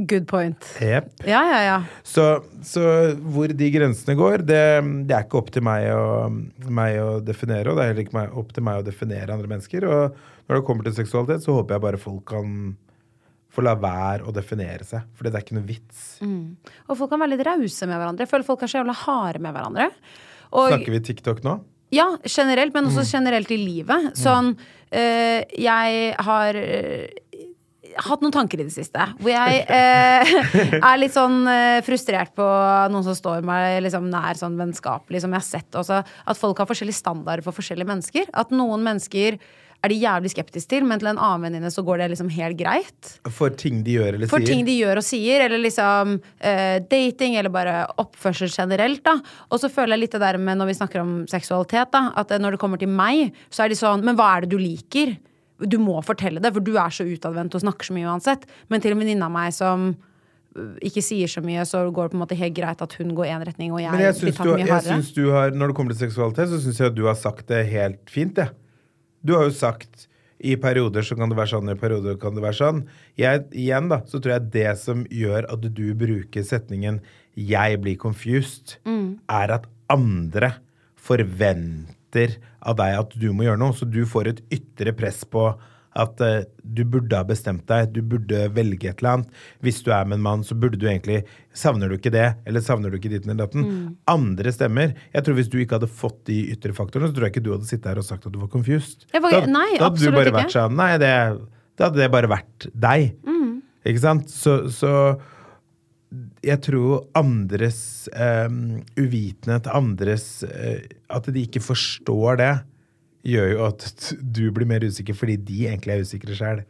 Good 0.00 0.24
point. 0.30 0.64
Yep. 0.80 1.10
Ja, 1.28 1.42
ja, 1.44 1.60
ja. 1.66 1.78
Så, 2.06 2.24
så 2.64 2.82
hvor 3.20 3.52
de 3.52 3.66
grensene 3.74 4.16
går, 4.16 4.46
det, 4.48 4.62
det 5.08 5.16
er 5.16 5.26
ikke 5.26 5.40
opp 5.42 5.50
til 5.52 5.64
meg 5.66 5.90
å, 5.92 6.30
meg 6.72 6.96
å 7.02 7.08
definere. 7.24 7.68
Og 7.68 7.76
det 7.76 7.84
er 7.84 7.92
heller 7.92 8.06
ikke 8.06 8.22
opp 8.40 8.54
til 8.56 8.64
meg 8.64 8.80
å 8.80 8.86
definere 8.86 9.34
andre 9.34 9.50
mennesker. 9.50 9.84
Og 9.84 10.46
når 10.48 10.56
det 10.56 10.66
kommer 10.68 10.88
til 10.88 10.96
seksualitet, 10.96 11.44
så 11.44 11.58
håper 11.58 11.76
jeg 11.76 11.84
bare 11.84 12.00
folk 12.00 12.24
kan 12.32 12.72
få 13.50 13.64
la 13.66 13.74
være 13.76 14.24
å 14.24 14.32
definere 14.32 14.86
seg. 14.86 15.04
For 15.12 15.26
det 15.26 15.34
er 15.34 15.44
ikke 15.44 15.58
noe 15.58 15.68
vits. 15.68 16.06
Mm. 16.24 16.56
Og 16.86 16.96
folk 16.96 17.12
kan 17.12 17.20
være 17.20 17.34
litt 17.34 17.44
rause 17.50 17.90
med 17.90 17.98
hverandre. 17.98 18.24
Jeg 18.24 18.32
føler 18.32 18.48
folk 18.48 18.64
er 18.64 18.72
så 18.72 18.80
jævla 18.80 18.96
harde 19.02 19.44
med 19.44 19.56
hverandre. 19.56 19.90
Og, 20.50 20.70
Snakker 20.72 20.96
vi 20.96 21.04
TikTok 21.10 21.44
nå? 21.46 21.58
Ja, 21.90 22.06
generelt, 22.24 22.74
men 22.74 22.86
også 22.86 23.02
Mm. 23.02 23.10
generelt 23.12 23.50
i 23.50 23.56
livet. 23.58 24.12
Sånn 24.16 24.52
øh, 24.92 25.42
Jeg 25.58 26.14
har 26.18 26.54
øh, 26.54 27.06
hatt 27.98 28.20
noen 28.22 28.32
tanker 28.32 28.60
i 28.60 28.66
det 28.68 28.72
siste. 28.74 29.02
Hvor 29.18 29.32
jeg 29.32 29.64
øh, 29.66 30.34
er 30.92 31.00
litt 31.02 31.14
sånn 31.16 31.40
frustrert 31.82 32.30
på 32.38 32.46
noen 32.92 33.02
som 33.08 33.16
står 33.18 33.42
meg 33.42 33.80
liksom 33.82 34.06
nær 34.12 34.38
sånn 34.38 34.54
vennskapelig. 34.60 35.22
Som 35.24 35.34
jeg 35.34 35.42
har 35.42 35.48
sett 35.48 35.78
også 35.80 36.02
At 36.04 36.38
folk 36.38 36.58
har 36.62 36.70
forskjellige 36.70 37.00
standarder 37.02 37.42
for 37.42 37.52
forskjellige 37.56 37.90
mennesker. 37.90 38.30
At 38.32 38.50
noen 38.54 38.84
mennesker 38.86 39.40
er 39.80 39.92
de 39.92 39.96
jævlig 39.96 40.30
skeptiske 40.34 40.68
til, 40.74 40.84
men 40.88 41.00
til 41.00 41.10
en 41.10 41.20
annen 41.20 41.46
venninne 41.46 41.70
så 41.72 41.82
går 41.84 42.02
det 42.02 42.10
liksom 42.12 42.28
helt 42.34 42.58
greit. 42.60 43.12
For 43.32 43.54
ting 43.56 43.80
de 43.86 43.96
gjør 43.96 44.12
eller 44.12 44.26
sier? 44.26 44.32
For 44.34 44.44
ting 44.44 44.66
de 44.66 44.76
gjør 44.76 45.00
og 45.00 45.06
sier, 45.06 45.44
eller 45.46 45.62
liksom 45.62 46.18
uh, 46.20 46.76
dating, 46.90 47.38
eller 47.40 47.52
bare 47.54 47.78
oppførsel 48.02 48.52
generelt, 48.52 49.02
da. 49.06 49.16
Og 49.48 49.62
så 49.62 49.72
føler 49.72 49.96
jeg 49.96 50.04
litt 50.04 50.18
det 50.18 50.22
der 50.26 50.40
med 50.42 50.60
når 50.60 50.70
vi 50.72 50.76
snakker 50.82 51.04
om 51.04 51.16
seksualitet, 51.30 51.92
da, 51.96 52.10
at 52.20 52.34
eh, 52.34 52.42
når 52.42 52.56
det 52.56 52.62
kommer 52.62 52.80
til 52.80 52.92
meg, 52.92 53.32
så 53.48 53.64
er 53.64 53.72
de 53.72 53.78
sånn 53.78 54.04
Men 54.04 54.18
hva 54.18 54.28
er 54.34 54.44
det 54.44 54.52
du 54.52 54.60
liker? 54.60 55.16
Du 55.60 55.78
må 55.80 55.96
fortelle 56.04 56.40
det, 56.42 56.52
for 56.56 56.64
du 56.64 56.74
er 56.80 56.92
så 56.92 57.04
utadvendt 57.08 57.56
og 57.56 57.64
snakker 57.64 57.88
så 57.88 57.96
mye 57.96 58.08
uansett. 58.08 58.46
Men 58.72 58.84
til 58.84 58.94
en 58.94 59.00
venninne 59.00 59.26
av 59.26 59.32
meg 59.32 59.52
som 59.56 59.90
øh, 59.92 60.72
ikke 60.88 61.04
sier 61.04 61.30
så 61.30 61.42
mye, 61.44 61.64
så 61.68 61.86
går 61.88 62.08
det 62.08 62.14
på 62.14 62.20
en 62.20 62.24
måte 62.26 62.38
helt 62.40 62.56
greit 62.56 62.84
at 62.84 62.96
hun 63.00 63.12
går 63.16 63.32
én 63.32 63.44
retning, 63.48 63.72
og 63.72 63.80
jeg, 63.80 63.92
Men 63.96 64.06
jeg 64.10 64.20
blir 64.20 64.36
tatt 64.36 64.52
mye 64.52 64.68
hardere. 64.68 65.52
når 65.56 65.72
det 65.72 65.76
kommer 65.80 65.96
til 65.96 66.04
seksualitet, 66.04 66.52
så 66.52 66.60
syns 66.64 66.80
jeg 66.84 66.92
at 66.92 66.98
du 67.00 67.06
har 67.08 67.16
sagt 67.16 67.48
det 67.48 67.64
helt 67.72 68.04
fint, 68.12 68.40
jeg. 68.44 68.52
Du 69.24 69.34
har 69.36 69.44
jo 69.48 69.54
sagt 69.54 70.06
i 70.40 70.54
perioder 70.56 71.04
så 71.04 71.16
kan 71.18 71.28
det 71.28 71.36
være 71.36 71.52
sånn, 71.52 71.68
i 71.68 71.76
perioder 71.76 72.16
kan 72.16 72.32
det 72.34 72.42
være 72.42 72.56
sånn. 72.56 72.78
Jeg, 73.20 73.42
igjen, 73.52 73.90
da, 73.92 73.98
så 74.08 74.20
tror 74.20 74.38
jeg 74.38 74.50
det 74.54 74.70
som 74.80 75.02
gjør 75.12 75.44
at 75.52 75.66
du 75.76 75.94
bruker 75.94 76.42
setningen 76.42 77.00
'jeg 77.36 77.80
blir 77.82 77.96
confused', 77.96 78.78
Mm. 78.86 79.18
er 79.28 79.50
at 79.52 79.66
andre 79.90 80.54
forventer 80.96 82.36
av 82.62 82.76
deg 82.76 82.98
at 82.98 83.14
du 83.20 83.32
må 83.32 83.44
gjøre 83.46 83.58
noe. 83.60 83.72
Så 83.76 83.88
du 83.90 84.04
får 84.08 84.28
et 84.32 84.40
ytre 84.50 84.92
press 84.96 85.24
på 85.24 85.50
at 85.98 86.20
uh, 86.22 86.42
du 86.62 86.84
burde 86.86 87.18
ha 87.18 87.26
bestemt 87.26 87.64
deg, 87.66 87.90
du 87.94 88.00
burde 88.06 88.44
velge 88.54 88.90
et 88.92 89.00
eller 89.00 89.16
annet. 89.18 89.40
Hvis 89.64 89.80
du 89.82 89.90
er 89.94 90.06
med 90.06 90.20
en 90.20 90.26
mann, 90.26 90.44
så 90.46 90.54
burde 90.58 90.78
du 90.80 90.86
egentlig 90.90 91.24
Savner 91.50 91.90
du 91.90 91.96
ikke 91.96 92.12
det, 92.14 92.28
eller 92.46 92.62
savner 92.62 92.92
du 92.92 92.94
ikke 93.00 93.10
ditten 93.10 93.32
eller 93.32 93.48
datten? 93.48 93.64
Mm. 93.66 93.86
Andre 94.12 94.52
stemmer. 94.54 94.92
Jeg 95.10 95.26
tror 95.26 95.34
Hvis 95.34 95.50
du 95.50 95.56
ikke 95.58 95.80
hadde 95.80 95.90
fått 95.90 96.20
de 96.30 96.36
ytre 96.54 96.70
faktorene, 96.76 97.10
så 97.10 97.16
tror 97.16 97.26
jeg 97.26 97.34
ikke 97.34 97.42
du 97.48 97.50
hadde 97.56 97.66
sittet 97.66 97.90
her 97.90 97.98
og 97.98 98.06
sagt 98.06 98.28
at 98.28 98.34
du 98.34 98.38
var 98.38 98.52
confused. 98.52 99.02
Var- 99.10 99.34
da, 99.34 99.42
nei, 99.50 99.66
da 99.74 99.88
hadde 99.88 99.98
du 100.04 100.14
bare 100.14 100.30
ikke. 100.30 100.44
vært 100.44 100.54
sånn 100.54 100.78
Nei, 100.78 100.92
det, 101.02 101.10
da 101.74 101.88
hadde 101.88 102.02
det 102.04 102.10
bare 102.14 102.30
vært 102.30 102.70
deg. 102.86 103.10
Mm. 103.26 103.50
Ikke 103.90 104.04
sant? 104.04 104.30
Så, 104.30 104.60
så 104.70 104.94
jeg 106.46 106.58
tror 106.64 107.04
andres 107.18 108.08
um, 108.14 108.80
uvitenhet, 108.98 109.68
andres 109.70 110.42
uh, 110.46 110.80
At 111.10 111.28
de 111.30 111.44
ikke 111.46 111.62
forstår 111.62 112.40
det, 112.40 112.52
gjør 113.26 113.50
jo 113.52 113.64
at 113.66 114.12
du 114.22 114.46
blir 114.54 114.66
mer 114.70 114.80
usikker 114.86 115.14
fordi 115.16 115.36
de 115.36 115.66
egentlig 115.68 115.92
er 115.98 116.04
usikre 116.06 116.36
sjøl. 116.38 116.62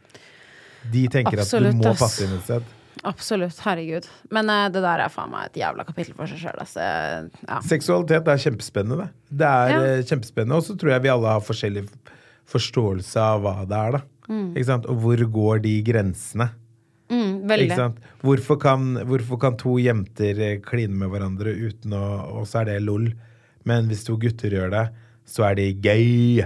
De 0.91 1.07
tenker 1.13 1.39
Absolutt, 1.43 1.75
at 1.77 1.83
du 1.83 1.89
må 1.89 1.95
passe 2.01 2.25
inn 2.25 2.33
et 2.39 2.47
sted. 2.49 2.69
Absolutt. 3.07 3.59
Herregud. 3.65 4.07
Men 4.35 4.49
uh, 4.51 4.67
det 4.73 4.81
der 4.83 5.01
er 5.05 5.13
faen 5.13 5.31
meg 5.33 5.51
et 5.51 5.61
jævla 5.63 5.85
kapittel 5.89 6.17
for 6.19 6.27
seg 6.29 6.41
sjøl. 6.43 6.59
Altså. 6.61 6.81
Ja. 7.47 7.61
Seksualitet 7.65 8.29
er 8.29 8.41
kjempespennende. 8.43 9.05
det. 9.05 9.37
Det 9.43 9.47
er 9.51 9.71
Ja. 9.71 9.83
eh, 9.85 10.03
kjempespennende, 10.09 10.57
og 10.59 10.65
så 10.67 10.77
tror 10.77 10.91
jeg 10.97 11.03
vi 11.07 11.13
alle 11.13 11.29
har 11.37 11.41
forskjellig 11.45 11.85
forståelse 12.51 13.21
av 13.23 13.45
hva 13.45 13.55
det 13.69 13.79
er. 13.79 13.93
da. 13.99 14.03
Mm. 14.31 14.49
Ikke 14.57 14.67
sant? 14.67 14.87
Og 14.91 14.99
hvor 15.05 15.23
går 15.39 15.63
de 15.63 15.75
grensene? 15.87 16.51
Mm, 17.11 17.47
veldig. 17.51 17.67
Ikke 17.69 17.79
sant? 17.79 17.97
Hvorfor 18.23 18.59
kan, 18.63 18.95
hvorfor 19.07 19.41
kan 19.43 19.57
to 19.59 19.77
jenter 19.83 20.39
eh, 20.41 20.59
kline 20.63 20.95
med 20.99 21.11
hverandre 21.11 21.55
uten 21.57 21.95
å 21.97 22.05
Og 22.41 22.47
så 22.47 22.61
er 22.63 22.65
det 22.73 22.83
lol. 22.83 23.13
Men 23.65 23.89
hvis 23.91 24.05
to 24.07 24.17
gutter 24.17 24.51
gjør 24.51 24.71
det, 24.71 24.85
så 25.31 25.47
er 25.51 25.61
de 25.61 25.71
gøy. 25.79 26.43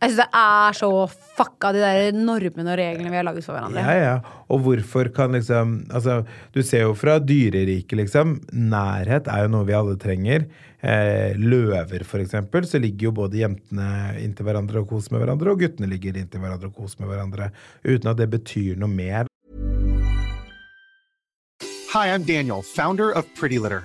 Jeg 0.00 0.14
syns 0.14 0.20
det 0.22 0.28
er 0.32 0.76
så 0.78 0.88
fucka, 1.36 1.74
de 1.76 1.80
der 1.82 2.14
normene 2.16 2.72
og 2.72 2.78
reglene 2.80 3.10
vi 3.12 3.18
har 3.18 3.26
laget 3.26 3.44
for 3.44 3.52
hverandre. 3.52 3.82
Ja, 3.84 3.96
ja. 4.00 4.38
Og 4.48 4.62
hvorfor 4.64 5.10
kan 5.12 5.36
liksom 5.36 5.74
Altså, 5.92 6.22
du 6.56 6.62
ser 6.64 6.86
jo 6.86 6.94
fra 6.96 7.18
dyreriket, 7.20 7.98
liksom. 8.00 8.38
Nærhet 8.52 9.28
er 9.28 9.44
jo 9.44 9.52
noe 9.52 9.68
vi 9.68 9.76
alle 9.76 9.98
trenger. 10.00 10.48
Eh, 10.80 11.36
løver, 11.36 12.06
for 12.08 12.24
eksempel, 12.24 12.64
så 12.64 12.80
ligger 12.80 13.10
jo 13.10 13.16
både 13.20 13.42
jentene 13.42 14.16
inntil 14.24 14.48
hverandre 14.48 14.80
og 14.80 14.88
koser 14.88 15.12
med 15.12 15.26
hverandre, 15.26 15.52
og 15.52 15.60
guttene 15.60 15.90
ligger 15.92 16.16
inntil 16.16 16.40
hverandre 16.40 16.72
og 16.72 16.80
koser 16.80 17.04
med 17.04 17.12
hverandre. 17.12 17.52
Uten 17.84 18.08
at 18.14 18.16
det 18.16 18.30
betyr 18.32 18.80
noe 18.80 18.88
mer. 18.88 19.28
Hi, 21.92 22.08
I'm 22.08 22.24
Daniel, 22.24 22.62
founder 22.62 23.12
of 23.12 23.26
Pretty 23.36 23.58
Litter. 23.58 23.84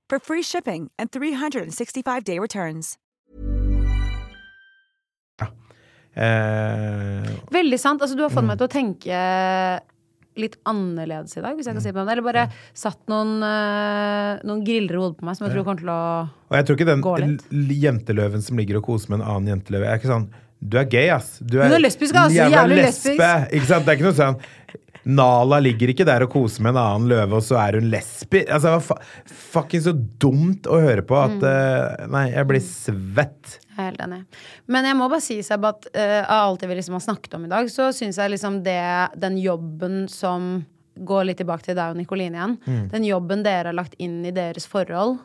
for 0.11 0.19
free 0.19 0.43
shipping 0.43 0.89
and 0.99 1.09
365-day 1.15 2.37
returns. 2.43 2.97
Eh, 6.13 7.29
Veldig 7.55 7.79
sant. 7.79 8.01
Altså, 8.03 8.17
du 8.19 8.23
har 8.25 8.29
fått 8.33 8.43
Mm. 8.43 8.47
meg 8.51 8.57
til 8.59 8.67
å 8.67 8.71
tenke 8.73 9.81
litt 10.41 10.57
annerledes 10.65 11.37
i 11.37 11.41
dag, 11.43 11.55
hvis 11.55 11.65
jeg 11.67 11.73
kan 11.75 11.81
si 11.83 11.89
det 11.91 11.95
på 11.95 12.03
den. 12.05 12.09
Eller 12.09 12.21
bare 12.27 12.43
satt 12.73 12.99
noen, 13.07 13.31
eh, 13.43 14.39
noen 14.47 14.63
griller 14.65 14.95
i 14.95 14.99
hodet 14.99 15.17
på 15.19 15.23
meg 15.27 15.35
som 15.37 15.47
jeg 15.47 15.55
tror 15.55 15.63
kommer 15.65 15.79
til 15.79 15.89
å 15.89 16.29
og 16.51 16.55
jeg 16.57 16.65
tror 16.65 16.75
ikke 16.75 16.85
den 16.91 17.01
Gå 17.01 17.15
jenteløven 17.85 18.41
som 18.43 18.57
ligger 18.57 18.77
og 18.77 18.83
koser 18.83 19.09
med 19.09 19.21
en 19.21 19.27
annen 19.27 19.47
jenteløve, 19.61 19.87
er 19.87 19.97
ikke 19.99 20.11
sånn 20.11 20.29
Du 20.63 20.77
er 20.77 20.83
gay, 20.85 21.07
ass. 21.09 21.39
Du 21.39 21.57
Hun 21.59 21.71
er 21.73 21.79
lesbisk, 21.79 22.13
ass. 22.13 22.31
jævla 22.31 22.51
Jævlig 22.67 22.75
lesbe. 22.83 23.15
lesbisk. 23.17 23.51
Ikke 23.51 23.65
sant? 23.65 23.85
Det 23.85 23.91
er 23.91 23.95
ikke 23.97 24.09
noe 24.11 24.13
sånn 24.13 24.37
Nala 25.03 25.57
ligger 25.63 25.91
ikke 25.91 26.05
der 26.05 26.25
og 26.25 26.31
koser 26.33 26.61
med 26.65 26.75
en 26.75 26.81
annen 26.81 27.07
løve, 27.09 27.39
og 27.39 27.45
så 27.45 27.57
er 27.61 27.79
hun 27.79 27.89
lesbi. 27.89 28.43
Altså, 28.45 28.75
var 28.75 28.83
fa 28.85 28.97
fucking 29.51 29.81
så 29.87 29.93
dumt 30.21 30.69
å 30.69 30.77
høre 30.81 31.03
på 31.07 31.17
at 31.17 31.37
Mm. 31.41 31.47
uh, 31.47 32.07
Nei, 32.11 32.25
jeg 32.31 32.47
blir 32.47 32.61
svett. 32.61 33.55
Jeg 33.71 33.77
er 33.79 33.89
helt 33.89 34.03
enig. 34.05 34.21
Men 34.67 34.85
jeg 34.85 34.97
må 34.99 35.07
bare 35.09 35.23
si 35.25 35.39
Seb, 35.43 35.65
at 35.65 35.87
uh, 35.95 36.21
av 36.21 36.51
alt 36.51 36.67
vi 36.67 36.77
liksom 36.77 36.97
har 36.99 37.03
snakket 37.07 37.33
om 37.39 37.47
i 37.47 37.51
dag, 37.51 37.71
så 37.71 37.89
syns 37.95 38.19
jeg 38.21 38.35
liksom 38.35 38.61
det 38.63 38.81
Den 39.17 39.37
jobben 39.41 40.07
som 40.11 40.65
går 40.95 41.25
litt 41.25 41.39
tilbake 41.41 41.65
til 41.65 41.77
deg 41.77 41.93
og 41.93 41.99
Nikoline 41.99 42.37
igjen. 42.37 42.57
Mm. 42.65 42.87
Den 42.91 43.05
jobben 43.07 43.43
dere 43.45 43.71
har 43.71 43.77
lagt 43.77 43.95
inn 43.97 44.21
i 44.27 44.33
deres 44.35 44.67
forhold, 44.69 45.17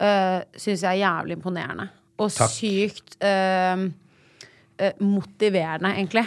uh, 0.00 0.40
syns 0.56 0.84
jeg 0.86 0.90
er 0.96 1.02
jævlig 1.02 1.38
imponerende. 1.38 1.90
Og 2.20 2.30
Takk. 2.36 2.52
sykt 2.52 3.16
uh, 3.24 3.88
eh, 4.80 4.96
motiverende, 5.00 5.94
egentlig. 5.96 6.26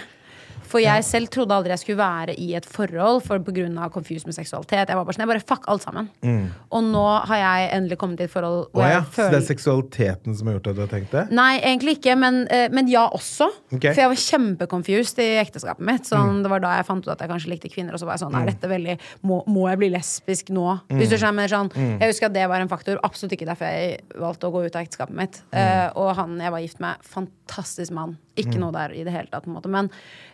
For 0.73 0.81
jeg 0.81 1.03
selv 1.05 1.29
trodde 1.33 1.53
aldri 1.53 1.69
jeg 1.75 1.83
skulle 1.83 2.01
være 2.01 2.33
i 2.41 2.49
et 2.57 2.65
forhold 2.65 3.21
for 3.27 3.37
pga. 3.45 3.89
confused 3.93 4.25
med 4.25 4.33
seksualitet. 4.35 4.89
Jeg 4.89 4.97
var 4.97 5.05
bare 5.05 5.13
sånn, 5.13 5.23
jeg 5.27 5.31
bare 5.35 5.45
fuck 5.45 5.67
alt 5.69 5.83
sammen. 5.85 6.09
Mm. 6.25 6.47
Og 6.73 6.83
nå 6.89 7.03
har 7.29 7.37
jeg 7.43 7.69
endelig 7.77 7.97
kommet 8.01 8.19
i 8.23 8.25
et 8.25 8.31
forhold 8.33 8.71
hvor 8.73 8.81
ja, 8.87 8.95
jeg 9.03 9.03
så 9.13 9.29
det 9.29 9.37
er 9.43 9.45
seksualiteten 9.53 10.35
som 10.35 10.47
har 10.49 10.55
gjort 10.57 10.67
at 10.71 10.75
du 10.75 10.81
har 10.81 10.89
tenkt 10.91 11.11
det? 11.13 11.23
Nei, 11.31 11.59
egentlig 11.61 11.97
ikke, 11.99 12.15
men, 12.17 12.47
eh, 12.49 12.67
men 12.73 12.89
ja 12.89 13.05
også. 13.13 13.47
Okay. 13.75 13.93
For 13.93 14.01
jeg 14.01 14.09
var 14.09 14.21
kjempeconfused 14.23 15.19
i 15.23 15.29
ekteskapet 15.43 15.85
mitt. 15.85 16.09
Sånn, 16.09 16.23
Mm. 16.33 16.41
Det 16.43 16.49
var 16.49 16.59
da 16.63 16.75
jeg 16.77 16.85
fant 16.87 17.05
ut 17.05 17.11
at 17.13 17.19
jeg 17.19 17.29
kanskje 17.29 17.49
likte 17.51 17.69
kvinner. 17.71 17.93
Og 17.93 17.99
så 17.99 18.05
var 18.07 18.17
jeg 18.17 18.25
sånn, 18.25 18.33
Mm. 18.33 18.41
er 18.41 18.45
dette 18.51 18.69
veldig 18.69 18.97
Må, 19.23 19.43
må 19.47 19.69
jeg 19.69 19.77
bli 19.77 19.89
lesbisk 19.93 20.49
nå? 20.49 20.81
Mm. 20.89 20.97
Hvis 20.99 21.09
du 21.09 21.17
skjønner, 21.17 21.47
sånn, 21.49 21.69
Mm. 21.73 21.99
Jeg 21.99 22.09
husker 22.13 22.25
at 22.25 22.33
det 22.33 22.47
var 22.49 22.59
en 22.61 22.67
faktor. 22.69 22.97
Absolutt 23.03 23.33
ikke 23.37 23.45
derfor 23.45 23.65
jeg 23.69 24.01
valgte 24.17 24.47
å 24.49 24.51
gå 24.51 24.65
ut 24.65 24.75
av 24.75 24.81
ekteskapet 24.83 25.13
mitt. 25.15 25.41
Mm. 25.53 25.59
Eh, 25.59 25.89
og 25.95 26.15
han 26.15 26.39
jeg 26.39 26.51
var 26.51 26.59
gift 26.59 26.79
med, 26.79 26.95
fantastisk 27.03 27.91
mann. 27.91 28.17
Ikke 28.35 28.55
Mm. 28.55 28.59
noe 28.61 28.71
der 28.71 28.93
i 28.97 29.03
det 29.03 29.11
hele 29.13 29.27
tatt, 29.29 29.43
på 29.45 29.49
en 29.51 29.55
måte. 29.61 29.69
Men 29.69 29.89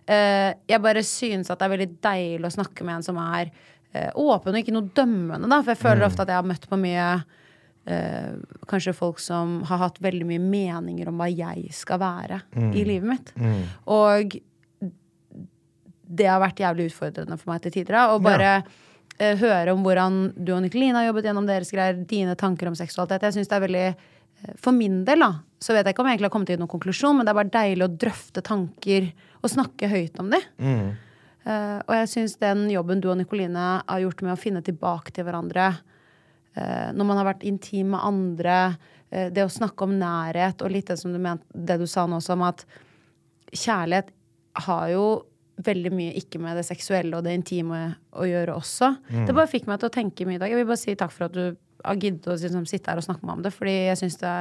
uh, 0.07 0.53
jeg 0.67 0.81
bare 0.81 1.03
synes 1.03 1.49
at 1.49 1.59
det 1.59 1.65
er 1.67 1.77
veldig 1.77 1.89
deilig 2.01 2.45
å 2.47 2.55
snakke 2.55 2.83
med 2.87 2.95
en 2.95 3.03
som 3.03 3.17
er 3.17 3.51
uh, 3.95 4.11
åpen 4.15 4.55
og 4.55 4.59
ikke 4.63 4.71
noe 4.75 4.89
dømmende, 4.95 5.49
da. 5.49 5.61
For 5.61 5.73
jeg 5.75 5.83
føler 5.83 6.03
Mm. 6.05 6.07
ofte 6.07 6.21
at 6.21 6.27
jeg 6.27 6.35
har 6.35 6.43
møtt 6.55 6.69
på 6.69 6.79
mye 6.79 7.23
Uh, 7.89 8.35
kanskje 8.67 8.93
folk 8.93 9.17
som 9.19 9.63
har 9.65 9.77
hatt 9.79 9.97
veldig 10.03 10.25
mye 10.27 10.37
meninger 10.37 11.07
om 11.07 11.17
hva 11.17 11.25
jeg 11.33 11.71
skal 11.73 11.97
være 11.97 12.41
Mm. 12.53 12.73
i 12.75 12.83
livet 12.85 13.07
mitt. 13.09 13.31
Mm. 13.35 13.63
Og 13.87 14.35
det 16.09 16.27
har 16.27 16.41
vært 16.41 16.59
jævlig 16.61 16.89
utfordrende 16.91 17.37
for 17.39 17.51
meg 17.53 17.61
til 17.63 17.71
tider. 17.71 17.95
da, 17.95 18.03
Å 18.13 18.21
bare 18.21 18.51
eh, 19.19 19.35
høre 19.37 19.73
om 19.73 19.83
hvordan 19.85 20.19
du 20.37 20.53
og 20.55 20.61
Nikoline 20.65 20.95
har 20.97 21.07
jobbet 21.11 21.29
gjennom 21.29 21.47
deres 21.49 21.71
greier, 21.73 21.99
dine 22.05 22.35
tanker 22.39 22.67
om 22.69 22.75
seksualitet. 22.77 23.21
Jeg 23.27 23.33
synes 23.39 23.47
det 23.51 23.57
er 23.57 23.67
veldig 23.67 23.95
For 24.57 24.71
min 24.71 25.01
del, 25.05 25.19
da, 25.19 25.33
så 25.59 25.75
vet 25.75 25.83
jeg 25.83 25.93
ikke 25.93 26.03
om 26.03 26.07
jeg 26.07 26.17
egentlig 26.17 26.29
har 26.29 26.33
kommet 26.33 26.49
til 26.53 26.59
noen 26.61 26.71
konklusjon, 26.71 27.17
men 27.17 27.27
det 27.27 27.33
er 27.33 27.39
bare 27.41 27.53
deilig 27.53 27.85
å 27.85 27.93
drøfte 28.05 28.43
tanker 28.45 29.09
og 29.39 29.51
snakke 29.51 29.89
høyt 29.91 30.19
om 30.23 30.29
de. 30.31 30.39
Mm. 30.63 30.85
Uh, 31.43 31.79
og 31.83 31.93
jeg 31.97 32.11
syns 32.13 32.37
den 32.39 32.65
jobben 32.71 33.01
du 33.03 33.09
og 33.11 33.17
Nikoline 33.19 33.65
har 33.81 34.03
gjort 34.03 34.23
med 34.25 34.35
å 34.35 34.39
finne 34.39 34.61
tilbake 34.63 35.13
til 35.15 35.25
hverandre 35.27 35.69
uh, 35.71 36.89
når 36.95 37.07
man 37.07 37.19
har 37.19 37.29
vært 37.31 37.45
intim 37.47 37.93
med 37.95 38.03
andre, 38.03 38.57
uh, 39.11 39.27
det 39.33 39.45
å 39.45 39.51
snakke 39.51 39.87
om 39.87 39.97
nærhet 39.99 40.63
og 40.63 40.71
litt 40.71 40.91
det 40.91 40.99
som 41.01 41.15
du 41.15 41.19
mente, 41.23 41.47
det 41.51 41.79
du 41.81 41.87
sa 41.89 42.05
nå 42.07 42.19
også 42.19 42.35
om 42.35 42.45
at 42.47 42.63
kjærlighet 43.51 44.13
har 44.67 44.89
jo 44.93 45.05
veldig 45.63 45.91
mye 45.91 46.15
ikke 46.19 46.39
med 46.39 46.55
det 46.55 46.65
seksuelle 46.67 47.17
og 47.17 47.25
det 47.25 47.35
intime 47.35 47.81
å 48.15 48.27
gjøre 48.27 48.55
også. 48.55 48.93
Mm. 49.09 49.23
Det 49.27 49.35
bare 49.35 49.51
fikk 49.51 49.67
meg 49.67 49.81
til 49.81 49.89
å 49.89 49.95
tenke 49.95 50.27
mye 50.27 50.39
i 50.39 50.41
dag. 50.41 50.51
Jeg 50.51 50.61
vil 50.61 50.69
bare 50.69 50.79
si 50.79 50.95
takk 50.99 51.11
for 51.11 51.27
at 51.27 51.35
du 51.35 51.57
har 51.83 51.99
giddet 51.99 52.27
å 52.27 52.35
liksom, 52.35 52.67
sitte 52.69 52.91
her 52.91 53.01
og 53.01 53.07
snakke 53.07 53.23
med 53.23 53.31
meg 53.31 53.39
om 53.39 53.47
det, 53.47 53.55
fordi 53.55 53.75
jeg 53.89 53.99
syns 53.99 54.19
det 54.21 54.35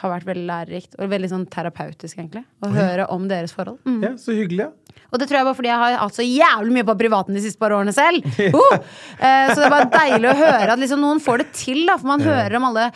har 0.00 0.10
vært 0.14 0.26
veldig 0.28 0.46
lærerikt 0.48 0.96
og 0.98 1.10
veldig 1.12 1.30
sånn 1.32 1.46
terapeutisk, 1.52 2.18
egentlig, 2.18 2.44
å 2.64 2.70
høre 2.74 3.06
om 3.12 3.28
deres 3.30 3.52
forhold. 3.56 3.78
Mm. 3.86 4.00
Ja, 4.06 4.12
så 4.20 4.32
hyggelig, 4.36 4.66
ja. 4.66 4.98
Og 5.12 5.18
det 5.18 5.26
tror 5.30 5.40
jeg 5.40 5.46
bare 5.48 5.58
fordi 5.58 5.70
jeg 5.70 5.80
har 5.82 5.96
hatt 6.02 6.16
så 6.18 6.26
jævlig 6.26 6.74
mye 6.76 6.86
på 6.90 6.98
privaten 6.98 7.34
de 7.34 7.40
siste 7.44 7.58
par 7.62 7.74
årene 7.76 7.92
selv. 7.94 8.26
Uh! 8.60 8.76
Eh, 9.20 9.50
så 9.52 9.56
det 9.60 9.66
er 9.66 9.74
bare 9.76 9.90
deilig 9.94 10.30
å 10.32 10.36
høre 10.38 10.72
at 10.74 10.78
liksom 10.82 11.02
noen 11.02 11.20
får 11.22 11.42
det 11.44 11.48
til, 11.64 11.82
da. 11.88 11.96
For 12.00 12.06
man 12.14 12.20
Ja. 12.24 12.30
hører 12.34 12.56
om 12.60 12.68
alle 12.72 12.90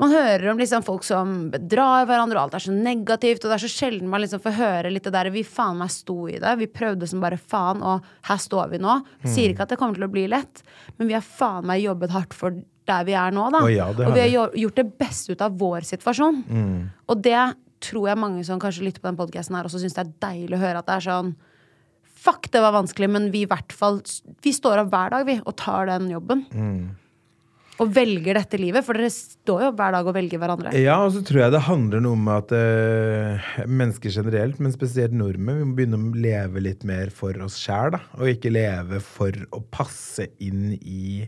man 0.00 0.14
hører 0.14 0.48
om 0.48 0.56
liksom 0.56 0.80
folk 0.80 1.02
som 1.04 1.50
bedrar 1.52 2.06
hverandre, 2.08 2.38
og 2.40 2.46
alt 2.46 2.54
er 2.56 2.62
så 2.64 2.72
negativt. 2.72 3.42
Og 3.44 3.50
det 3.50 3.56
er 3.58 3.64
så 3.66 3.68
sjelden 3.68 4.08
man 4.08 4.22
liksom 4.24 4.40
får 4.40 4.54
høre 4.56 4.90
litt 4.94 5.04
det 5.04 5.12
der 5.12 5.28
Vi 5.28 5.42
faen 5.44 5.76
meg 5.76 5.90
sto 5.92 6.22
i 6.30 6.38
det. 6.40 6.54
Vi 6.56 6.70
prøvde 6.72 7.04
som 7.10 7.20
bare 7.20 7.36
faen, 7.36 7.82
og 7.84 8.06
her 8.30 8.40
står 8.40 8.70
vi 8.72 8.78
nå. 8.80 8.94
Sier 9.26 9.50
Mm. 9.50 9.52
ikke 9.52 9.66
at 9.66 9.68
det 9.74 9.78
kommer 9.82 9.94
til 10.00 10.06
å 10.08 10.10
bli 10.14 10.24
lett, 10.32 10.62
men 10.96 11.06
vi 11.10 11.12
har 11.18 11.20
faen 11.20 11.66
meg 11.68 11.82
jobbet 11.84 12.10
hardt 12.16 12.32
for 12.32 12.56
der 12.90 13.06
vi 13.08 13.16
er 13.16 13.34
nå, 13.34 13.48
da. 13.54 13.64
Oh, 13.64 13.72
ja, 13.72 13.88
og 13.94 14.14
vi 14.16 14.26
har 14.26 14.54
gjort 14.58 14.80
det 14.82 14.86
beste 15.00 15.34
ut 15.34 15.44
av 15.46 15.56
vår 15.60 15.86
situasjon. 15.94 16.42
Mm. 16.50 16.80
Og 17.10 17.22
det 17.24 17.38
tror 17.80 18.10
jeg 18.10 18.20
mange 18.20 18.44
som 18.46 18.60
kanskje 18.60 18.84
lytter 18.86 19.02
på 19.02 19.10
den 19.10 19.20
podkasten 19.20 19.56
her, 19.56 19.68
også 19.68 19.80
syns 19.82 19.96
det 19.96 20.04
er 20.04 20.16
deilig 20.28 20.58
å 20.58 20.64
høre 20.64 20.82
at 20.82 20.90
det 20.90 20.98
er 20.98 21.08
sånn 21.10 21.32
Fuck, 22.20 22.50
det 22.52 22.60
var 22.60 22.74
vanskelig, 22.74 23.08
men 23.08 23.30
vi 23.32 23.46
i 23.46 23.48
hvert 23.48 23.72
fall 23.72 24.02
Vi 24.44 24.52
står 24.52 24.82
opp 24.82 24.90
hver 24.92 25.14
dag, 25.14 25.22
vi, 25.24 25.38
og 25.40 25.54
tar 25.56 25.88
den 25.88 26.10
jobben. 26.12 26.44
Mm. 26.52 26.90
og 27.80 27.94
velger 27.96 28.36
dette 28.36 28.58
livet? 28.60 28.84
For 28.84 28.98
dere 28.98 29.08
står 29.08 29.62
jo 29.64 29.70
hver 29.72 29.94
dag 29.94 30.08
og 30.10 30.12
velger 30.12 30.40
hverandre. 30.42 30.74
Ja, 30.76 30.98
og 31.00 31.14
så 31.14 31.22
tror 31.24 31.46
jeg 31.46 31.54
det 31.54 31.62
handler 31.64 32.02
noe 32.04 32.18
om 32.18 32.28
at 32.28 32.52
øh, 32.52 33.46
mennesker 33.64 34.12
generelt, 34.12 34.60
men 34.60 34.74
spesielt 34.74 35.16
nordmenn, 35.16 35.62
vi 35.62 35.68
må 35.70 35.78
begynne 35.78 35.96
å 35.96 36.20
leve 36.26 36.60
litt 36.66 36.84
mer 36.84 37.08
for 37.08 37.40
oss 37.40 37.56
sjæl. 37.56 37.96
Og 38.20 38.34
ikke 38.34 38.52
leve 38.52 39.00
for 39.00 39.32
å 39.56 39.62
passe 39.72 40.28
inn 40.44 40.74
i 40.76 41.24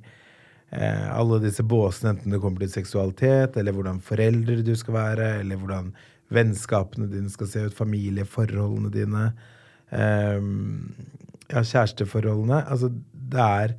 eh, 0.72 1.06
alle 1.12 1.40
disse 1.44 1.64
båsene, 1.66 2.16
enten 2.16 2.34
det 2.34 2.40
kommer 2.42 2.64
til 2.64 2.72
seksualitet, 2.72 3.58
eller 3.60 3.76
hvordan 3.76 4.00
foreldre 4.04 4.60
du 4.64 4.74
skal 4.78 4.98
være, 4.98 5.30
eller 5.42 5.60
hvordan 5.60 5.92
vennskapene 6.32 7.10
dine 7.12 7.30
skal 7.32 7.50
se 7.50 7.66
ut, 7.68 7.76
familieforholdene 7.76 8.92
dine, 8.94 9.28
eh, 9.92 10.40
ja, 11.52 11.62
kjæresteforholdene. 11.62 12.64
Altså, 12.66 12.92
det 13.12 13.48
er 13.48 13.78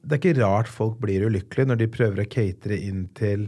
det 0.00 0.16
er 0.16 0.20
ikke 0.20 0.40
rart 0.40 0.68
folk 0.70 0.98
blir 1.02 1.26
ulykkelige 1.28 1.70
når 1.70 1.80
de 1.80 1.90
prøver 1.92 2.22
å 2.22 2.30
catere 2.30 2.78
inn 2.88 3.04
til 3.16 3.46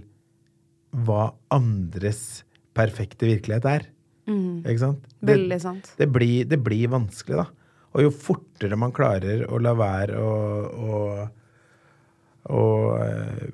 hva 1.07 1.33
andres 1.53 2.43
perfekte 2.77 3.29
virkelighet 3.29 3.67
er. 3.69 3.89
Mm. 4.29 4.63
Ikke 4.63 4.83
sant? 4.85 5.09
Veldig 5.25 5.59
sant. 5.63 5.91
Det, 5.99 6.09
blir, 6.13 6.45
det 6.49 6.61
blir 6.63 6.93
vanskelig, 6.93 7.43
da. 7.43 7.47
Og 7.93 8.07
jo 8.07 8.11
fortere 8.15 8.77
man 8.81 8.93
klarer 8.97 9.45
å 9.53 9.59
la 9.61 9.75
være 9.77 10.17
å, 10.17 10.33
å, 10.73 11.01
å 12.57 12.63
eh, 13.03 13.51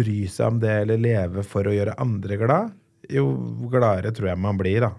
bry 0.00 0.24
seg 0.30 0.52
om 0.54 0.58
det 0.62 0.74
eller 0.84 1.00
leve 1.02 1.44
for 1.46 1.66
å 1.70 1.74
gjøre 1.74 1.94
andre 2.02 2.38
glad, 2.40 2.74
jo 3.10 3.24
gladere 3.70 4.12
tror 4.14 4.32
jeg 4.32 4.38
man 4.42 4.58
blir, 4.60 4.84
da. 4.86 4.92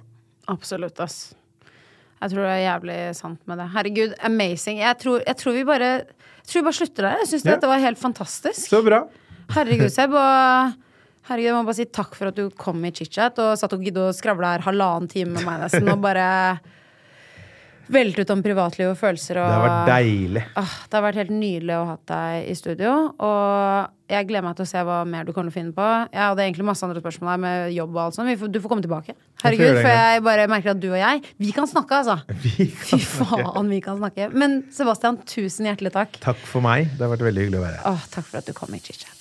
Absolutt, 0.52 1.00
ass. 1.04 1.20
Jeg 2.22 2.34
tror 2.34 2.44
det 2.46 2.52
er 2.54 2.64
jævlig 2.68 2.98
sant 3.18 3.40
med 3.50 3.58
det. 3.62 3.68
Herregud, 3.74 4.12
amazing. 4.28 4.82
Jeg 4.84 4.98
tror, 5.02 5.24
jeg 5.26 5.38
tror 5.40 5.56
vi 5.56 5.64
bare 5.66 5.88
Jeg 6.04 6.50
tror 6.50 6.60
vi 6.60 6.66
bare 6.68 6.78
slutter 6.78 7.06
der. 7.08 7.16
Jeg 7.22 7.30
syns 7.32 7.46
Ja. 7.46 7.56
dette 7.56 7.70
var 7.70 7.80
helt 7.82 7.98
fantastisk. 8.02 8.68
Så 8.70 8.82
bra. 8.86 9.00
Herregud, 9.56 9.90
Seb. 9.96 10.14
Og 10.14 10.76
herregud, 11.30 11.48
jeg 11.50 11.56
må 11.56 11.64
bare 11.66 11.78
si 11.80 11.86
takk 11.90 12.14
for 12.18 12.30
at 12.30 12.38
du 12.38 12.50
kom 12.58 12.84
i 12.86 12.92
chit-chat 12.92 13.40
og 13.42 13.56
satt 13.58 13.74
og 13.78 13.82
gidde 13.86 14.04
å 14.10 14.14
skravle 14.14 14.52
her 14.54 14.66
halvannen 14.68 15.10
time 15.10 15.34
med 15.38 15.48
meg 15.48 15.64
nesten, 15.64 15.88
og 15.90 16.02
bare 16.04 16.28
velte 17.92 18.26
ut 18.26 18.34
om 18.34 18.44
privatliv 18.46 18.92
og 18.92 19.00
følelser 19.00 19.40
og 19.42 19.48
Det 19.48 19.56
har 19.56 19.66
vært 19.66 19.90
deilig. 19.90 20.44
Ah, 20.60 20.76
det 20.88 20.98
har 20.98 21.06
vært 21.08 21.20
helt 21.22 21.34
nydelig 21.34 21.76
å 21.78 21.88
ha 21.90 21.98
deg 22.12 22.52
i 22.52 22.56
studio. 22.58 22.94
Og 23.18 24.12
jeg 24.12 24.28
gleder 24.28 24.44
meg 24.46 24.58
til 24.60 24.66
å 24.68 24.70
se 24.72 24.84
hva 24.88 24.98
mer 25.08 25.28
du 25.28 25.32
kommer 25.32 25.50
til 25.50 25.56
å 25.56 25.58
finne 25.60 25.76
på. 25.76 25.88
Jeg 26.12 26.22
hadde 26.22 26.46
egentlig 26.46 26.68
masse 26.68 26.84
andre 26.88 27.04
spørsmål 27.04 27.32
her 27.32 27.42
med 27.46 27.72
jobb 27.78 27.96
og 27.96 28.02
alt 28.06 28.18
sånt. 28.18 28.46
Du 28.52 28.60
får 28.60 28.74
komme 28.74 28.86
tilbake. 28.86 29.16
Herregud, 29.44 29.72
det 29.72 29.86
for 29.86 29.96
jeg 29.96 30.26
bare 30.28 30.50
merker 30.52 30.74
at 30.76 30.84
du 30.84 30.90
og 30.92 31.00
jeg, 31.00 31.24
vi 31.42 31.56
kan 31.56 31.70
snakke, 31.70 32.02
altså. 32.04 32.20
Fy 32.90 33.00
faen, 33.00 33.72
vi 33.72 33.82
kan 33.84 34.02
snakke. 34.02 34.30
Men 34.36 34.62
Sebastian, 34.76 35.22
tusen 35.30 35.72
hjertelig 35.72 35.96
takk. 35.96 36.20
Takk 36.24 36.44
for 36.50 36.66
meg. 36.66 36.92
Det 36.98 37.08
har 37.08 37.16
vært 37.16 37.28
veldig 37.32 37.48
hyggelig 37.48 37.62
å 37.62 37.66
være 37.66 37.80
her. 37.80 37.90
Åh, 37.96 38.08
takk 38.14 38.28
for 38.28 38.44
at 38.44 38.52
du 38.52 38.56
kom 38.58 38.76
i 38.76 38.84
chit-chat. 38.84 39.21